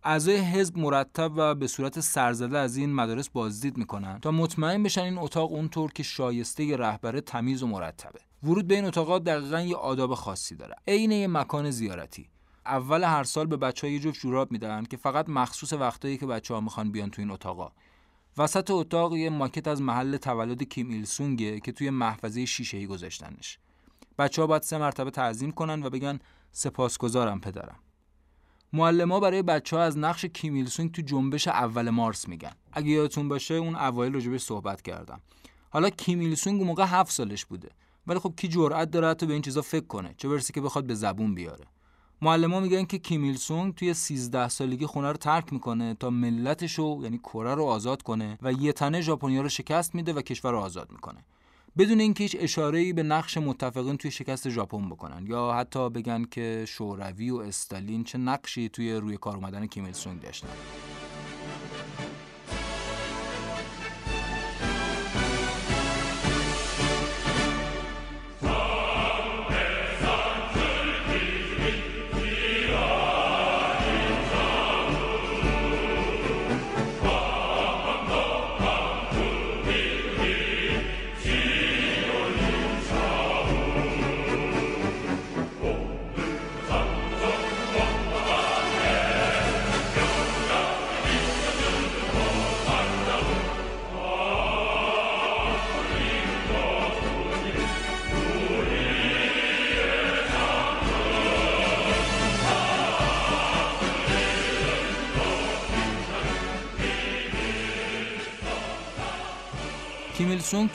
[0.04, 5.02] اعضای حزب مرتب و به صورت سرزده از این مدارس بازدید می‌کنن تا مطمئن بشن
[5.02, 8.20] این اتاق اونطور که شایسته رهبر تمیز و مرتبه.
[8.42, 10.74] ورود به این اتاقات دقیقا یه آداب خاصی داره.
[10.88, 12.28] عین یه مکان زیارتی.
[12.66, 16.54] اول هر سال به بچه یه جفت جوراب میدن که فقط مخصوص وقتایی که بچه
[16.54, 17.72] ها می‌خوان بیان تو این اتاقا.
[18.38, 23.58] وسط اتاق یه ماکت از محل تولد کیم ایل سونگه که توی محفظه شیشه‌ای گذاشتنش.
[24.18, 26.18] بچه ها باید سه مرتبه تعظیم کنن و بگن
[26.52, 27.78] سپاسگزارم پدرم.
[28.72, 32.52] معلما برای بچه ها از نقش کیم ایل سونگ تو جنبش اول مارس میگن.
[32.72, 35.20] اگه یادتون باشه اون اوایل راجبش صحبت کردم.
[35.70, 37.68] حالا کیم ایل سونگ موقع هفت سالش بوده.
[38.06, 40.86] ولی خب کی جرأت داره تو به این چیزا فکر کنه؟ چه برسه که بخواد
[40.86, 41.64] به زبون بیاره.
[42.22, 46.98] معلما میگن که کیم ایل سونگ توی 13 سالگی خونه رو ترک می‌کنه تا ملتشو
[47.02, 50.58] یعنی کره رو آزاد کنه و یه تنه ژاپنیا رو شکست میده و کشور رو
[50.58, 51.24] آزاد می‌کنه.
[51.78, 55.26] بدون اینکه هیچ اشاره‌ای به نقش متفقین توی شکست ژاپن بکنن.
[55.26, 59.94] یا حتی بگن که شوروی و استالین چه نقشی توی روی کار اومدن کیم ایل
[59.94, 60.48] سونگ داشتن.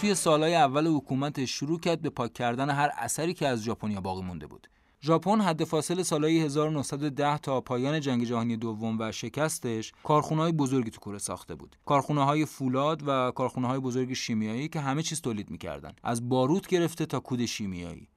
[0.04, 4.22] توی سالهای اول حکومتش شروع کرد به پاک کردن هر اثری که از ژاپنیا باقی
[4.22, 4.68] مونده بود.
[5.02, 11.00] ژاپن حد فاصل سالهای 1910 تا پایان جنگ جهانی دوم و شکستش کارخونه‌های بزرگی تو
[11.00, 11.76] کره ساخته بود.
[11.86, 15.94] کارخونه‌های فولاد و کارخونه‌های بزرگ شیمیایی که همه چیز تولید می‌کردن.
[16.04, 18.08] از باروت گرفته تا کود شیمیایی.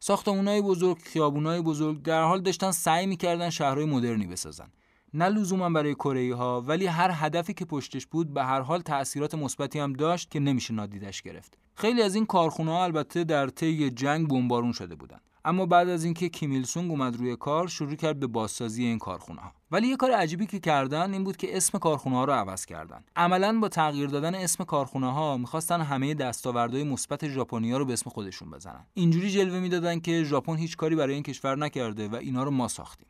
[0.00, 4.68] ساختمان‌های بزرگ، خیابون‌های بزرگ در حال داشتن سعی می‌کردن شهرهای مدرنی بسازن.
[5.14, 9.34] نه لزوما برای کره ها ولی هر هدفی که پشتش بود به هر حال تاثیرات
[9.34, 11.58] مثبتی هم داشت که نمیشه نادیدش گرفت.
[11.74, 15.20] خیلی از این کارخونه ها البته در طی جنگ بمبارون شده بودند.
[15.44, 19.40] اما بعد از اینکه کیمیل سونگ اومد روی کار شروع کرد به بازسازی این کارخونه
[19.40, 19.52] ها.
[19.70, 23.04] ولی یه کار عجیبی که کردن این بود که اسم کارخونه ها رو عوض کردن.
[23.16, 28.10] عملا با تغییر دادن اسم کارخونه ها می‌خواستن همه دستاوردهای مثبت ژاپنیا رو به اسم
[28.10, 28.86] خودشون بزنن.
[28.94, 32.68] اینجوری جلوه می‌دادن که ژاپن هیچ کاری برای این کشور نکرده و اینا رو ما
[32.68, 33.08] ساختیم.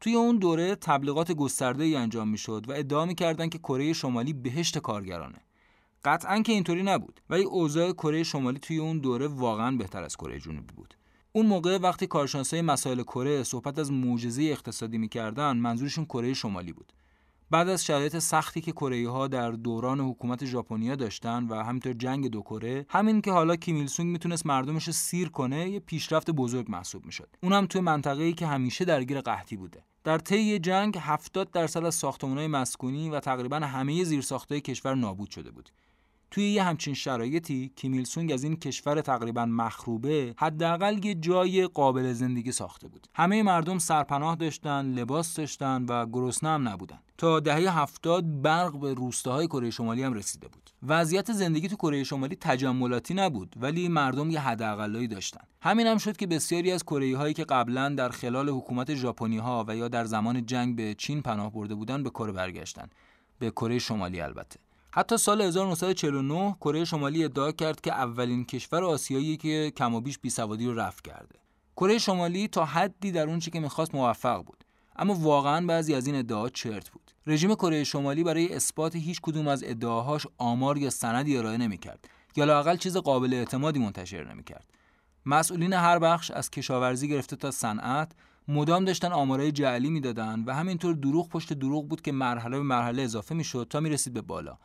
[0.00, 4.78] توی اون دوره تبلیغات گسترده ای انجام می‌شد و ادعا می‌کردن که کره شمالی بهشت
[4.78, 5.38] کارگرانه.
[6.04, 10.40] قطعا که اینطوری نبود ولی اوضاع کره شمالی توی اون دوره واقعا بهتر از کره
[10.40, 10.94] جنوبی بود.
[11.32, 16.92] اون موقع وقتی کارشناسای مسائل کره صحبت از معجزه اقتصادی می‌کردن منظورشون کره شمالی بود.
[17.50, 22.30] بعد از شرایط سختی که کره ها در دوران حکومت ژاپنیا داشتن و همینطور جنگ
[22.30, 26.30] دو کره همین که حالا کیم ایل سونگ می‌تونست مردمش رو سیر کنه یه پیشرفت
[26.30, 27.36] بزرگ محسوب می‌شد.
[27.42, 29.84] اونم توی منطقه‌ای که همیشه درگیر قحطی بوده.
[30.04, 35.50] در طی جنگ 70 درصد از ساختمان‌های مسکونی و تقریبا همه زیرساختهای کشور نابود شده
[35.50, 35.70] بود.
[36.36, 42.12] توی یه همچین شرایطی کیمیل سونگ از این کشور تقریبا مخروبه حداقل یه جای قابل
[42.12, 43.06] زندگی ساخته بود.
[43.14, 46.98] همه مردم سرپناه داشتن لباس داشتن و گرسنه هم نبودن.
[47.18, 50.70] تا دهه هفتاد برق به روستاهای کره شمالی هم رسیده بود.
[50.82, 55.44] وضعیت زندگی تو کره شمالی تجملاتی نبود ولی مردم یه حداقلایی داشتن.
[55.62, 59.64] همین هم شد که بسیاری از کره هایی که قبلا در خلال حکومت ژاپنی ها
[59.68, 62.88] و یا در زمان جنگ به چین پناه برده بودن به کره برگشتن.
[63.38, 64.65] به کره شمالی البته.
[64.98, 70.18] حتی سال 1949 کره شمالی ادعا کرد که اولین کشور آسیایی که کم و بیش
[70.18, 71.38] بیسوادی رو رفع کرده.
[71.76, 74.64] کره شمالی تا حدی در اون چی که می‌خواست موفق بود.
[74.96, 77.10] اما واقعا بعضی از این ادعاها چرت بود.
[77.26, 82.44] رژیم کره شمالی برای اثبات هیچ کدوم از ادعاهاش آمار یا سندی ارائه نمی‌کرد یا
[82.44, 84.66] لاقل چیز قابل اعتمادی منتشر نمی‌کرد.
[85.26, 88.12] مسئولین هر بخش از کشاورزی گرفته تا صنعت
[88.48, 93.02] مدام داشتن آمارای جعلی می‌دادن و همینطور دروغ پشت دروغ بود که مرحله به مرحله
[93.02, 94.58] اضافه می‌شد تا می‌رسید به بالا.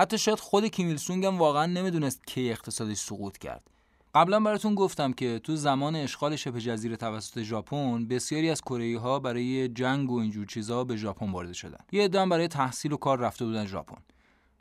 [0.00, 3.70] حتی شاید خود کیمیل سونگ هم واقعا نمی‌دونست کی اقتصادش سقوط کرد.
[4.14, 9.18] قبلا براتون گفتم که تو زمان اشغال شبه جزیره توسط ژاپن بسیاری از کره ها
[9.18, 11.78] برای جنگ و اینجور چیزها به ژاپن وارد شدن.
[11.92, 13.96] یه عده برای تحصیل و کار رفته بودن ژاپن.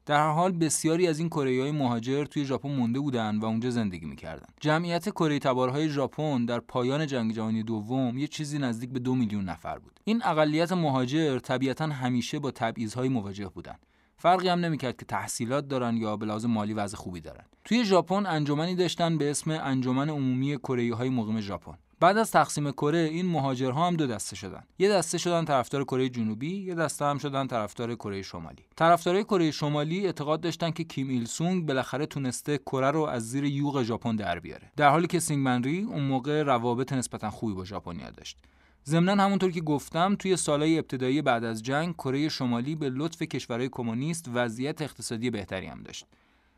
[0.05, 3.69] در هر حال بسیاری از این کره های مهاجر توی ژاپن مونده بودن و اونجا
[3.69, 4.47] زندگی می‌کردن.
[4.59, 9.45] جمعیت کره تبارهای ژاپن در پایان جنگ جهانی دوم یه چیزی نزدیک به دو میلیون
[9.45, 9.99] نفر بود.
[10.03, 13.79] این اقلیت مهاجر طبیعتا همیشه با تبعیضهای مواجه بودند
[14.19, 17.43] فرقی هم نمی‌کرد که تحصیلات دارن یا به لحاظ مالی وضع خوبی دارن.
[17.65, 21.77] توی ژاپن انجمنی داشتن به اسم انجمن عمومی کره‌ای های مقیم ژاپن.
[21.99, 24.63] بعد از تقسیم کره این مهاجرها هم دو دسته شدن.
[24.79, 28.65] یه دسته شدن طرفدار کره جنوبی یه دسته هم شدن طرفدار کره شمالی.
[28.75, 33.43] طرفدارای کره شمالی اعتقاد داشتن که کیم ایل سونگ بالاخره تونسته کره رو از زیر
[33.43, 34.71] یوغ ژاپن در بیاره.
[34.77, 38.37] در حالی که سینگمن ری اون موقع روابط نسبتا خوبی با ژاپنیا داشت.
[38.85, 43.69] ضمنا همونطور که گفتم توی سالهای ابتدایی بعد از جنگ کره شمالی به لطف کشورهای
[43.69, 46.05] کمونیست وضعیت اقتصادی بهتری هم داشت.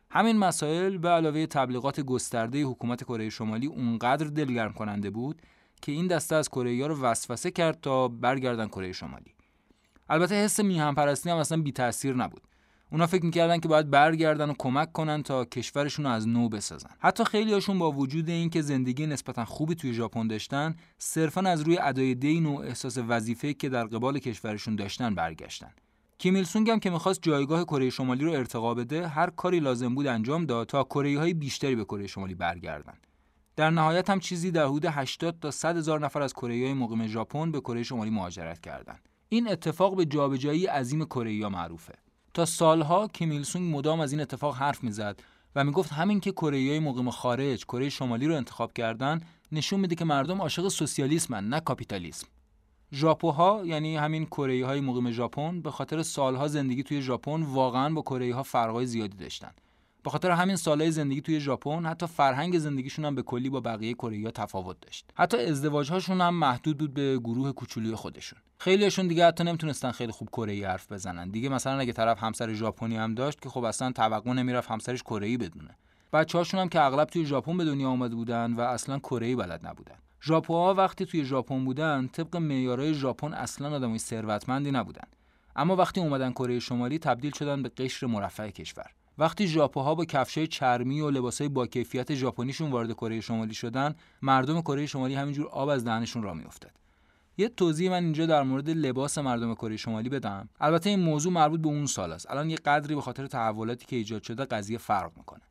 [0.10, 5.42] همین مسائل به علاوه تبلیغات گسترده حکومت کره شمالی اونقدر دلگرم کننده بود
[5.82, 9.34] که این دسته از کره رو وسوسه کرد تا برگردن کره شمالی.
[10.10, 12.42] البته حس میهم پرستی هم اصلا بی تاثیر نبود.
[12.92, 16.90] اونا فکر می‌کردن که باید برگردن و کمک کنن تا کشورشون رو از نو بسازن.
[17.00, 21.78] حتی خیلی هاشون با وجود اینکه زندگی نسبتا خوبی توی ژاپن داشتن صرفا از روی
[21.78, 25.72] ادای دین و احساس وظیفه که در قبال کشورشون داشتن برگشتن.
[26.18, 30.08] کیم سونگ هم که می‌خواست جایگاه کره شمالی رو ارتقا بده هر کاری لازم بود
[30.08, 32.98] انجام داد تا کره های بیشتری به کره شمالی برگردن.
[33.56, 37.08] در نهایت هم چیزی در حدود 80 تا 100 هزار نفر از کره های مقیم
[37.08, 41.94] ژاپن به کره شمالی مهاجرت کردند این اتفاق به جابجایی عظیم کره معروفه.
[42.34, 45.20] تا سالها کیم سونگ مدام از این اتفاق حرف می‌زد
[45.56, 49.22] و می‌گفت همین که کره مقیم خارج کره شمالی رو انتخاب کردن
[49.52, 52.28] نشون میده که مردم عاشق سوسیالیسمن نه کاپیتالیسم.
[52.94, 58.02] ژاپوها یعنی همین کره های مقیم ژاپن به خاطر سالها زندگی توی ژاپن واقعا با
[58.02, 59.52] کره ها فرقای زیادی داشتن.
[60.04, 63.94] به خاطر همین سالهای زندگی توی ژاپن حتی فرهنگ زندگیشون هم به کلی با بقیه
[63.94, 65.10] کره تفاوت داشت.
[65.16, 68.40] حتی ازدواجهاشون هم محدود بود به گروه کوچولوی خودشون.
[68.58, 71.30] خیلیشون دیگه حتی نمی‌تونستن خیلی خوب کره حرف بزنن.
[71.30, 75.38] دیگه مثلا اگه طرف همسر ژاپنی هم داشت که خب اصلا توقع نمی‌رفت همسرش کره
[75.38, 75.78] بدونه.
[76.14, 79.96] بچه‌هاشون هم که اغلب توی ژاپن به دنیا آمده بودن و اصلا کره بلد نبودن.
[80.24, 85.08] ژاپوها وقتی توی ژاپن بودن طبق معیارهای ژاپن اصلا آدمای ثروتمندی نبودن.
[85.56, 88.92] اما وقتی اومدن کره شمالی تبدیل شدن به قشر مرفع کشور.
[89.22, 94.62] وقتی ژاپوها با کفشای چرمی و لباسای با کیفیت ژاپنیشون وارد کره شمالی شدن مردم
[94.62, 96.72] کره شمالی همینجور آب از دهنشون را میافتاد.
[97.38, 100.50] یه توضیح من اینجا در مورد لباس مردم کره شمالی بدم.
[100.60, 102.32] البته این موضوع مربوط به اون سال است.
[102.32, 105.42] الان یه قدری به خاطر تحولاتی که ایجاد شده قضیه فرق می‌کنه.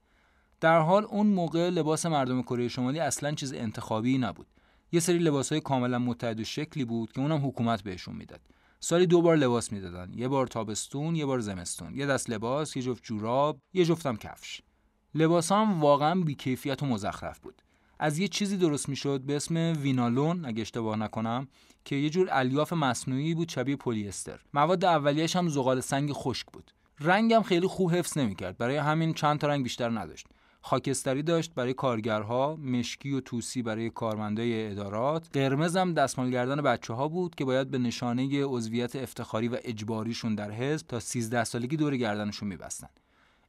[0.60, 4.46] در حال اون موقع لباس مردم کره شمالی اصلا چیز انتخابی نبود.
[4.92, 8.40] یه سری لباسهای کاملا متحد شکلی بود که اونم حکومت بهشون می‌داد.
[8.80, 10.12] سالی دو بار لباس می‌دادن.
[10.14, 11.94] یه بار تابستون یه بار زمستون.
[11.94, 14.60] یه دست لباس یه جفت جوراب یه جفتم کفش.
[15.14, 17.62] لباس هم واقعا بیکیفیت و مزخرف بود.
[17.98, 21.48] از یه چیزی درست می‌شد به اسم وینالون اگه اشتباه نکنم
[21.84, 26.46] که یه جور الیاف مصنوعی بود شبیه پلی استر مواد اولیه‌اش هم زغال سنگ خشک
[26.52, 26.70] بود.
[27.00, 28.58] رنگم خیلی خوب حفظ نمی‌کرد.
[28.58, 30.26] برای همین چند تا رنگ بیشتر نداشت.
[30.62, 35.28] خاکستری داشت برای کارگرها مشکی و توسی برای کارمندای ادارات.
[35.32, 40.34] قرمز هم دستمال گردن بچه ها بود که باید به نشانه عضویت افتخاری و اجباریشون
[40.34, 42.88] در حزب تا 13 سالگی دور گردنشون میبستن.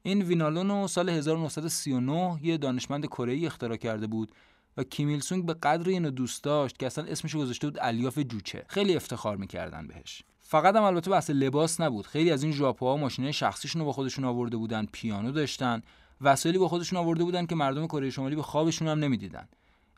[0.04, 4.32] این وینالون سال 1939 یه دانشمند کره اختراع کرده بود
[4.78, 8.66] و کیمیل سونگ به قدر اینو دوست داشت که اصلا اسمش گذاشته بود الیاف جوچه.
[8.68, 10.24] خیلی افتخار می‌کردن بهش.
[10.40, 12.08] فقط هم البته بحث لباس نبود.
[12.08, 15.82] خیلی از این ژاپوها ماشینه شخصیشون رو با خودشون آورده بودن پیانو داشتن.
[16.22, 19.48] وسایلی با خودشون آورده بودن که مردم کره شمالی به خوابشون هم نمی‌دیدن.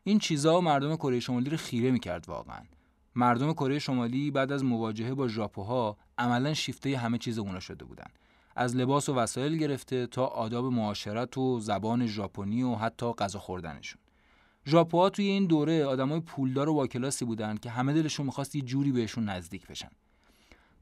[0.04, 2.60] این چیزا مردم کره شمالی رو خیره می‌کرد واقعا.
[3.14, 8.06] مردم کره شمالی بعد از مواجهه با ژاپوها عملا شیفته همه چیز اونا شده بودن.
[8.56, 14.00] از لباس و وسایل گرفته تا آداب معاشرت و زبان ژاپنی و حتی غذا خوردنشون.
[14.66, 18.62] ژاپوها توی این دوره آدمای پولدار و با کلاسی بودن که همه دلشون می‌خواست یه
[18.62, 19.90] جوری بهشون نزدیک بشن.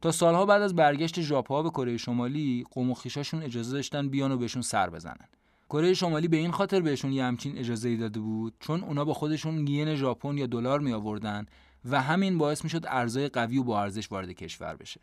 [0.02, 2.94] تا سالها بعد از برگشت ژاپوها به کره شمالی قوم و
[3.42, 5.28] اجازه داشتن بیان و بهشون سر بزنن.
[5.70, 9.14] کره شمالی به این خاطر بهشون یه همچین اجازه ای داده بود چون اونا با
[9.14, 11.46] خودشون ین ژاپن یا دلار می آوردن
[11.84, 15.00] و همین باعث می‌شد ارزای قوی و با ارزش وارد کشور بشه.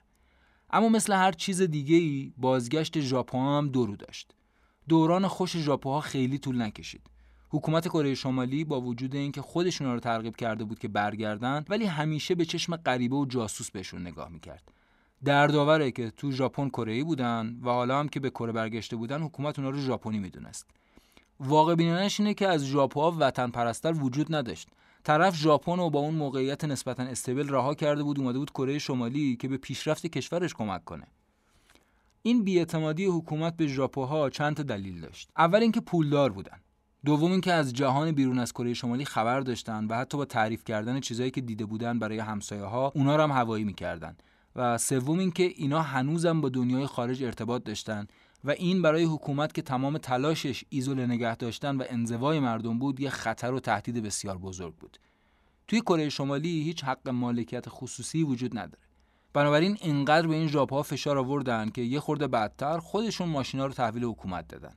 [0.70, 4.32] اما مثل هر چیز دیگه ای بازگشت ژاپن هم دورو داشت.
[4.90, 7.02] دوران خوش ژاپوها خیلی طول نکشید.
[7.50, 12.36] حکومت کره شمالی با وجود اینکه خودشون رو ترغیب کرده بود که برگردن ولی همیشه
[12.36, 14.79] به چشم غریبه و جاسوس بهشون نگاه می‌کرد.
[15.26, 19.60] دردآوره که تو ژاپن کره بودن و حالا هم که به کره برگشته بودن حکومت
[19.60, 20.68] اونا رو ژاپنی می‌دونست.
[21.40, 24.70] واقع بینانش اینه که از ژاپوها وطن پرستر وجود نداشت.
[25.04, 29.36] طرف ژاپن و با اون موقعیت نسبتا استیبل رها کرده بود اومده بود کره شمالی
[29.36, 31.08] که به پیشرفت کشورش کمک کنه.
[32.22, 35.30] این بیاعتمادی حکومت به ژاپوها چند تا دلیل داشت.
[35.38, 36.60] اول اینکه پولدار بودن.
[37.06, 41.00] دوم اینکه از جهان بیرون از کره شمالی خبر داشتن و حتی با تعریف کردن
[41.00, 44.18] چیزایی که دیده بودن برای همسایه ها اونا رو هم هوایی می‌کردن.
[44.60, 48.08] و سوم اینکه اینا هنوزم با دنیای خارج ارتباط داشتن
[48.44, 53.10] و این برای حکومت که تمام تلاشش ایزوله نگه داشتن و انزوای مردم بود یه
[53.10, 55.00] خطر و تهدید بسیار بزرگ بود.
[55.68, 58.84] توی کره شمالی هیچ حق مالکیت خصوصی وجود نداره.
[59.34, 64.04] بنابراین اینقدر به این ژاپها فشار آوردن که یه خورده بعدتر خودشون ماشینا رو تحویل
[64.04, 64.74] حکومت دادن.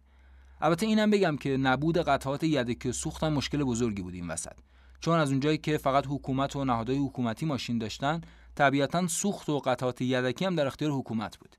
[0.61, 4.57] البته اینم بگم که نبود قطعات یدکی و سوخت مشکل بزرگی بود این وسط.
[5.01, 8.21] چون از اونجایی که فقط حکومت و نهادهای حکومتی ماشین داشتن
[8.55, 11.57] طبیعتا سوخت و قطعات یدکی هم در اختیار حکومت بود.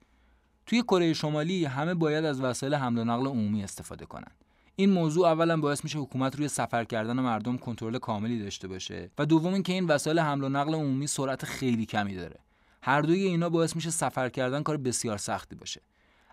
[0.66, 4.44] توی کره شمالی همه باید از وسایل حمل و نقل عمومی استفاده کنند.
[4.76, 9.26] این موضوع اولا باعث میشه حکومت روی سفر کردن مردم کنترل کاملی داشته باشه و
[9.26, 12.40] دوم اینکه این وسایل حمل و نقل عمومی سرعت خیلی کمی داره.
[12.82, 15.82] هر دوی اینا باعث میشه سفر کردن کار بسیار سختی باشه.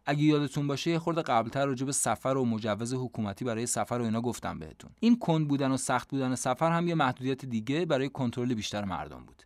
[0.06, 4.04] اگه یادتون باشه یه خورده قبلتر راجع به سفر و مجوز حکومتی برای سفر و
[4.04, 4.90] اینا گفتم بهتون.
[5.00, 9.24] این کند بودن و سخت بودن سفر هم یه محدودیت دیگه برای کنترل بیشتر مردم
[9.24, 9.42] بود.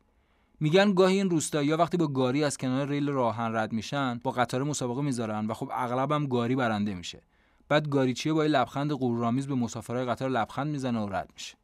[0.61, 4.63] میگن گاهی این روستایی‌ها وقتی با گاری از کنار ریل راهن رد میشن با قطار
[4.63, 7.23] مسابقه می‌ذارن و خب اغلبم گاری برنده میشه.
[7.69, 11.57] بعد گاریچیه با یه لبخند غرورآمیز به مسافرای قطار لبخند می‌زنه و رد میشه.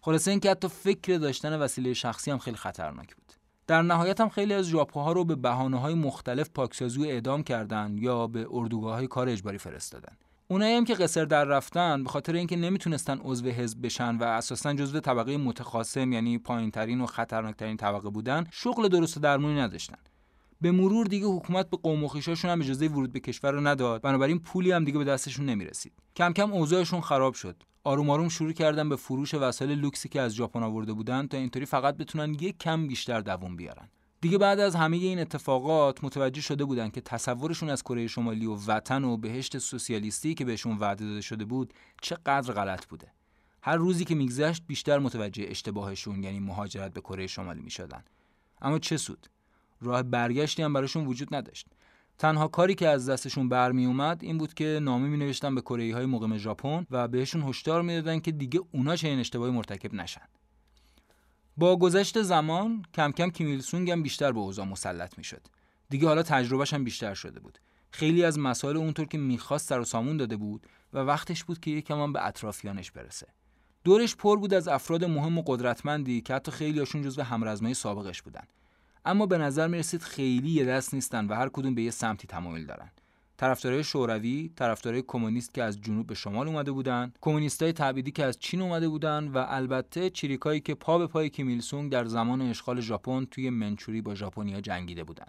[0.00, 3.32] خلاصه اینکه حتی فکر داشتن وسیله شخصی هم خیلی خطرناک بود.
[3.66, 8.46] در نهایت هم خیلی از ژاپوها رو به بهانه‌های مختلف پاکسازی اعدام کردن یا به
[8.50, 10.16] اردوگاه کار اجباری فرستادن.
[10.52, 14.74] اونایی هم که قصر در رفتن به خاطر اینکه نمی‌تونستن عضو حزب بشن و اساسا
[14.74, 19.98] جزو طبقه متخاصم یعنی پایینترین و خطرناکترین طبقه بودن شغل درست درمونی نداشتن.
[20.60, 22.08] به مرور دیگه حکومت به قوم و
[22.44, 24.02] هم اجازه ورود به کشور رو نداد.
[24.02, 25.92] بنابراین پولی هم دیگه به دستشون نمی‌رسید.
[26.16, 27.62] کم کم اوضاعشون خراب شد.
[27.84, 31.66] آروم آروم شروع کردن به فروش وسایل لوکسی که از ژاپن آورده بودن تا اینطوری
[31.66, 33.88] فقط بتونن یک کم بیشتر دووم بیارن.
[34.22, 38.54] دیگه بعد از همه این اتفاقات متوجه شده بودن که تصورشون از کره شمالی و
[38.54, 43.12] وطن و بهشت سوسیالیستی که بهشون وعده داده شده بود چقدر غلط بوده.
[43.62, 48.04] هر روزی که میگذشت بیشتر متوجه اشتباهشون یعنی مهاجرت به کره شمالی می‌شدن.
[48.60, 49.26] اما چه سود؟
[49.80, 51.66] راه برگشتی هم براشون وجود نداشت.
[52.18, 55.94] تنها کاری که از دستشون برمی اومد این بود که نامه می نوشتن به کره
[55.94, 60.28] های مقیم ژاپن و بهشون هشدار می‌دادن که دیگه اونا چه این اشتباهی مرتکب نشن.
[61.56, 65.46] با گذشت زمان کم کم کیمیل سونگ هم بیشتر به اوضاع مسلط می‌شد.
[65.90, 67.58] دیگه حالا تجربهش هم بیشتر شده بود.
[67.90, 71.70] خیلی از مسائل اونطور که می‌خواست سر و سامون داده بود و وقتش بود که
[71.70, 73.26] یکم هم به اطرافیانش برسه.
[73.84, 78.44] دورش پر بود از افراد مهم و قدرتمندی که حتی خیلیاشون جزو همرزمای سابقش بودن.
[79.04, 82.26] اما به نظر می رسید خیلی یه دست نیستن و هر کدوم به یه سمتی
[82.26, 82.90] تمایل دارن.
[83.42, 88.38] طرفدارای شوروی، طرفدارای کمونیست که از جنوب به شمال اومده بودن، کمونیستای تعبیدی که از
[88.38, 92.80] چین اومده بودن و البته چریکایی که پا به پای کیمیل سونگ در زمان اشغال
[92.80, 95.26] ژاپن توی منچوری با ژاپنیا جنگیده بودن.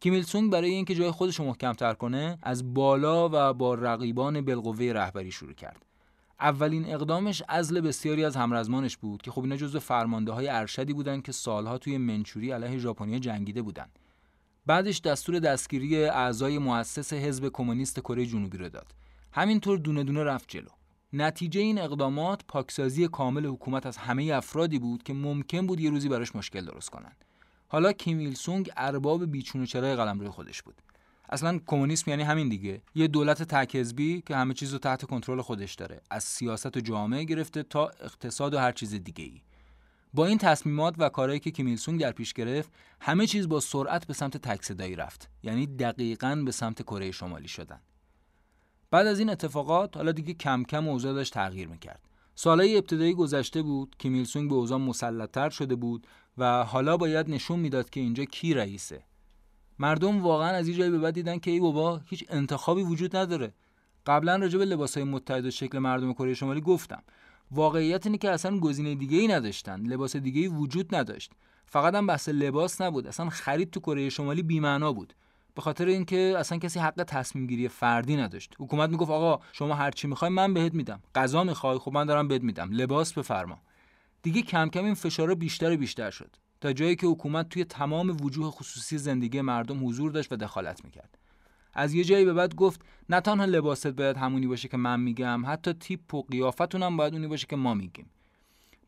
[0.00, 4.92] کیمیل سونگ برای اینکه جای خودش رو محکمتر کنه، از بالا و با رقیبان بالقوه
[4.94, 5.86] رهبری شروع کرد.
[6.40, 11.20] اولین اقدامش ازل بسیاری از همرزمانش بود که خب اینا جزو فرمانده های ارشدی بودن
[11.20, 13.86] که سالها توی منچوری علیه ژاپنیا جنگیده بودن
[14.68, 18.94] بعدش دستور دستگیری اعضای مؤسس حزب کمونیست کره جنوبی رو داد.
[19.32, 20.68] همینطور دونه دونه رفت جلو.
[21.12, 26.08] نتیجه این اقدامات پاکسازی کامل حکومت از همه افرادی بود که ممکن بود یه روزی
[26.08, 27.12] براش مشکل درست کنن.
[27.68, 30.82] حالا کیم ایل سونگ ارباب بیچون و چرای قلمرو خودش بود.
[31.28, 32.82] اصلا کمونیسم یعنی همین دیگه.
[32.94, 36.00] یه دولت تکذبی که همه چیز رو تحت کنترل خودش داره.
[36.10, 39.40] از سیاست و جامعه گرفته تا اقتصاد و هر چیز دیگه ای
[40.14, 44.06] با این تصمیمات و کارهایی که کیمیل سونگ در پیش گرفت همه چیز با سرعت
[44.06, 45.30] به سمت تکصدایی رفت.
[45.42, 47.80] یعنی دقیقا به سمت کره شمالی شدن.
[48.90, 52.00] بعد از این اتفاقات حالا دیگه کم کم اوضاع داشت تغییر می‌کرد.
[52.34, 56.06] سالهای ابتدایی گذشته بود که سونگ به اوضاع مسلطتر شده بود
[56.38, 59.02] و حالا باید نشون می‌داد که اینجا کی رئیسه.
[59.78, 63.54] مردم واقعا از این جایی به بعد دیدن که ای بابا هیچ انتخابی وجود نداره.
[64.06, 67.02] قبلا راجع به لباسهای متحد و شکل مردم کره شمالی گفتم.
[67.50, 71.32] واقعیت اینه که اصلا گزینه دیگه ای نداشتن لباس دیگه ای وجود نداشت.
[71.66, 75.14] فقط هم بحث لباس نبود اصلا خرید تو کره شمالی بی‌معنا بود.
[75.54, 78.54] به خاطر اینکه اصلا کسی حق تصمیم گیری فردی نداشت.
[78.58, 82.28] حکومت می‌گفت آقا شما هر چی می‌خوای من بهت میدم غذا می‌خوای خب من دارم
[82.28, 83.58] بهت میدم لباس بفرما.
[84.22, 86.36] دیگه کم کم این فشار بیشتر و بیشتر شد.
[86.60, 91.18] تا جایی که حکومت توی تمام وجوه خصوصی زندگی مردم حضور داشت و دخالت می‌کرد.
[91.74, 95.42] از یه جایی به بعد گفت نه تنها لباست باید همونی باشه که من میگم
[95.46, 98.10] حتی تیپ و قیافتون هم باید اونی باشه که ما میگیم.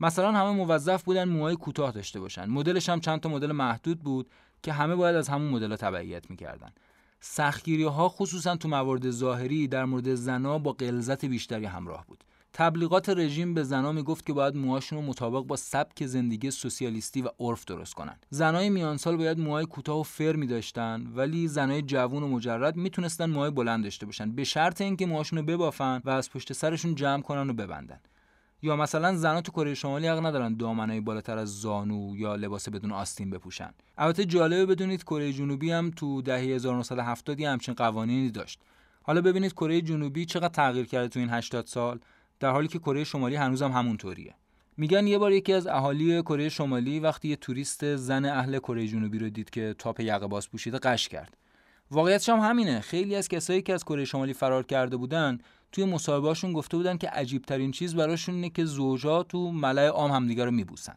[0.00, 2.46] مثلا همه موظف بودن موهای کوتاه داشته باشن.
[2.46, 4.30] مدلش هم چند تا مدل محدود بود
[4.62, 6.72] که همه باید از همون مدل تبعیت می‌کردن.
[7.20, 12.24] سختگیری ها خصوصا تو موارد ظاهری در مورد زنا با غلظت بیشتری همراه بود.
[12.52, 17.28] تبلیغات رژیم به زنا می‌گفت که باید موهاشون رو مطابق با سبک زندگی سوسیالیستی و
[17.40, 18.16] عرف درست کنن.
[18.30, 23.50] زنای میانسال باید موهای کوتاه و فرمی داشتن ولی زنای جوون و مجرد می‌تونستن موهای
[23.50, 27.50] بلند داشته باشن به شرط اینکه موهاشون رو ببافن و از پشت سرشون جمع کنن
[27.50, 28.00] و ببندن.
[28.62, 32.92] یا مثلا زنها تو کره شمالی حق ندارن دامنای بالاتر از زانو یا لباس بدون
[32.92, 33.70] آستین بپوشن.
[33.98, 38.60] البته جالبه بدونید کره جنوبی هم تو دهه 1970 همچین قوانینی داشت.
[39.02, 42.00] حالا ببینید کره جنوبی چقدر تغییر کرده تو این 80 سال؟
[42.40, 44.34] در حالی که کره شمالی هنوزم همونطوریه.
[44.76, 49.18] میگن یه بار یکی از اهالی کره شمالی وقتی یه توریست زن اهل کره جنوبی
[49.18, 51.36] رو دید که تاپ یقه باز پوشیده قش کرد.
[51.90, 52.80] واقعیتش هم همینه.
[52.80, 55.38] خیلی از کسایی که از کره شمالی فرار کرده بودن
[55.72, 60.10] توی مصاحبهاشون گفته بودن که عجیب ترین چیز براشون اینه که زوجا تو ملای عام
[60.10, 60.96] همدیگه رو میبوسن.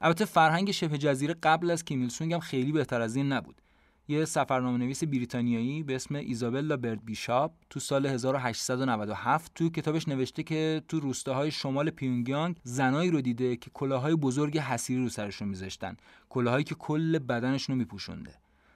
[0.00, 3.62] البته فرهنگ شبه جزیره قبل از کیمیل سونگ هم خیلی بهتر از این نبود.
[4.10, 10.42] یه سفرنامه نویس بریتانیایی به اسم ایزابلا برد بیشاپ تو سال 1897 تو کتابش نوشته
[10.42, 15.96] که تو روستاهای شمال پیونگیانگ زنایی رو دیده که کلاهای بزرگ حسیری رو سرشون میذاشتن
[16.28, 18.34] کلاهایی که کل بدنشون رو میپوشونده.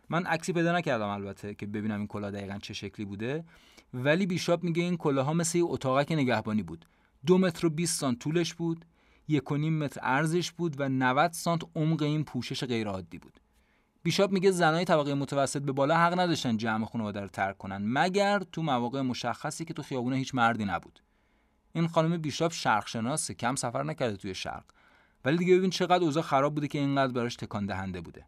[0.09, 3.45] من عکسی پیدا نکردم البته که ببینم این کلاه دقیقا چه شکلی بوده
[3.95, 6.87] ولی بیشاپ میگه این کلاها مثل یه اتاقک نگهبانی بود.
[7.27, 8.85] دو متر و 20 سانت طولش بود
[9.29, 13.42] یک متر ارزش بود و 90 سانت عمق این پوشش غیرعادی بود.
[14.03, 18.39] بیشاپ میگه زنای طبقه متوسط به بالا حق نداشتن جمع خانواده رو ترک کنن مگر
[18.53, 21.01] تو مواقع مشخصی که تو خیابونه هیچ مردی نبود.
[21.73, 24.65] این خانم بیشاپ شرق شناسه کم سفر نکرده توی شرق.
[25.25, 28.27] ولی دیگه ببین چقدر اوضاع خراب بوده که اینقدر براش تکان دهنده بوده.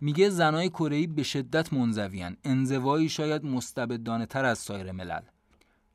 [0.00, 5.22] میگه زنای کره به شدت منزویان انزوایی شاید مستبدانه تر از سایر ملل.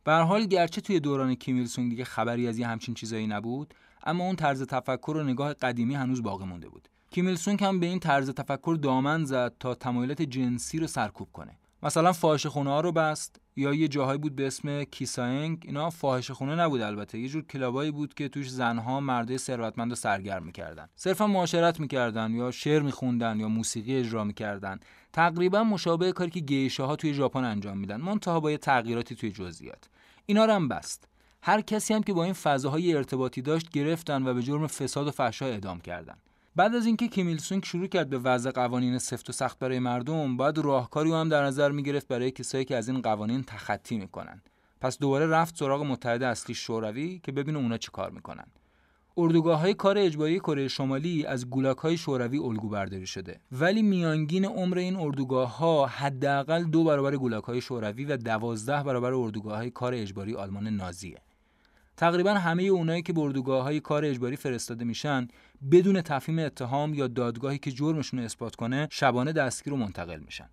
[0.03, 3.73] به حال گرچه توی دوران کیم ایل سونگ دیگه خبری از یه همچین چیزایی نبود
[4.03, 6.89] اما اون طرز تفکر و نگاه قدیمی هنوز باقی مونده بود.
[7.13, 11.27] کیم ایل سونگ هم به این طرز تفکر دامن زد تا تمایلات جنسی رو سرکوب
[11.33, 11.57] کنه.
[11.83, 15.63] مثلا فاحشه خونه ها رو بست یا یه جاهایی بود به اسم کیساینگ.
[15.65, 19.95] اینا فاحشه خونه نبود البته یه جور کلابایی بود که توش زنها مردای ثروتمند رو
[19.95, 20.87] سرگرم می‌کردن.
[20.95, 24.79] صرفا معاشرت می‌کردن یا شعر میخوندن یا موسیقی اجرا می‌کردن.
[25.13, 29.89] تقریبا مشابه کاری که گیشاها توی ژاپن انجام میدن منتها با یه تغییراتی توی جزئیات.
[30.25, 31.07] اینا رو هم بست.
[31.41, 35.11] هر کسی هم که با این فضاهای ارتباطی داشت گرفتن و به جرم فساد و
[35.11, 36.15] فحشا اعدام کردن.
[36.55, 40.37] بعد از اینکه کیمیل سونگ شروع کرد به وضع قوانین سفت و سخت برای مردم
[40.37, 44.41] باید راهکاری هم در نظر می‌گرفت برای کسایی که از این قوانین تخطی می‌کنن.
[44.81, 48.45] پس دوباره رفت سراغ متحد اصلی شوروی که ببینه اونا چی کار می‌کنن.
[49.17, 53.39] اردوگاه های کار اجباری کره شمالی از گولاک های شوروی الگو برداری شده.
[53.51, 59.13] ولی میانگین عمر این اردوگاه ها حداقل دو برابر گولاک های شوروی و دوازده برابر
[59.13, 61.17] اردوگاه های کار اجباری آلمان نازیه.
[61.97, 65.27] تقریبا همه اونایی که به اردوگاه های کار اجباری فرستاده میشن
[65.71, 70.49] بدون تفهیم اتهام یا دادگاهی که جرمشون رو اثبات کنه شبانه دستگیر و منتقل میشن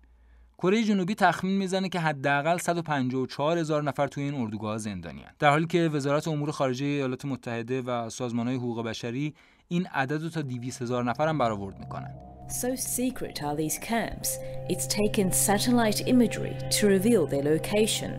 [0.61, 5.31] کره جنوبی تخمین می‌زنه که حداقل 154 هزار نفر توی این اردوگاه زندانی هن.
[5.39, 9.33] در حالی که وزارت امور خارجه ایالات متحده و سازمانهای حقوق بشری
[9.67, 12.15] این عدد رو تا 200 هزار نفر هم برآورد می‌کنن
[12.49, 14.29] So secret are these camps,
[14.71, 18.11] it's taken satellite imagery to reveal their location.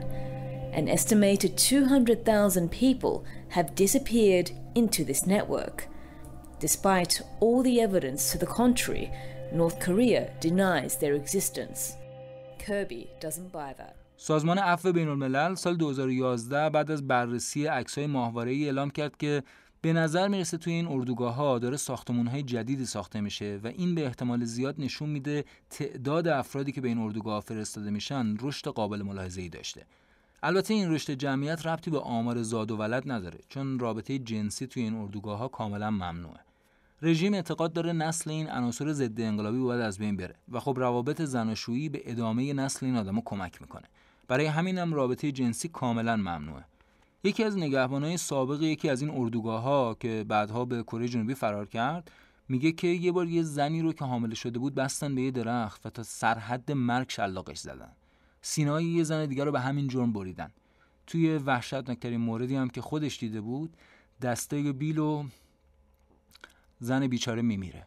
[0.72, 5.88] An estimated 200,000 people have disappeared into this network.
[6.60, 9.10] Despite all the evidence to the contrary,
[9.52, 11.96] North Korea denies their existence.
[12.58, 13.96] Kirby doesn't buy that.
[14.16, 19.42] سازمان عفو بین الملل سال 2011 بعد از بررسی عکس‌های ماهواره‌ای اعلام کرد که
[19.82, 23.94] به نظر می‌رسه توی این اردوگاه ها داره ساختمون های جدیدی ساخته میشه و این
[23.94, 29.02] به احتمال زیاد نشون میده تعداد افرادی که به این اردوگاه فرستاده میشن رشد قابل
[29.02, 29.86] ملاحظه‌ای داشته
[30.42, 34.82] البته این رشد جمعیت ربطی به آمار زاد و ولد نداره چون رابطه جنسی توی
[34.82, 36.40] این اردوگاه ها کاملا ممنوعه.
[37.02, 41.22] رژیم اعتقاد داره نسل این عناصر ضد انقلابی باید از بین بره و خب روابط
[41.22, 43.88] زناشویی به ادامه نسل این آدما کمک می‌کنه.
[44.28, 46.64] برای همینم رابطه جنسی کاملا ممنوعه.
[47.24, 51.66] یکی از نگهبانای سابق یکی از این اردوگاه ها که بعدها به کره جنوبی فرار
[51.66, 52.10] کرد
[52.48, 55.86] میگه که یه بار یه زنی رو که حامله شده بود بستن به یه درخت
[55.86, 57.92] و تا سرحد مرگ شلاقش زدن.
[58.42, 60.50] سینای یه زن دیگر رو به همین جرم بریدن.
[61.06, 63.76] توی وحشتناکترین موردی هم که خودش دیده بود
[64.22, 65.24] دسته بیل و
[66.80, 67.86] زن بیچاره میمیره.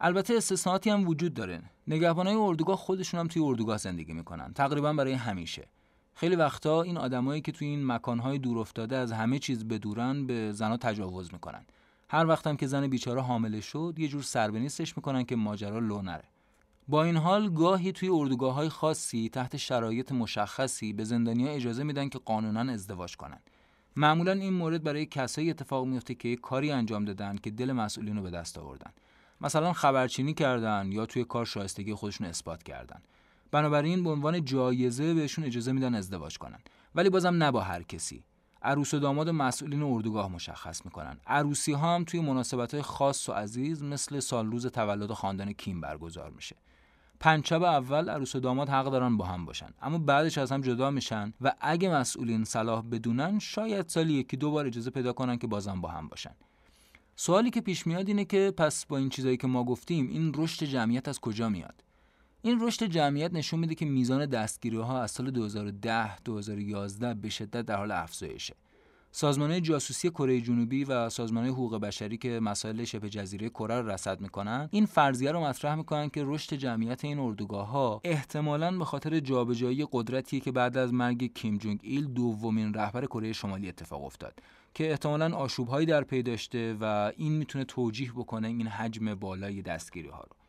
[0.00, 1.62] البته استثناءاتی هم وجود داره.
[1.86, 4.52] نگهبانای اردوگاه خودشون هم توی اردوگاه زندگی می‌کنن.
[4.52, 5.66] تقریبا برای همیشه.
[6.14, 10.52] خیلی وقتا این آدمایی که توی این مکانهای دور افتاده از همه چیز بدورن به
[10.52, 11.66] زنها تجاوز می‌کنن.
[12.08, 16.24] هر وقتم که زن بیچاره حامله شد یه جور سربنیستش می‌کنن که ماجرا لو نره.
[16.88, 22.08] با این حال گاهی توی اردوگاه های خاصی تحت شرایط مشخصی به زندانیا اجازه میدن
[22.08, 23.40] که قانونا ازدواج کنن.
[23.96, 28.22] معمولا این مورد برای کسایی اتفاق میفته که کاری انجام دادن که دل مسئولین رو
[28.22, 28.90] به دست آوردن.
[29.40, 33.02] مثلا خبرچینی کردن یا توی کار شایستگی خودشون اثبات کردن.
[33.50, 36.58] بنابراین به عنوان جایزه بهشون اجازه میدن ازدواج کنن.
[36.94, 38.24] ولی بازم نه با هر کسی.
[38.62, 41.16] عروس و داماد مسئولین اردوگاه مشخص می‌کنن.
[41.26, 45.80] عروسی ها هم توی مناسبت های خاص و عزیز مثل سال روز تولد خاندان کیم
[45.80, 46.56] برگزار میشه.
[47.20, 49.68] پنجشب اول عروس و داماد حق دارن با هم باشن.
[49.82, 54.50] اما بعدش از هم جدا میشن و اگه مسئولین صلاح بدونن شاید سالی یکی دو
[54.50, 56.34] بار اجازه پیدا کنن که بازم با هم باشن.
[57.16, 60.66] سوالی که پیش میاد اینه که پس با این چیزایی که ما گفتیم این رشد
[60.66, 61.84] جمعیت از کجا میاد؟
[62.42, 67.66] این رشد جمعیت نشون میده که میزان دستگیری ها از سال 2010 2011 به شدت
[67.66, 68.54] در حال افزایشه.
[69.18, 74.20] سازمان جاسوسی کره جنوبی و سازمان حقوق بشری که مسائل شبه جزیره کره رو رصد
[74.20, 79.20] می‌کنن این فرضیه رو مطرح می‌کنن که رشد جمعیت این اردوگاه ها احتمالاً به خاطر
[79.20, 84.34] جابجایی قدرتی که بعد از مرگ کیم جونگ ایل دومین رهبر کره شمالی اتفاق افتاد
[84.74, 90.08] که احتمالاً آشوبهایی در پی داشته و این می‌تونه توجیه بکنه این حجم بالای دستگیری
[90.08, 90.45] ها رو.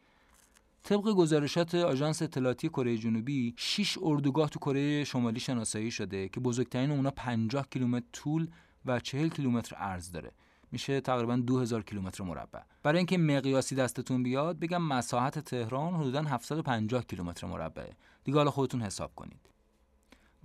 [0.84, 6.92] طبق گزارشات آژانس اطلاعاتی کره جنوبی 6 اردوگاه تو کره شمالی شناسایی شده که بزرگترین
[6.92, 8.48] اونا 50 کیلومتر طول
[8.86, 10.32] و 40 کیلومتر عرض داره.
[10.72, 12.60] میشه تقریبا 2000 کیلومتر مربع.
[12.84, 18.82] برای اینکه مقیاسی دستتون بیاد بگم مساحت تهران حدودا 750 کیلومتر مربعه دیگه حالا خودتون
[18.82, 19.50] حساب کنید.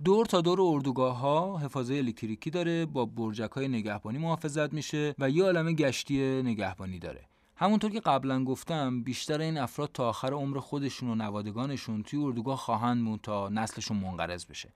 [0.03, 5.29] دور تا دور اردوگاه ها حفاظه الکتریکی داره با برجک های نگهبانی محافظت میشه و
[5.29, 7.27] یه عالمه گشتی نگهبانی داره.
[7.55, 12.57] همونطور که قبلا گفتم بیشتر این افراد تا آخر عمر خودشون و نوادگانشون توی اردوگاه
[12.57, 14.69] خواهند موند تا نسلشون منقرض بشه.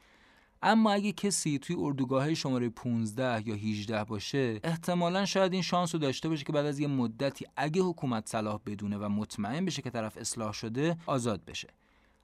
[0.61, 6.01] اما اگه کسی توی اردوگاه شماره 15 یا 18 باشه احتمالا شاید این شانس رو
[6.01, 9.89] داشته باشه که بعد از یه مدتی اگه حکومت صلاح بدونه و مطمئن بشه که
[9.89, 11.67] طرف اصلاح شده آزاد بشه.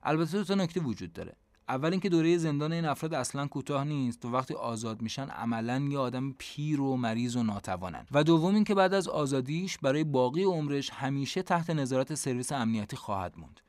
[0.04, 1.36] البته دو تا نکته وجود داره.
[1.70, 5.98] اول اینکه دوره زندان این افراد اصلا کوتاه نیست و وقتی آزاد میشن عملا یه
[5.98, 10.90] آدم پیر و مریض و ناتوانن و دوم اینکه بعد از آزادیش برای باقی عمرش
[10.90, 13.60] همیشه تحت نظارت سرویس امنیتی خواهد موند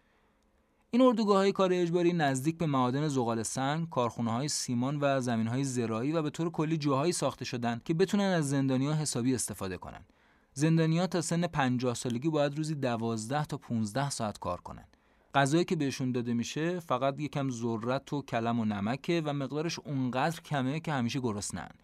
[0.95, 5.47] این اردوگاه های کار اجباری نزدیک به معادن زغال سنگ، کارخونه های سیمان و زمین
[5.47, 9.77] های زراعی و به طور کلی جاهایی ساخته شدن که بتونن از زندانیا حسابی استفاده
[9.77, 10.05] کنن.
[10.53, 14.85] زندانیا تا سن 50 سالگی باید روزی 12 تا 15 ساعت کار کنن.
[15.35, 20.41] غذایی که بهشون داده میشه فقط یکم ذرت و کلم و نمکه و مقدارش اونقدر
[20.41, 21.84] کمه که همیشه گرسنه‌اند.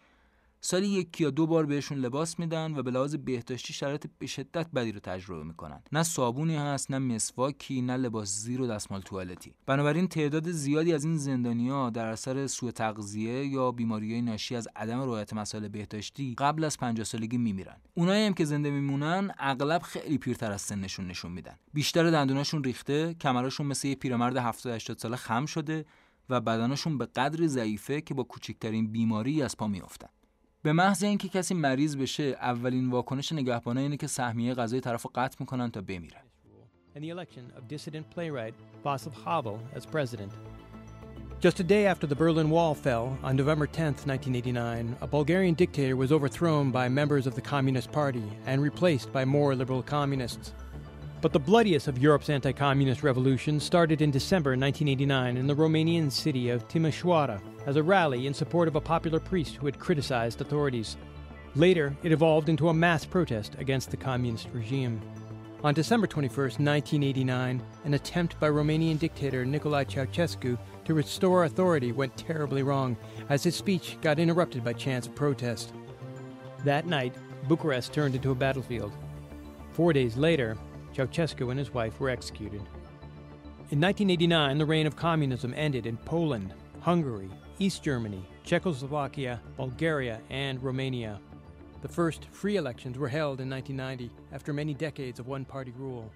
[0.63, 4.71] سالی یک یا دو بار بهشون لباس میدن و به لحاظ بهداشتی شرایط به شدت
[4.75, 5.83] بدی رو تجربه می‌کنن.
[5.93, 9.55] نه صابونی هست نه مسواکی نه لباس زیر و دستمال توالتی.
[9.67, 15.01] بنابراین تعداد زیادی از این زندانیا در اثر سوء تغذیه یا بیماریهای ناشی از عدم
[15.01, 17.77] رعایت مسائل بهداشتی قبل از 50 سالگی میمیرن.
[17.95, 21.57] اونایی هم که زنده میمونن اغلب خیلی پیرتر از سنشون نشون میدن.
[21.75, 25.85] بیشتر دندوناشون ریخته کمراشون مثل یه پیرمرد 70 80 ساله خم شده
[26.31, 30.09] و بدنشون به قدری ضعیفه که با کوچکترین بیماری از پا میافتن.
[30.64, 35.38] به محض اینکه کسی مریض بشه اولین واکنش نگهبانا اینه که سهمیه غذای طرف قطع
[35.40, 36.26] میکنن تا بمیره
[36.96, 38.54] and the election of dissident playwright
[38.84, 40.32] Václav Havel as president.
[41.42, 45.98] Just a day after the Berlin Wall fell, on November 10, 1989, a Bulgarian dictator
[45.98, 50.54] was overthrown by members of the Communist Party and replaced by more liberal communists.
[51.21, 56.11] But the bloodiest of Europe's anti communist revolutions started in December 1989 in the Romanian
[56.11, 60.41] city of Timișoara as a rally in support of a popular priest who had criticized
[60.41, 60.97] authorities.
[61.55, 64.99] Later, it evolved into a mass protest against the communist regime.
[65.63, 70.57] On December 21, 1989, an attempt by Romanian dictator Nicolae Ceausescu
[70.87, 72.97] to restore authority went terribly wrong
[73.29, 75.75] as his speech got interrupted by chants of protest.
[76.65, 77.15] That night,
[77.47, 78.93] Bucharest turned into a battlefield.
[79.73, 80.57] Four days later,
[81.00, 82.62] Ceausescu and his wife were executed.
[83.72, 87.30] In 1989, the reign of communism ended in Poland, Hungary,
[87.60, 91.20] East Germany, Czechoslovakia, Bulgaria, and Romania.
[91.82, 96.12] The first free elections were held in 1990 after many decades of one party rule.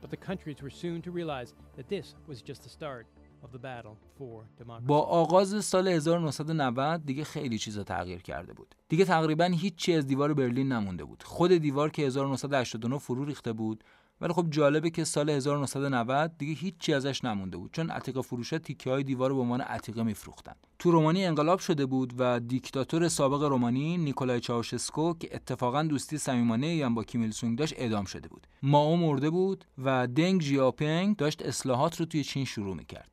[0.00, 3.06] But the countries were soon to realize that this was just the start
[3.42, 4.86] of the battle for democracy.
[4.86, 8.74] با آغاز سال 1990 دیگه خیلی چیزا تغییر کرده بود.
[8.88, 11.22] دیگه تقریبا هیچی از دیوار برلین نمونده بود.
[11.22, 13.84] خود دیوار که 1989 فرو ریخته بود
[14.21, 18.89] ولی خب جالبه که سال 1990 دیگه هیچی ازش نمونده بود چون عتیقه فروشا تیکه
[18.89, 23.43] های دیوار رو به عنوان عتیقه میفروختن تو رومانی انقلاب شده بود و دیکتاتور سابق
[23.43, 28.47] رومانی نیکولای چاوشسکو که اتفاقا دوستی صمیمانه هم با کیمیل سونگ داشت اعدام شده بود
[28.63, 33.09] ماو مرده بود و دنگ ژیاپینگ داشت اصلاحات رو توی چین شروع می‌کرد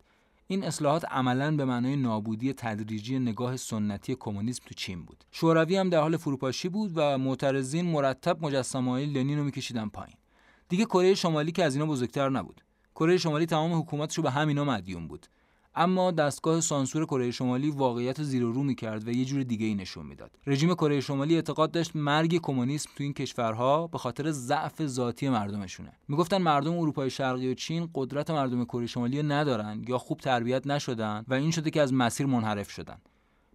[0.49, 5.25] این اصلاحات عملا به معنای نابودی تدریجی نگاه سنتی کمونیسم تو چین بود.
[5.31, 10.17] شوروی هم در حال فروپاشی بود و معترضین مرتب مجسمه‌های لنین رو میکشیدن پایین.
[10.69, 12.61] دیگه کره شمالی که از اینا بزرگتر نبود.
[12.95, 15.27] کره شمالی تمام حکومتش رو به همینا مدیون بود.
[15.75, 20.07] اما دستگاه سانسور کره شمالی واقعیت زیر رو می‌کرد و یه جور دیگه ای نشون
[20.07, 20.31] می‌داد.
[20.47, 25.93] رژیم کره شمالی اعتقاد داشت مرگ کمونیسم تو این کشورها به خاطر ضعف ذاتی مردمشونه.
[26.09, 31.25] می‌گفتن مردم اروپای شرقی و چین قدرت مردم کره شمالی ندارن یا خوب تربیت نشدن
[31.29, 32.99] و این شده که از مسیر منحرف شدن.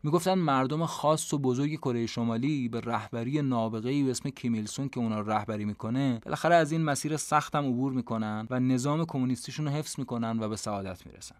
[0.03, 5.21] می‌گفتن مردم خاص و بزرگ کره شمالی به رهبری نابغه‌ای به اسم کیمیلسون که اونا
[5.21, 10.39] رهبری می‌کنه بالاخره از این مسیر سختم عبور می‌کنن و نظام کمونیستیشون رو حفظ می‌کنن
[10.39, 11.35] و به سعادت می‌رسن.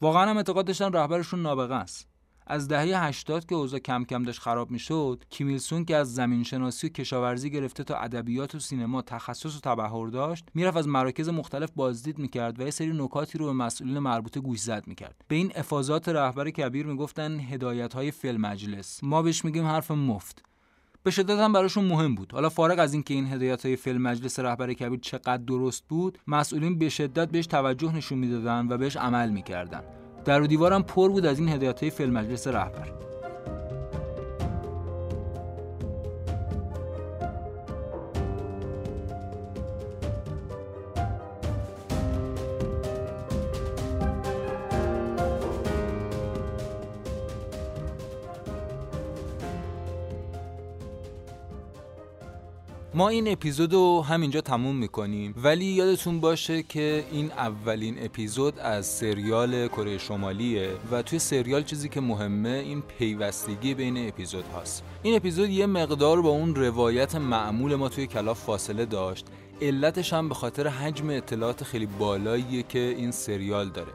[0.00, 2.11] واقعا هم اعتقاد داشتن رهبرشون نابغه است.
[2.46, 6.44] از دهه 80 که اوضاع کم کم داشت خراب می‌شد کیمیل سون که از زمین
[6.44, 11.28] شناسی و کشاورزی گرفته تا ادبیات و سینما تخصص و تبحر داشت می‌رفت از مراکز
[11.28, 15.24] مختلف بازدید می‌کرد و یه سری نکاتی رو به مسئولین مربوطه گوشزد می‌کرد.
[15.28, 19.04] به این افاضات رهبر کبیر می‌گفتن هدایت های فیلم مجلس.
[19.04, 20.44] ما بهش میگیم حرف مفت.
[21.02, 22.32] به شدت هم براشون مهم بود.
[22.32, 26.78] حالا فارغ از اینکه این هدایت های فیلم مجلس رهبر کبیر چقدر درست بود مسئولین
[26.78, 30.01] به شدت بهش توجه نشون می‌دادن و بهش عمل می‌کردن.
[30.24, 32.88] در و دیوارم پر بود از این هدایت های فیلم مجلس رهبر.
[52.94, 55.34] ما این اپیزود رو همینجا تموم می‌کنیم.
[55.36, 61.88] ولی یادتون باشه که این اولین اپیزود از سریال کره شمالیه و توی سریال چیزی
[61.88, 64.84] که مهمه این پیوستگی بین اپیزود هاست.
[65.02, 69.26] این اپیزود یه مقدار با اون روایت معمول ما توی کلاف فاصله داشت.
[69.62, 73.92] علتش هم به خاطر حجم اطلاعات خیلی بالاییه که این سریال داره.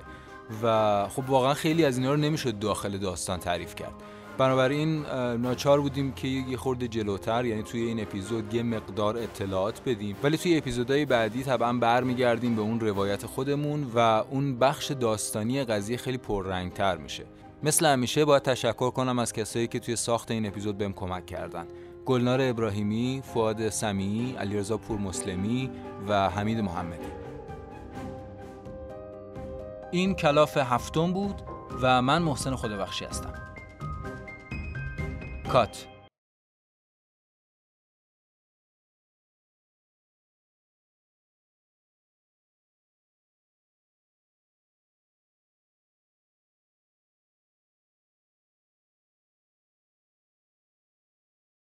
[0.63, 3.93] و خب واقعا خیلی از اینا رو نمی‌شد داخل داستان تعریف کرد.
[4.37, 5.05] بنابراین
[5.41, 10.15] ناچار بودیم که یه خورده جلوتر یعنی توی این اپیزود یه مقدار اطلاعات بدیم.
[10.23, 15.97] ولی توی اپیزودهای بعدی طبعا برمیگردیم به اون روایت خودمون و اون بخش داستانی قضیه
[15.97, 17.25] خیلی پررنگتر میشه.
[17.63, 21.65] مثل همیشه باید تشکر کنم از کسایی که توی ساخت این اپیزود بهم کمک کردن.
[22.05, 25.69] گلنار ابراهیمی، فواد سمیعی، علیرضا پور مسلمی
[26.07, 27.07] و حمید محمدی.
[29.91, 31.41] این کلاف هفتم بود
[31.81, 33.46] و من محسن خودبخشی هستم.
[35.47, 35.87] Kat.